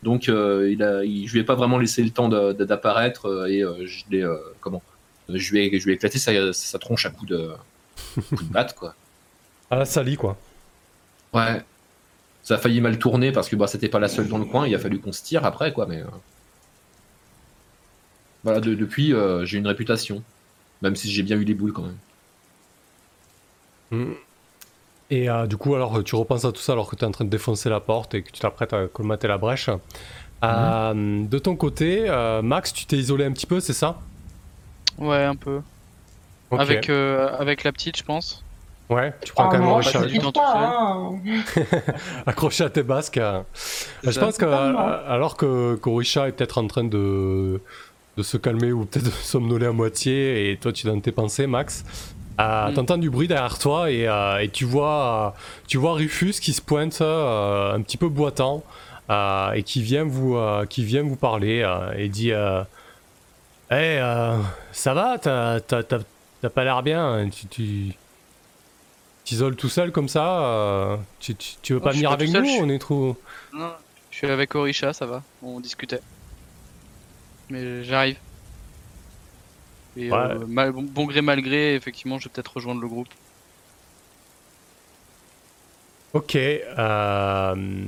[0.02, 4.04] Donc, il a, il- je lui ai pas vraiment laissé le temps d'apparaître et je
[4.10, 4.26] l'ai
[4.60, 4.82] comment
[5.28, 7.50] je lui ai, je lui ai éclaté sa, sa tronche à coup de,
[8.36, 8.94] coup de batte, quoi.
[9.70, 10.36] À la Sally, quoi.
[11.32, 11.62] Ouais.
[12.42, 14.66] Ça a failli mal tourner parce que bah, c'était pas la seule dans le coin.
[14.66, 15.86] Il a fallu qu'on se tire après, quoi.
[15.86, 16.02] Mais
[18.44, 20.22] voilà, de- depuis, euh, j'ai une réputation,
[20.82, 21.98] même si j'ai bien eu les boules quand même.
[23.90, 24.12] Mm.
[25.10, 27.10] Et euh, du coup, alors tu repenses à tout ça alors que tu es en
[27.10, 29.68] train de défoncer la porte et que tu t'apprêtes à colmater la brèche.
[30.44, 33.98] Euh, de ton côté, euh, Max, tu t'es isolé un petit peu, c'est ça?
[34.98, 35.60] Ouais, un peu.
[36.52, 38.44] Avec, euh, avec la petite, je pense.
[38.88, 41.20] Ouais, tu prends Ah quand même pas, tout hein.
[42.26, 43.20] accroché à tes basques.
[44.02, 44.20] Je ça.
[44.20, 47.60] pense que alors que qu'Orisha est peut-être en train de,
[48.20, 51.12] de se calmer ou peut-être de somnoler à moitié et toi tu es dans tes
[51.12, 51.84] pensées, Max,
[52.40, 52.74] euh, Mm.
[52.74, 55.34] t'entends du bruit derrière toi et, euh, et tu vois
[55.68, 58.64] tu vois Rufus qui se pointe euh, un petit peu boitant
[59.10, 60.38] euh, et qui vient vous
[60.68, 61.66] qui vient vous parler
[61.96, 62.32] et dit
[63.70, 64.00] Hey,
[64.72, 65.18] ça va?
[65.18, 67.28] T'as, pas l'air bien?
[67.30, 67.92] Tu, tu
[69.24, 70.98] t'isoles tout seul comme ça?
[71.20, 72.48] Tu, tu, tu veux pas suis venir avec seul, nous?
[72.50, 73.16] suis- on est trop
[73.52, 73.72] Non,
[74.10, 75.22] je suis avec Orisha, ça va.
[75.42, 76.00] On discutait.
[77.50, 78.16] Mais j'arrive.
[79.96, 80.16] Et Ouais.
[80.16, 83.08] euh, mal- bon, bon gré mal gré, effectivement, je vais peut-être rejoindre le groupe.
[86.12, 86.34] Ok.
[86.36, 87.84] euh,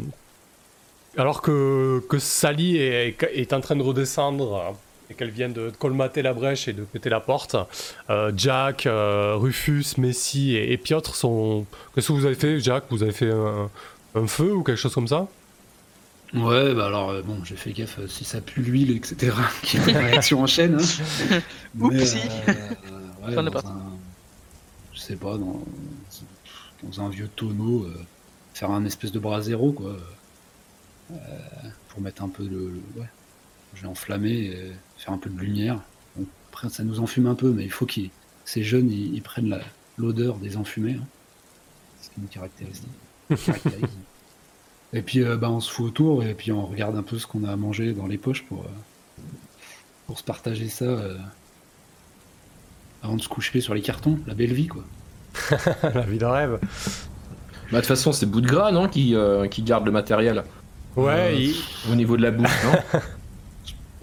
[1.17, 4.81] alors que, que Sally est, est en train de redescendre
[5.11, 7.57] et qu'elle vient de colmater la brèche et de péter la porte,
[8.11, 11.67] euh, Jack, Rufus, Messi et, et Piotr sont.
[11.95, 12.85] Qu'est-ce que vous avez fait, Jack?
[12.91, 13.71] Vous avez fait un,
[14.15, 15.29] un feu ou quelque chose comme ça?
[16.35, 19.37] Ouais, bah alors, euh, bon, j'ai fait gaffe euh, si ça pue l'huile, etc.
[19.63, 20.77] qu'il y a une réaction en chaîne.
[20.81, 21.41] Hein.
[21.81, 22.19] Oupsie.
[22.49, 22.53] Euh,
[23.27, 23.97] ouais, dans un-
[24.95, 25.63] Je sais pas, dans,
[26.83, 27.95] dans un vieux tonneau, euh,
[28.55, 29.97] faire un espèce de brasero, quoi.
[31.13, 31.17] euh,
[31.89, 32.73] pour mettre un peu de.
[32.97, 33.07] Ouais.
[33.85, 35.81] Enflammer et faire un peu de lumière.
[36.17, 38.11] Bon, après, ça nous enfume un peu, mais il faut qu'ils
[38.45, 39.63] ces jeunes ils, ils prennent la-
[39.99, 40.97] l'odeur des enfumés.
[41.01, 41.07] hein.
[42.01, 42.83] C'est ce qui nous caractérise.
[43.29, 43.89] caractérise.
[44.93, 47.27] Et puis euh, bah, on se fout autour et puis on regarde un peu ce
[47.27, 48.69] qu'on a à manger dans les poches pour, euh,
[50.07, 51.17] pour se partager ça euh,
[53.03, 54.19] avant de se coucher sur les cartons.
[54.27, 54.85] La belle vie quoi.
[55.95, 56.59] La vie de rêve.
[56.61, 56.69] Bah,
[57.73, 60.45] de toute façon, c'est bout de gras, non, qui, euh, qui garde le matériel
[60.95, 63.01] Ouais, Euh, il- au niveau de la bouffe, non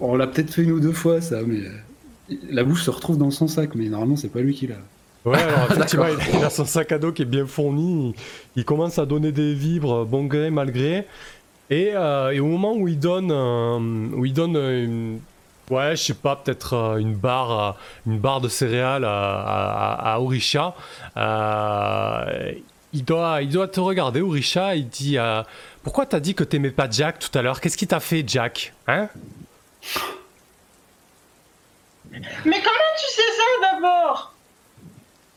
[0.00, 1.60] On l'a peut-être fait une ou deux fois ça, mais
[2.50, 4.74] la bouffe se retrouve dans son sac, mais normalement c'est pas lui qui l'a.
[5.24, 8.14] Ouais, alors effectivement, il a son sac à dos qui est bien fourni.
[8.56, 11.06] Il, il commence à donner des vibres, bon gré, mal gré.
[11.68, 13.78] Et, euh, et au moment où il donne, euh,
[14.16, 15.20] où il donne une,
[15.70, 17.72] ouais, je sais pas, peut-être euh, une barre, euh,
[18.06, 20.74] une barre de céréales à, à, à Orisha,
[21.16, 22.52] euh,
[22.92, 24.74] il doit, il doit te regarder, Orisha.
[24.74, 25.42] Il dit, euh,
[25.84, 27.60] pourquoi t'as dit que t'aimais pas Jack tout à l'heure?
[27.60, 29.08] Qu'est-ce qui t'a fait, Jack Hein?
[32.10, 32.20] Mais
[32.60, 34.34] comment tu sais ça d'abord?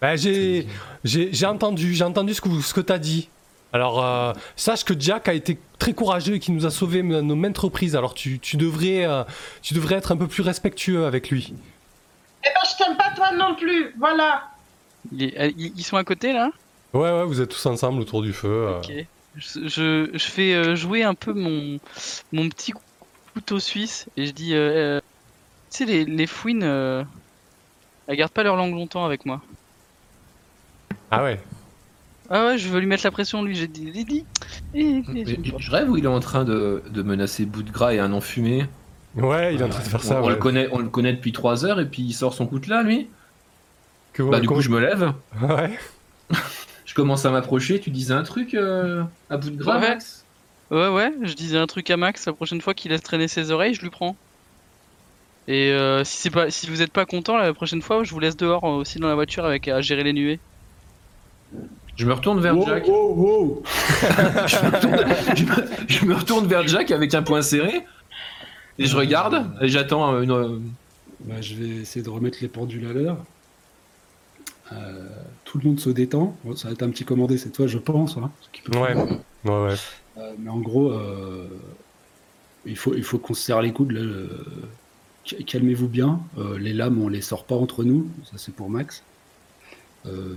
[0.03, 0.67] Ben, j'ai,
[1.05, 3.30] j'ai, j'ai entendu, j'ai entendu ce que, ce que t'as dit.
[3.71, 7.21] Alors, euh, sache que Jack a été très courageux et qu'il nous a sauvés à
[7.21, 7.95] nos maintes reprises.
[7.95, 9.23] Alors, tu, tu devrais, euh,
[9.61, 11.53] tu devrais être un peu plus respectueux avec lui.
[12.43, 14.43] Eh ben, je t'aime pas toi non plus, voilà.
[15.13, 16.49] Euh, Ils ils sont à côté là?
[16.93, 18.49] Ouais, ouais, vous êtes tous ensemble autour du feu.
[18.49, 18.80] euh.
[18.80, 18.91] Ok.
[19.38, 21.80] Je, je, je fais euh, jouer un peu mon,
[22.34, 22.73] mon petit
[23.34, 25.01] couteau suisse et je dis euh, euh,
[25.71, 27.05] Tu sais, les, les fouines, euh,
[28.07, 29.41] elles gardent pas leur langue longtemps avec moi.
[31.19, 31.40] Ah ouais.
[32.30, 33.56] Ah ouais, je veux lui mettre la pression, lui.
[33.56, 34.26] J'ai dit, dit, dit.
[34.73, 35.57] Eh, eh, Mais pas.
[35.57, 38.14] Je rêve où il est en train de, de menacer bout de gras et un
[38.14, 38.65] enfumé.
[39.15, 40.22] Ouais, il est en train de faire On, ça.
[40.22, 40.30] on ouais.
[40.31, 42.69] le connaît, on le connaît depuis 3 heures et puis il sort son coup de
[42.69, 43.07] là, lui.
[44.14, 45.14] Que- Bah, du coup, je me lève.
[45.41, 45.77] Ouais.
[46.31, 46.38] Je
[46.85, 49.90] Je commence à m'approcher, tu disais un truc euh, à bout de gras, Ouais.
[49.90, 50.26] Max?
[50.72, 53.52] Ouais, ouais, je disais un truc à Max, la prochaine fois qu'il laisse traîner ses
[53.52, 54.15] oreilles, je lui prends.
[55.48, 58.19] Et euh, si, c'est pas, si vous êtes pas content, la prochaine fois, je vous
[58.19, 60.40] laisse dehors euh, aussi dans la voiture avec à gérer les nuées.
[61.95, 62.88] Je me retourne vers Wow, Jack.
[62.88, 63.63] wow, wow.
[64.47, 67.85] je, me retourne, je me- je me retourne vers Jack avec un poing serré.
[68.80, 70.31] Et je regarde, et j'attends une.
[70.31, 70.57] euh,
[71.21, 73.17] Bah, je vais essayer de remettre les pendules à l'heure.
[74.71, 75.07] Euh,
[75.45, 76.35] tout le monde se détend.
[76.43, 78.17] Bon, ça va être un petit commandé cette fois, je pense.
[78.17, 78.93] hein, ce qui peut Ouais.
[78.93, 79.05] faire.
[79.45, 79.75] Ouais, ouais.
[80.17, 81.47] Euh, mais en gros, euh,
[82.65, 83.91] il faut, il faut qu'on se serre les coudes.
[83.91, 84.27] là, euh,
[85.25, 86.19] ca- Calmez-vous bien.
[86.39, 88.07] Euh, les lames, on les sort pas entre nous.
[88.25, 89.03] Ça, c'est pour Max.
[90.07, 90.35] Euh,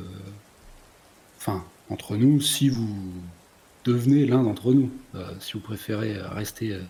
[1.47, 2.89] Enfin, entre nous, si vous
[3.85, 4.91] devenez l'un d'entre nous.
[5.15, 6.83] Euh, si vous préférez euh, rester euh,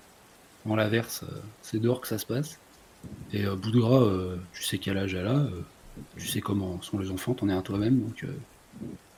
[0.65, 2.59] en l'averse, euh, c'est dehors que ça se passe.
[3.33, 5.37] Et euh, Boudra, euh, tu sais quel âge elle a.
[5.37, 5.61] euh,
[6.17, 7.35] tu sais comment sont les enfants.
[7.35, 8.01] T'en es un toi-même.
[8.01, 8.29] Donc, euh,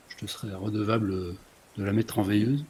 [0.09, 1.37] je te serais redevable euh,
[1.77, 2.65] de la mettre en veilleuse.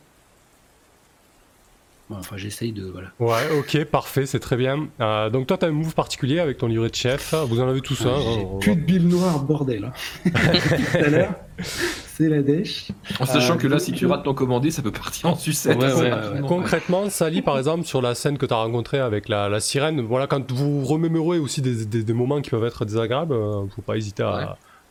[2.10, 2.86] Ouais, Enfin, j'essaye de.
[2.92, 3.10] Voilà.
[3.20, 4.88] Ouais, ok, parfait, c'est très bien.
[5.00, 7.34] Euh, donc toi, t'as un move particulier avec ton livret de chef.
[7.48, 8.14] Vous en avez tous un.
[8.16, 9.86] Ah, J'ai hein, on plus de bille noire, bordel.
[9.86, 10.32] hein.
[10.32, 12.88] Tout à l'heure, c'est la dèche.
[13.20, 15.78] En sachant Euh, que là, si tu rates ton commandé, ça peut partir en sucette.
[15.78, 16.12] Ouais, ouais.
[16.48, 20.02] Concrètement, Sally, par exemple, sur la scène que tu as rencontrée avec la, la sirène,
[20.02, 23.82] voilà, quand vous remémorez aussi des, des- des moments qui peuvent être désagréables, euh, faut
[23.84, 24.44] pas hésiter à, Ouais.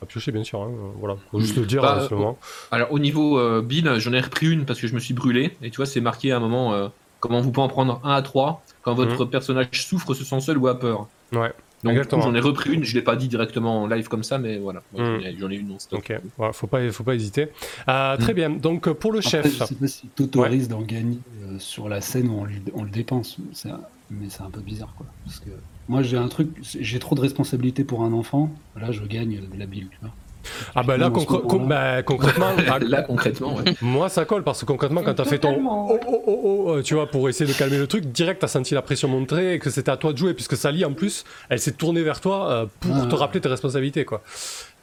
[0.03, 0.63] à piocher, bien sûr.
[0.63, 0.71] hein,
[1.01, 2.33] voilà, faut juste le dire Bah, euh.
[2.71, 5.57] Alors, au niveau euh, Bill, j'en ai repris une parce que je me suis brûlé.
[5.63, 6.87] Et tu vois, c'est marqué à un moment euh,
[7.21, 10.59] comment vous pouvez en prendre un à trois quand votre personnage souffre, se sent seul
[10.59, 11.09] ou a peur.
[11.33, 11.53] Ouais.
[11.85, 12.83] Donc, j'en ai repris une.
[12.83, 14.83] Je l'ai pas dit directement en live comme ça, mais voilà.
[14.93, 15.37] Ouais, Mm.
[15.39, 16.01] j'en ai- une en stock.
[16.01, 17.49] Ok, voilà, faut pas, faut pas hésiter.
[17.89, 18.51] Euh, Très bien.
[18.51, 22.01] Donc pour le Après, chef, je sais pas si t'autorises d'en gagner euh, sur la
[22.01, 23.37] scène où on, lui- on le dépense.
[23.67, 23.81] Un-
[24.11, 25.07] Mais c'est un peu bizarre, quoi.
[25.27, 25.51] Parce que
[25.87, 28.51] moi, j'ai un truc, j'ai trop de responsabilités pour un enfant.
[28.75, 30.11] Là, je gagne de la bille, tu vois.
[30.75, 33.75] Ah bah là bah, concrètement, ah, Là, concrètement, ouais.
[33.83, 37.07] moi ça colle parce que concrètement quand t'as fait ton oh, oh, oh, tu vois
[37.07, 39.91] pour essayer de calmer le truc, direct t'as senti la pression monter et que c'était
[39.91, 42.97] à toi de jouer puisque Sally en plus elle s'est tournée vers toi euh, pour
[42.97, 43.07] Ah.
[43.07, 44.23] te rappeler tes responsabilités quoi.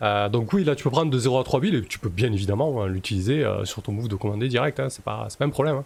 [0.02, 2.10] Euh, donc oui là tu peux prendre de 0 à 3 billes et tu peux
[2.10, 5.40] bien évidemment hein, l'utiliser euh, sur ton move de commander direct, hein, c'est pas, c'est
[5.40, 5.78] pas un problème.
[5.78, 5.84] hein.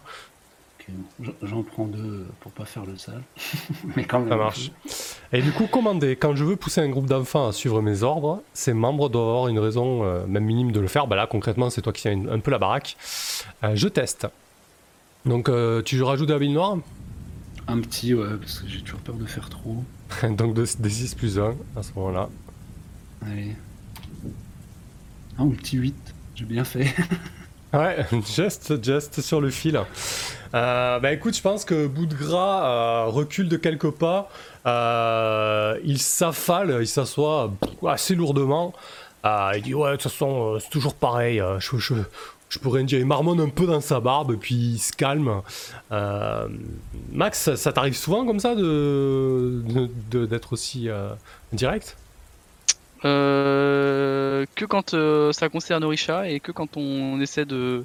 [1.42, 3.22] J'en- prends deux pour pas faire le sale.
[3.96, 4.28] Mais quand même.
[4.28, 4.72] Ça marche.
[5.32, 8.42] Et du coup, commander, quand je veux pousser un groupe d'enfants à suivre mes ordres,
[8.52, 11.06] ces membres doivent avoir une raison, euh, même minime, de le faire.
[11.06, 12.96] Bah là, concrètement, c'est toi qui tiens un peu la baraque.
[13.64, 14.26] Euh, je teste.
[15.26, 16.78] Donc, euh, tu rajoutes de la bille noire?
[17.68, 19.84] Un petit, ouais, parce que j'ai toujours peur de faire trop.
[20.30, 22.28] Donc, de, des 6 plus 1 à ce moment-là.
[23.24, 23.54] Allez.
[25.38, 25.94] Ah, un petit 8.
[26.34, 26.86] J'ai bien fait.
[27.72, 28.04] Ouais,
[28.36, 29.80] just, just sur le fil.
[30.54, 34.28] Euh, bah écoute, je pense que bout de gras euh, recule de quelques pas.
[34.66, 37.52] Euh, il s'affale, il s'assoit
[37.86, 38.72] assez lourdement.
[39.24, 41.40] Euh, il dit Ouais, de toute façon, c'est toujours pareil.
[41.60, 41.94] je, je,
[42.48, 42.98] je rien dire.
[42.98, 45.40] Il marmonne un peu dans sa barbe, puis il se calme.
[47.12, 50.88] Max, ça, t'arrive souvent comme ça de de- de- d'être aussi
[51.52, 51.96] direct?
[53.04, 57.84] Euh, que quand euh, ça concerne Orisha et que quand on essaie de.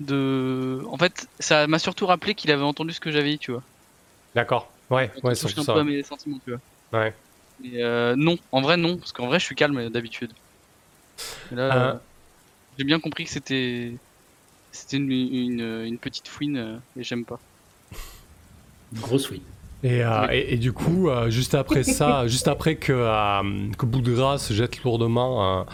[0.00, 0.82] de...
[0.88, 3.62] En fait, ça m'a surtout rappelé qu'il avait entendu ce que j'avais dit, tu vois.
[4.34, 4.70] D'accord.
[4.90, 5.74] Ouais, ouais, surtout un ça.
[5.74, 7.00] peu à mes sentiments, tu vois.
[7.00, 7.14] Ouais.
[7.60, 10.32] Mais euh, non, en vrai, non, parce qu'en vrai, je suis calme d'habitude.
[11.50, 12.00] Là,
[12.78, 13.92] j'ai bien compris que c'était.
[14.74, 17.38] C'était une, une, une petite fouine euh, et j'aime pas.
[18.94, 19.42] Une grosse oui.
[19.82, 23.42] Et, euh, et, et du coup, euh, juste après ça, juste après que, euh,
[23.76, 25.66] que Boudra se jette lourdement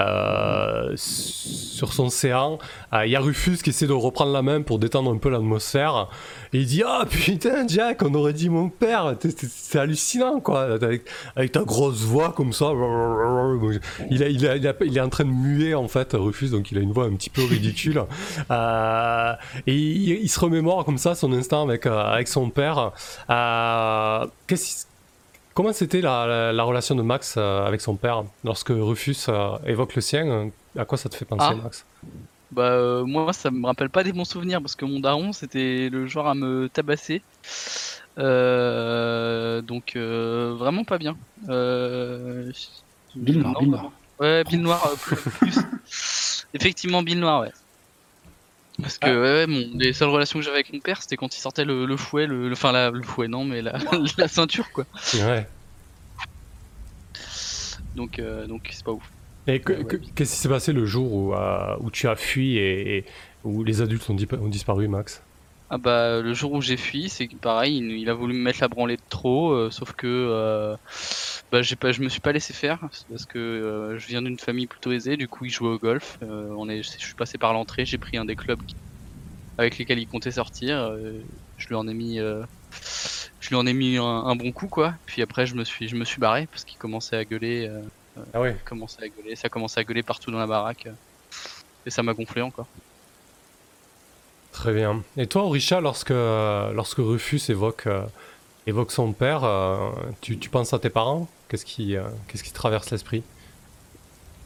[0.00, 2.58] euh, sur son séant,
[2.92, 5.28] euh, il y a Rufus qui essaie de reprendre la main pour détendre un peu
[5.30, 6.08] l'atmosphère.
[6.52, 9.14] Et il dit Ah putain, Jack, on aurait dit mon père,
[9.48, 11.02] c'est hallucinant quoi, avec,
[11.36, 12.72] avec ta grosse voix comme ça.
[14.10, 16.48] Il, a- il, a- il, a- il est en train de muer en fait, Rufus,
[16.50, 18.02] donc il a une voix un petit peu ridicule.
[18.50, 19.32] Euh,
[19.66, 22.92] et il, se remémore comme ça son instant avec, avec son père.
[24.46, 24.86] Qu'est-ce-
[25.54, 29.56] comment c'était la, la- la relation de Max euh, avec son père lorsque Rufus euh,
[29.66, 31.54] évoque le sien euh, À quoi ça te fait penser, Ah.
[31.62, 31.84] Max?
[32.52, 35.88] Bah, euh, moi, ça me rappelle pas des bons souvenirs parce que mon daron, c'était
[35.90, 37.22] le genre à me tabasser.
[38.18, 41.16] Euh, donc, euh, vraiment pas bien.
[41.48, 42.50] Euh,
[43.16, 43.70] Bill Noir, Bill.
[43.70, 43.90] Noir.
[44.20, 46.46] Ouais, Bill Noir, euh, plus, plus.
[46.54, 47.50] Effectivement, Bill Noir, ouais.
[48.82, 49.12] Parce que Ah.
[49.12, 51.64] ouais, ouais, mon, les seules relations que j'avais avec mon père, c'était quand il sortait
[51.64, 53.78] le, le fouet, le, enfin la, le fouet, non, mais la,
[54.18, 54.84] la ceinture, quoi.
[55.14, 55.46] Ouais.
[57.94, 59.08] Donc, euh, donc c'est pas ouf.
[59.46, 59.84] Et que- Ouais, ouais.
[59.84, 63.04] que- qu'est-ce qui s'est passé le jour où, euh, où tu as fui et, et
[63.44, 65.22] où les adultes ont, ont disparu, Max?
[65.74, 68.38] Ah bah le jour où j'ai fui, c'est que pareil, il, il a voulu me
[68.42, 70.76] mettre la branlée de trop, euh, sauf que euh,
[71.50, 72.78] Bah, j'ai pas, je me suis pas laissé faire
[73.08, 75.16] parce que euh, je viens d'une famille plutôt aisée.
[75.16, 76.18] Du coup, ils jouaient au golf.
[76.22, 77.84] On est, je suis passé par l'entrée.
[77.86, 78.60] J'ai pris un des clubs
[79.58, 80.92] avec lesquels il comptait sortir.
[81.56, 82.44] je lui en ai mis, euh,
[83.40, 84.96] je lui en ai mis un, un bon coup quoi.
[85.06, 87.68] Puis après, je me suis, je me suis barré parce qu'il commençait à gueuler.
[87.68, 88.50] euh, Ah oui.
[88.58, 89.36] il commençait à gueuler.
[89.36, 90.88] Ça commençait à gueuler partout dans la baraque.
[91.86, 92.72] et ça m'a gonflé encore.
[94.54, 95.02] Très bien.
[95.16, 98.06] Et toi, Orisha, lorsque, lorsque Rufus évoque, euh,
[98.66, 99.90] évoque son père, euh,
[100.20, 101.26] tu, tu penses à tes parents?
[101.48, 103.24] Qu'est-ce qui, euh, qu'est-ce qui traverse l'esprit?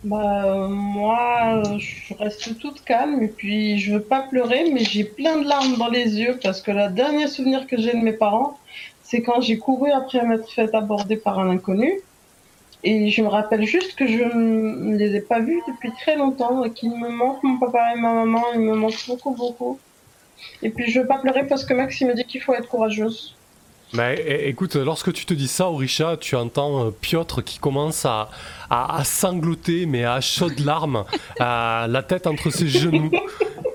[0.02, 5.42] Bah, moi, je reste toute calme et puis je veux pas pleurer, mais j'ai plein
[5.42, 8.58] de larmes dans les yeux parce que le dernier souvenir que j'ai de mes parents,
[9.02, 11.92] c'est quand j'ai couru après m'être fait aborder par un inconnu.
[12.82, 16.64] Et je me rappelle juste que je ne les ai pas vus depuis très longtemps
[16.64, 19.82] et qu'il me manque mon papa et ma maman, ils me manquent beaucoup, beaucoup.
[20.62, 23.34] Et puis je veux pas pleurer parce que Max me dit qu'il faut être courageuse.
[23.96, 28.28] É- écoute, lorsque tu te dis ça, Orisha, tu entends euh, Piotr qui commence à,
[28.68, 31.04] à, sangloter, mais à chaudes larmes,
[31.40, 33.10] la tête entre ses genoux.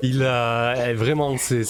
[0.03, 1.63] Il a eh, vraiment, c'est-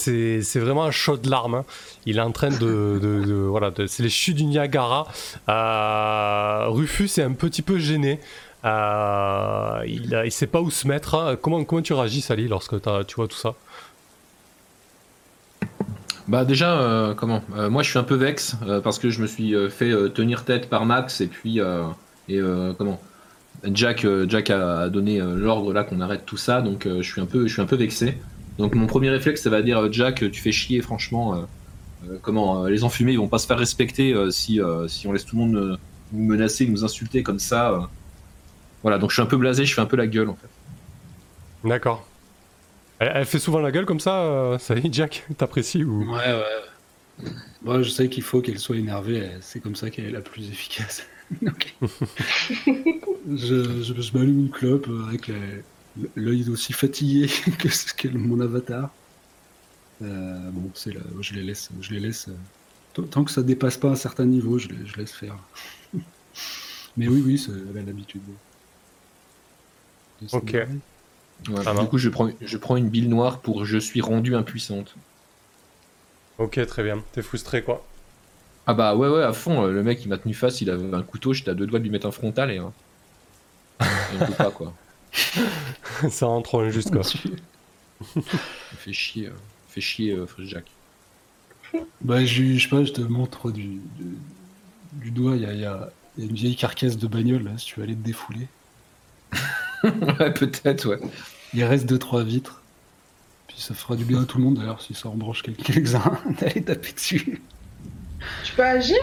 [0.60, 1.56] vraiment à chaudes larmes.
[1.56, 1.66] hein.
[2.06, 2.58] Il est en train de,
[3.02, 5.08] de- de- voilà, de- c'est les chutes du Niagara.
[5.50, 8.20] Euh, Rufus est un petit peu gêné.
[8.66, 11.16] Euh, il, il sait pas où se mettre.
[11.16, 11.38] hein.
[11.42, 13.54] Comment, comment tu réagis, Sally, lorsque tu vois tout ça?
[16.28, 19.22] Bah déjà, euh, comment Euh, Moi, je suis un peu vex euh, parce que je
[19.22, 21.60] me suis fait tenir tête par Max et puis
[22.30, 22.40] et
[22.78, 23.02] comment
[23.66, 27.48] Jack, Jack a donné l'ordre là qu'on arrête tout ça, donc je suis un peu,
[27.48, 28.18] je suis un peu vexé.
[28.58, 31.46] Donc mon premier réflexe, ça va dire Jack, tu fais chier, franchement.
[32.22, 35.42] comment les enfumés, ils vont pas se faire respecter si si on laisse tout le
[35.42, 35.80] monde
[36.12, 37.90] nous menacer, nous insulter comme ça.
[38.82, 40.50] Voilà, donc je suis un peu blasé, je fais un peu la gueule en fait.
[41.70, 42.06] D'accord.
[43.00, 47.30] Elle, elle fait souvent la gueule comme ça, euh, Sally, Jack T'apprécies ou Ouais, ouais.
[47.62, 49.30] Moi, je sais qu'il faut qu'elle soit énervée.
[49.42, 51.06] C'est comme ça qu'elle est la plus efficace.
[53.36, 55.32] Je je, je m'allume une clope euh, avec
[56.16, 57.28] l'œil aussi fatigué
[57.98, 58.90] que, mon avatar.
[60.02, 61.70] Euh, bon, c'est là, je les laisse.
[61.80, 62.28] Je les laisse
[62.94, 65.38] tant- que ça dépasse pas un certain niveau, je, les- je laisse faire.
[66.98, 68.22] Mais oui, oui, c'est- elle a l'habitude.
[70.22, 70.58] de Ok.
[71.50, 74.36] Ouais, Ça du coup, je prends, je prends une bille noire pour je suis rendu
[74.36, 74.96] impuissante.
[76.38, 77.04] Ok, très bien.
[77.12, 77.92] T'es frustré, quoi.
[78.66, 80.94] Ah bah ouais ouais à fond, euh, le mec il m'a tenu face, il avait
[80.94, 82.58] un couteau, j'étais à deux doigts de lui mettre un frontal et...
[82.60, 82.74] Hein.
[84.08, 84.80] Il ne peut pas quoi,
[86.10, 87.02] ça rentre trop injuste, quoi.
[88.72, 89.40] il fait chier, euh,
[89.70, 90.78] il fait chier euh, Jack.
[92.02, 94.22] Bah, je, je sais pas, je te montre du, du,
[94.92, 97.08] du doigt, il y a, il y a- il y a une vieille carcasse de
[97.08, 98.54] bagnole, là, si tu veux aller te défouler.
[99.84, 101.00] ouais peut-être ouais.
[101.54, 102.62] Il reste 2-3 vitres.
[103.48, 106.18] Puis ça fera du bien à tout le monde, d'ailleurs, si ça embranche quel- quelques-uns,
[106.40, 107.42] d'aller taper dessus.
[108.44, 108.98] Tu peux agir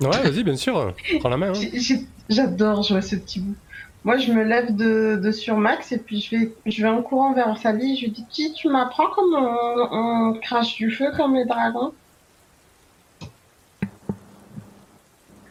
[0.00, 0.94] Ouais, vas-y, bien sûr.
[1.20, 1.52] Prends la main.
[1.54, 1.98] hein.
[2.28, 3.54] J'adore jouer ce petit bout.
[4.04, 7.02] Moi, je me lève de, de sur Max et puis je vais, je vais en
[7.02, 7.96] courant vers Sally.
[7.96, 9.88] Je lui dis tu m'apprends comment on,
[10.30, 11.92] on crache du feu comme les dragons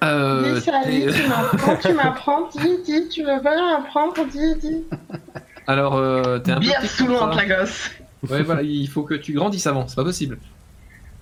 [0.04, 2.50] Euh, Dis tu m'apprends, tu m'apprends.
[2.50, 4.84] Dis, dis, tu veux pas m'apprendre Dis, dis.
[5.68, 6.88] Alors euh, t'es un Bien peu...
[6.88, 7.92] saoulante, la gosse.
[8.30, 10.38] Ouais voilà, il faut que tu grandisses avant, c'est pas possible.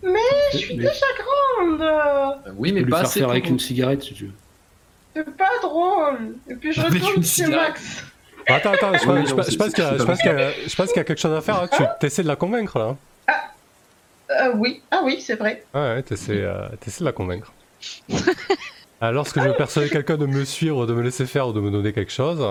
[0.04, 1.82] Je suis Mais déjà grande.
[1.82, 4.32] Euh, oui mais lui pas faire assez faire pour- avec une cigarette, si tu veux.
[5.16, 6.36] C'est pas drôle.
[6.50, 7.70] Et puis je Avec retourne une chez cigarette.
[7.70, 8.04] Max.
[8.48, 9.98] Attends, attends, je, Oui, pense- je non, pense- c'est- je pense qu'il y a- c'est
[10.00, 11.62] je pas pense qu'il y a- je pense qu'il y a quelque chose à faire.
[11.62, 11.70] hein.
[12.00, 12.96] Tu essaies de la convaincre, là.
[14.32, 15.64] Euh, oui, ah oui, c'est vrai.
[15.74, 17.54] Ouais, ouais, t'essaies euh, t'essaies de la convaincre.
[19.02, 21.60] Alors, lorsque je veux persuader quelqu'un de me suivre, de me laisser faire ou de
[21.60, 22.44] me donner quelque chose,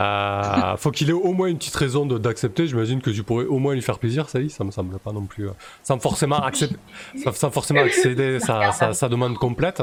[0.00, 2.66] euh, faut qu'il ait au moins une petite raison d'accepter.
[2.66, 4.98] J'imagine que tu pourrais au moins lui faire plaisir, ça y est, ça me semble
[4.98, 5.48] pas non plus.
[5.48, 5.52] euh,
[5.82, 6.76] sans forcément accepter,
[7.22, 9.82] sans, forcément accéder sa, sa, sa demande complète.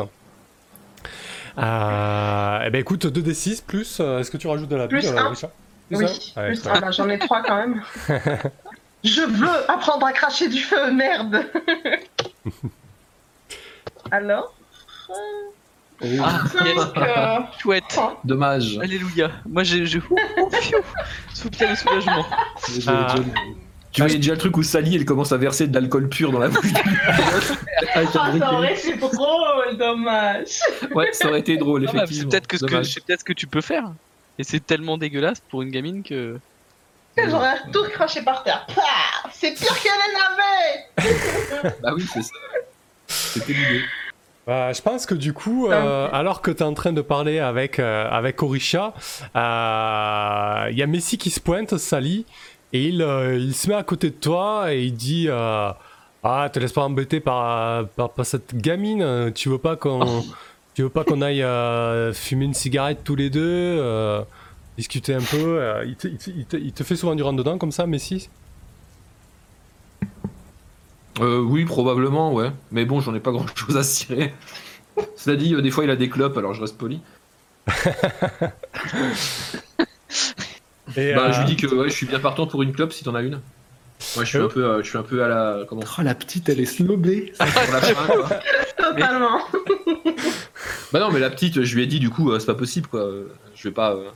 [1.57, 5.17] Euh, eh ben écoute, 2d6 plus, euh, est-ce que tu rajoutes de la Plus pile,
[5.17, 5.29] un.
[5.29, 5.49] Richard?
[5.91, 6.05] Oui, Ouais,
[6.47, 6.71] plus ouais.
[6.73, 7.81] ah bah, j'en ai trois quand même.
[9.03, 11.43] Je veux apprendre à cracher du feu, merde.
[14.11, 14.53] Alors?
[16.03, 17.99] Oh, Ah, yes, Donc, euh, chouette.
[18.23, 18.79] Dommage.
[18.81, 19.31] Alléluia.
[19.47, 19.85] Moi, j'ai.
[19.85, 20.79] j'ai- Ouh, ouh, fiou.
[21.33, 22.25] Soupir de soulagement.
[22.87, 23.15] Ah.
[23.15, 23.15] déjà-
[23.91, 26.39] Tu voyais déjà le truc où Sally elle commence à verser de l'alcool pur dans
[26.39, 26.65] la bouche.
[27.93, 30.47] Ah, ça aurait été drôle, dommage.
[30.95, 32.29] ouais ça aurait été drôle Non, mais C'est effectivement.
[32.29, 32.85] peut-être que ce que, Dommage.
[32.93, 33.91] c'est peut-être ce que tu peux faire.
[34.39, 36.39] Et c'est tellement dégueulasse pour une gamine que.
[37.17, 38.65] Que J'aurais tout craché par terre.
[38.73, 39.89] Pah C'est pire que
[41.03, 41.09] les
[41.65, 42.31] navets Bah oui c'est ça.
[43.07, 43.81] C'était l'idée.
[44.47, 47.39] Bah, je pense que du coup, euh, alors que tu es en train de parler
[47.39, 48.93] avec, euh, avec Orisha,
[49.35, 52.25] euh, il y a Messi qui se pointe, Sally,
[52.73, 55.69] et il, euh, il se met à côté de toi et il dit euh,
[56.23, 60.23] Ah, te laisse pas embêter par, par, par cette gamine, tu veux pas qu'on
[60.73, 64.23] Tu veux pas qu'on aille euh, fumer une cigarette tous les deux, euh,
[64.77, 67.85] discuter un peu euh, il, te, il te- il fait souvent du rentre-dedans comme ça,
[67.85, 68.29] Messi?
[71.21, 72.51] Euh, oui, probablement, ouais.
[72.71, 74.33] Mais bon, j'en ai pas grand chose à cirer.
[75.15, 76.99] Cela dit, euh, des fois il a des clopes, alors je reste poli.
[80.97, 82.91] Et, Bah, euh, je lui dis que ouais, je suis bien partant pour une clope
[82.91, 83.35] si t'en as une.
[84.17, 84.45] Ouais, je suis Euh.
[84.45, 86.65] un peu, euh, je suis un peu à la, comment Oh, la petite, elle est
[86.65, 87.31] snobée.
[87.35, 88.29] sur la fin, quoi.
[88.77, 89.39] Totalement.
[90.91, 92.87] Bah non, mais la petite, je lui ai dit du coup, euh, c'est pas possible,
[92.87, 93.01] quoi.
[93.01, 94.09] Euh, Je vais pas, euh,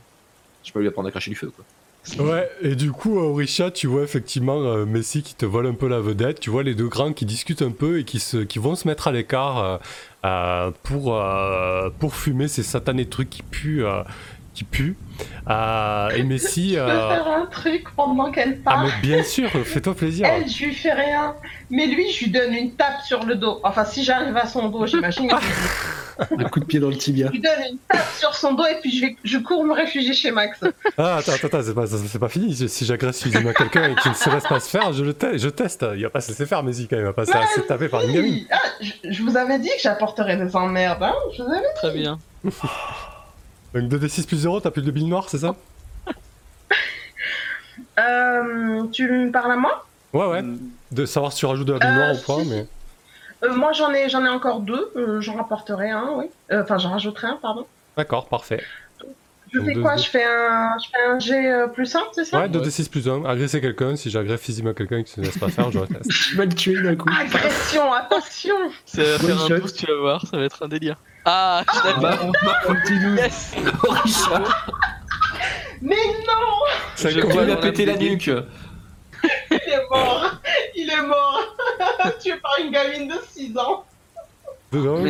[0.62, 1.64] je vais pas lui apprendre à cracher du feu, quoi.
[2.18, 5.74] Ouais, et du coup, euh, Orisha, tu vois effectivement euh, Messi qui te vole un
[5.74, 6.40] peu la vedette.
[6.40, 9.12] Tu vois les deux grands qui discutent un peu et qui, vont se mettre à
[9.12, 9.80] l'écart
[10.24, 13.84] euh, pour, fumer ces satanés trucs qui puent.
[14.56, 14.96] Qui puent.
[15.48, 16.70] Euh, et Messi.
[16.74, 18.86] Je peux euh, faire un truc pendant qu'elle Ah, parle.
[18.86, 20.26] mais bien sûr, fais-toi plaisir.
[20.28, 21.34] Elle, je lui fais rien.
[21.70, 23.60] Mais lui, je lui donne une tape sur le dos.
[23.62, 25.30] Enfin, si j'arrive à son dos, j'imagine.
[26.38, 27.26] Un coup de pied dans le tibia.
[27.26, 29.74] je lui donne une tape sur son dos et puis je, vais, je cours me
[29.74, 30.58] réfugier chez Max.
[30.96, 32.54] Ah, attends, attends, attends, c'est pas, c'est pas fini.
[32.68, 35.36] Si j'agresse physiquement quelqu'un et qu'il ne se laisse pas se faire, je le te-
[35.36, 35.84] je teste.
[35.94, 37.04] Il va pas se laisser faire, Messi, quand même.
[37.04, 38.46] Il va pas se Ouais, laisser taper par une gamine.
[38.50, 41.02] Ah, je, je vous avais dit que j'apporterais des emmerdes.
[41.02, 41.66] Hein je vous avais...
[41.76, 42.18] Très bien.
[43.74, 45.54] Donc 2d6 plus 0, t'as plus de billes noires, c'est ça
[47.98, 50.42] Euh, tu me parles à moi Ouais, ouais.
[50.92, 52.48] De savoir si tu rajoutes de la bille Euh, noire ou pas, si.
[52.48, 52.66] mais.
[53.44, 54.90] Euh, Moi, j'en ai, j'en ai encore deux.
[54.96, 56.26] Euh, j'en rapporterai un, oui.
[56.52, 57.66] Euh, Enfin, j'en rajouterai un, pardon.
[57.96, 58.62] D'accord, parfait.
[59.52, 59.96] Je Donc fais deux- quoi?
[59.96, 60.02] deux.
[60.02, 62.40] je fais, un, je fais un G euh, plus simple, c'est ça?
[62.40, 63.24] Ouais, 2d6 plus 1.
[63.24, 66.10] Agresser quelqu'un, si j'agresse physiquement quelqu'un qui se laisse pas faire, je reteste.
[66.10, 67.08] Tu vas le tuer d'un coup.
[67.18, 68.54] Agression, attention
[68.86, 70.96] Ça va faire un boost, tu vas voir, ça va être un délire.
[71.26, 72.00] Ah, je l'avais.
[72.00, 73.16] Bah, bah, Continue.
[73.16, 73.52] Yes
[75.82, 75.96] Mais
[76.26, 76.56] non
[76.94, 78.30] Ça il a pété la nuque.
[79.50, 80.30] Il est mort
[80.74, 81.40] Il est mort
[82.20, 83.84] Tué par une gamine de 6 ans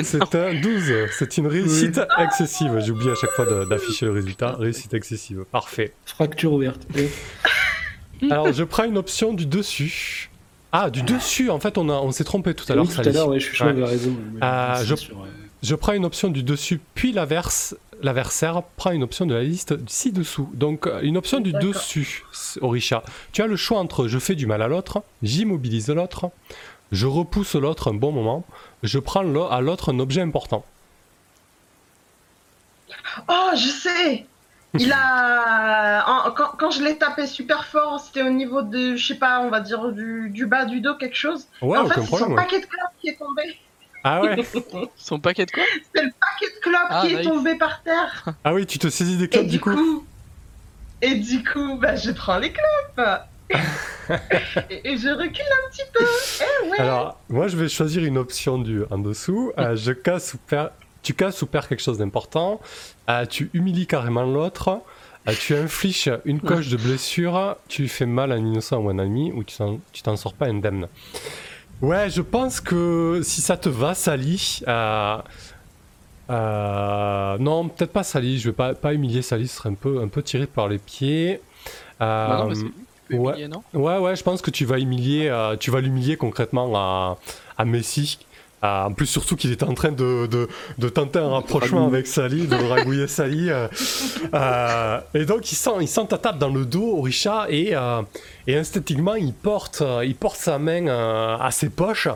[0.05, 0.93] c'est un 12.
[1.19, 2.79] C'est une réussite excessive.
[2.85, 4.55] J'oublie à chaque fois d'afficher le résultat.
[4.59, 5.45] Réussite excessive.
[5.51, 5.93] Parfait.
[6.05, 6.83] Fracture ouverte.
[8.31, 10.31] Alors, je prends une option du dessus.
[10.73, 11.51] Ah, du dessus.
[11.51, 12.85] En fait, on, a, on s'est trompé tout à l'heure.
[12.87, 13.85] oui, tout à l'heure, ouais, je suis chaud, Ouais.
[13.85, 14.15] raison.
[14.43, 14.95] Euh, je-
[15.63, 19.75] Je prends une option du dessus, puis l'averse- l'adversaire prend une option de la liste
[19.89, 20.51] ci-dessous.
[20.53, 22.25] Donc, euh, une option du dessus,
[22.61, 23.03] Orisha.
[23.33, 26.31] Tu as le choix entre je fais du mal à l'autre, j'immobilise l'autre,
[26.93, 28.45] je repousse l'autre un bon moment,
[28.83, 30.65] je prends à l'autre un objet important.
[33.29, 34.27] Oh, je sais
[34.79, 36.05] Il a...
[36.07, 39.41] en- quand, quand je l'ai tapé super fort, c'était au niveau de, je sais pas,
[39.41, 41.47] on va dire du, du bas du dos, quelque chose.
[41.63, 42.35] Ouais, en fait, c'est son ouais.
[42.37, 43.59] paquet de clopes qui est tombé.
[44.09, 44.37] Ah ouais
[44.97, 45.65] Son paquet de quoi?
[45.95, 48.25] C'est le paquet de clopes Ah, qui est tombé par terre.
[48.45, 50.07] Ah oui, tu te saisis des Et clubs du du coup coup...
[51.03, 53.09] Et du coup, bah, je prends les clopes.
[54.71, 56.05] et, et je recule un petit peu.
[56.65, 56.81] Eh ouais.
[56.81, 59.53] Alors, moi je vais choisir une option du en dessous.
[59.59, 60.71] Euh, je casse ou perds,
[61.03, 62.61] tu casses ou perds quelque chose d'important.
[63.11, 64.81] Euh, tu humilies carrément l'autre.
[65.29, 67.57] Euh, tu infliges une coche de blessure.
[67.69, 70.17] Tu fais mal à un innocent ou à un ami ou tu t'en- tu t'en
[70.17, 70.89] sors pas indemne.
[71.81, 74.61] Ouais, je pense que si ça te va, Sally.
[74.67, 75.19] euh,
[76.31, 78.39] euh, non, peut-être pas Sally.
[78.39, 79.49] Je vais pas, pas humilier Sally.
[79.49, 81.45] Ce serait un peu, un peu tiré par les pieds.
[82.25, 82.55] Bah non, Euh, mais
[83.09, 83.35] peut ouais.
[83.35, 83.65] humilier, non?
[83.75, 87.21] Ouais, ouais, je pense que tu vas humilier, euh, tu vas l'humilier concrètement à,
[87.57, 88.26] à Messi.
[88.65, 92.07] Euh, en plus, surtout qu'il était en train de, de, de tenter un rapprochement avec
[92.07, 93.51] Sally, de ragouiller Sally.
[93.51, 93.69] euh,
[94.35, 98.01] euh, et donc, il sent, il sent ta tape dans le dos, Orisha, et, euh,
[98.47, 102.09] et instinctivement, il porte, euh, il porte sa main euh, à ses poches,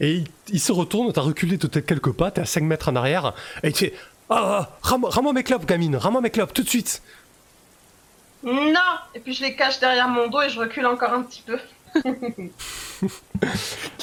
[0.00, 2.88] et il, il se retourne, t'as reculé de tes quelques pas, t'es à 5 mètres
[2.90, 3.34] en arrière,
[3.64, 3.94] et tu fais
[4.30, 7.02] Ah, ah, rends-moi mes clopes, gamine, rends-moi mes clopes, tout de suite
[8.44, 8.80] Non
[9.14, 11.58] Et puis je les cache derrière mon dos et je recule encore un petit peu.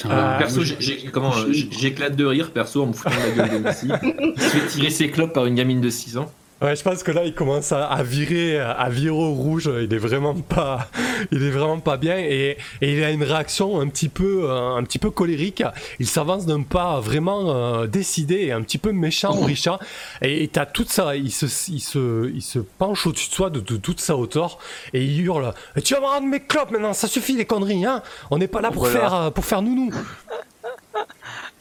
[0.06, 3.88] Euh, Perso, j'éclate de rire, perso, en me foutant de la gueule de Messi.
[4.36, 6.30] Il se fait tirer ses clopes par une gamine de 6 ans.
[6.62, 9.70] Ouais, je pense que là, il commence à, à virer, à virer au rouge.
[9.82, 10.88] Il est vraiment pas,
[11.30, 14.74] il est vraiment pas bien et, et il a une réaction un petit peu, euh,
[14.76, 15.62] un petit peu colérique.
[15.98, 19.80] Il s'avance d'un pas vraiment euh, décidé et un petit peu méchant, Richard.
[20.22, 23.50] Et et t'as toute ça, il se, il se, il se penche au-dessus de soi
[23.50, 24.58] de, de toute sa hauteur
[24.94, 25.52] et il hurle
[25.84, 28.62] "Tu vas me rendre mes clopes maintenant, ça suffit les conneries, hein On n'est pas
[28.62, 28.98] là pour Voilà.
[29.00, 29.92] faire, euh, pour faire nounou."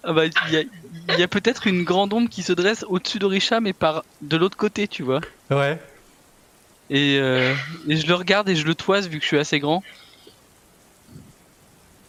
[0.05, 0.69] Ah bah, il y
[1.09, 4.37] il y a peut-être une grande ombre qui se dresse au-dessus d'Orisha, mais par de
[4.37, 5.21] l'autre côté, tu vois.
[5.49, 5.79] Ouais.
[6.89, 7.53] Et, euh,
[7.87, 9.83] et je le regarde et je le toise vu que je suis assez grand.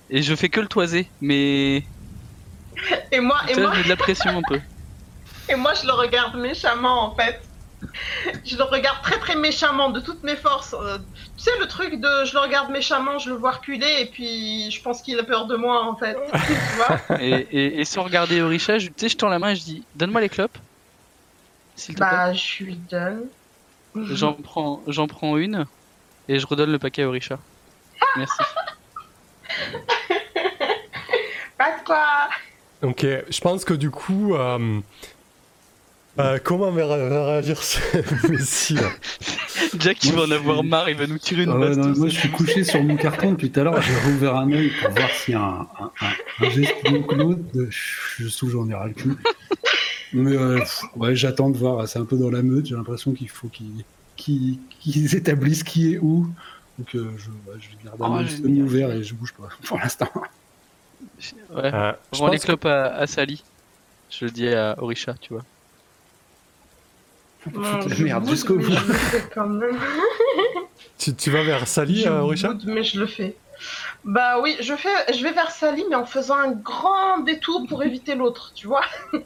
[0.08, 1.84] Et je fais que le toiser, mais
[3.10, 4.60] Et moi, et vois, moi, j'ai de la pression un peu.
[5.48, 7.45] et moi, je le regarde méchamment en fait.
[8.44, 10.74] Je le regarde très très méchamment de toutes mes forces.
[10.74, 10.98] Euh,
[11.36, 14.70] tu sais le truc de je le regarde méchamment, je le vois reculer et puis
[14.70, 16.16] je pense qu'il a peur de moi en fait.
[16.46, 19.50] tu vois Et, et- et sans regarder Orisha, je, tu sais, je tends la main
[19.50, 20.58] et je dis Donne-moi les clopes.
[21.74, 23.28] s'il te plaît Bah, je lui donne.
[23.94, 25.64] J'en prends, j'en prends une
[26.28, 27.38] et je redonne le paquet à Orisha.
[28.16, 28.36] Merci.
[31.58, 32.28] Pas de quoi
[32.82, 33.00] Ok,
[33.30, 34.80] je pense que du coup, euh,
[36.18, 37.78] euh, comment va ré- va réagir ce
[38.30, 38.88] Messi là
[39.78, 41.98] Jack, il va en avoir suis- marre, il va nous tirer une Ah non, tous.
[41.98, 43.80] moi, je suis couché sur mon carton depuis tout à l'heure.
[43.82, 46.74] J'ai rouvert un œil pour voir s'il y a un, un, un, un geste.
[48.18, 49.12] Je sous, j'en ai ras le cul.
[50.12, 50.60] Mais euh,
[50.94, 51.86] ouais, j'attends de voir.
[51.88, 52.66] C'est un peu dans la meute.
[52.66, 56.28] J'ai l'impression qu'il faut qu'ils établissent qui est où.
[56.78, 59.78] Donc euh, je, ouais, je garde un Oh, œil ouvert et je bouge pas pour
[59.78, 60.08] l'instant.
[60.14, 60.22] Ouais.
[61.74, 63.42] Euh, je Rends les que- clopes à, à Sally.
[64.10, 65.42] Je le dis à Orisha, tu vois.
[67.54, 68.72] Non, je merde jusqu'au bout.
[69.34, 69.76] Quand même.
[70.98, 73.36] tu, tu vas vers Sally, Je euh, Richard boude, mais je le fais.
[74.04, 77.82] Bah oui, je, fais, je vais vers Sally, mais en faisant un grand détour pour
[77.82, 78.84] éviter l'autre, tu vois.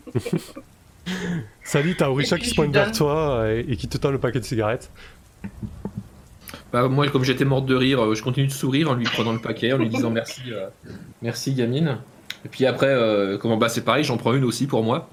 [1.64, 4.18] Sally, t'as Orisha qui se pointe vers toi euh, et, et qui te tend le
[4.18, 4.90] paquet de cigarettes.
[6.72, 9.32] Bah, moi, comme j'étais morte de rire, euh, je continue de sourire en lui prenant
[9.32, 10.68] le paquet, en lui disant merci, euh,
[11.22, 11.98] merci gamine.
[12.44, 15.10] Et puis après, euh, comment bah c'est pareil, j'en prends une aussi pour moi.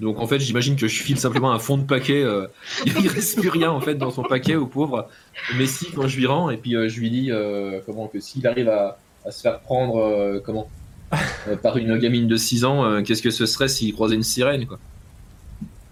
[0.00, 2.22] Donc en fait, j'imagine que je file simplement un fond de paquet.
[2.22, 2.46] euh,
[2.86, 5.08] il reste plus rien en fait dans son paquet au pauvre
[5.56, 6.50] Messi quand je lui rends.
[6.50, 9.60] Et puis euh, je lui dis euh, comment que s'il arrive à, à se faire
[9.60, 10.68] prendre euh, comment
[11.62, 14.80] par une gamine de 6 ans, qu'est-ce que ce serait s'il croisait une sirène quoi.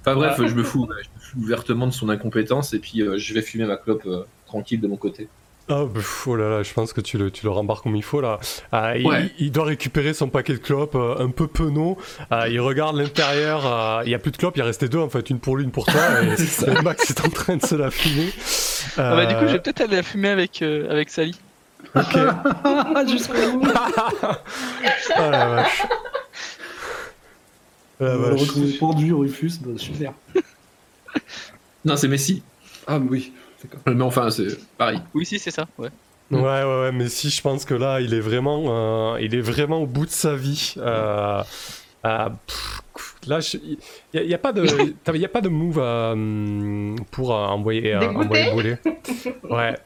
[0.00, 3.34] Enfin bref, je me fous, je me fous ouvertement de son incompétence et puis je
[3.34, 4.06] vais fumer ma clope
[4.44, 5.30] tranquille de mon côté.
[5.70, 8.02] Oh, pff, oh là là, je pense que tu le, tu le rembarques comme il
[8.02, 8.38] faut là.
[8.70, 9.32] Ah, il, Ouais.
[9.38, 11.96] il doit récupérer son paquet de clopes euh, un peu penaud.
[12.30, 13.64] Ah, il regarde l'intérieur.
[13.66, 15.56] euh, il y a plus de clopes, il en restait deux en fait, une pour
[15.56, 16.02] lui, une pour toi.
[16.22, 16.70] Et, C'est ça.
[16.72, 18.28] et Max est en train de se la fumer.
[18.98, 21.34] Ah bah, du coup, Euh, je vais peut-être aller la fumer avec, euh, avec Sally.
[21.94, 22.14] Ok.
[23.08, 23.68] Jusqu'au bout.
[25.16, 25.82] Ah la vache.
[28.00, 28.40] Ah, vache.
[28.40, 29.52] retrouver pendu, Rufus.
[29.62, 30.12] Bah, super.
[31.84, 32.42] Non, c'est Messi.
[32.86, 33.32] Ah oui.
[33.64, 33.80] D'accord.
[33.94, 34.46] Mais enfin, c'est
[34.78, 35.00] pareil.
[35.14, 35.66] Oui, si, c'est ça.
[35.78, 35.88] Ouais.
[36.30, 39.40] Ouais, ouais, ouais, mais si, je pense que là, il est vraiment, euh, il est
[39.40, 40.74] vraiment au bout de sa vie.
[40.78, 41.42] Euh,
[42.06, 42.80] euh, pff,
[43.26, 43.76] là, il
[44.14, 44.66] n'y a, y a pas de,
[45.16, 48.76] y a pas de move euh, pour euh, envoyer, euh, envoyer bouler.
[49.50, 49.76] Ouais.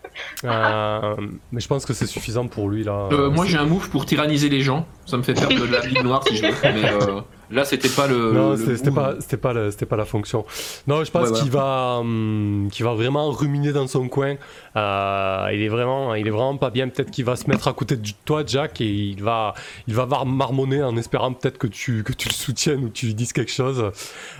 [0.44, 1.16] Euh,
[1.52, 3.08] mais je pense que c'est suffisant pour lui là.
[3.12, 4.86] Euh, moi, C'est- j'ai un move pour tyranniser les gens.
[5.06, 6.54] Ça me fait faire de la ligne noire si je veux.
[6.62, 8.32] Mais euh, là, c'était pas le.
[8.32, 10.44] Non, c'était pas, c'était pas, c'était pas la fonction.
[10.86, 11.42] Non, je pense Ouais, voilà.
[11.42, 14.36] qu'il va, hum, qu'il va vraiment ruminer dans son coin.
[14.76, 16.88] Euh, il est vraiment, il est vraiment pas bien.
[16.88, 19.54] Peut-être qu'il va se mettre à côté de toi, Jack, et il va,
[19.86, 23.06] il va marmonner en espérant peut-être que tu, que tu le soutiennes ou que tu
[23.06, 23.90] lui dises quelque chose.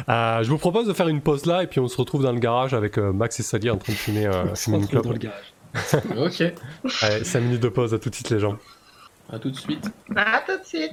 [0.09, 2.33] Euh, je vous propose de faire une pause là, et puis on se retrouve dans
[2.33, 4.77] le garage avec euh, Max et Sally en train de fumer, euh, On se fumer
[4.79, 5.05] une retrouve clope.
[5.07, 5.53] dans le garage.
[6.17, 6.53] Ok.
[7.03, 8.57] Allez, 5 minutes de pause à tout de suite les gens.
[9.31, 9.91] À tout de suite.
[10.17, 10.93] À tout de suite.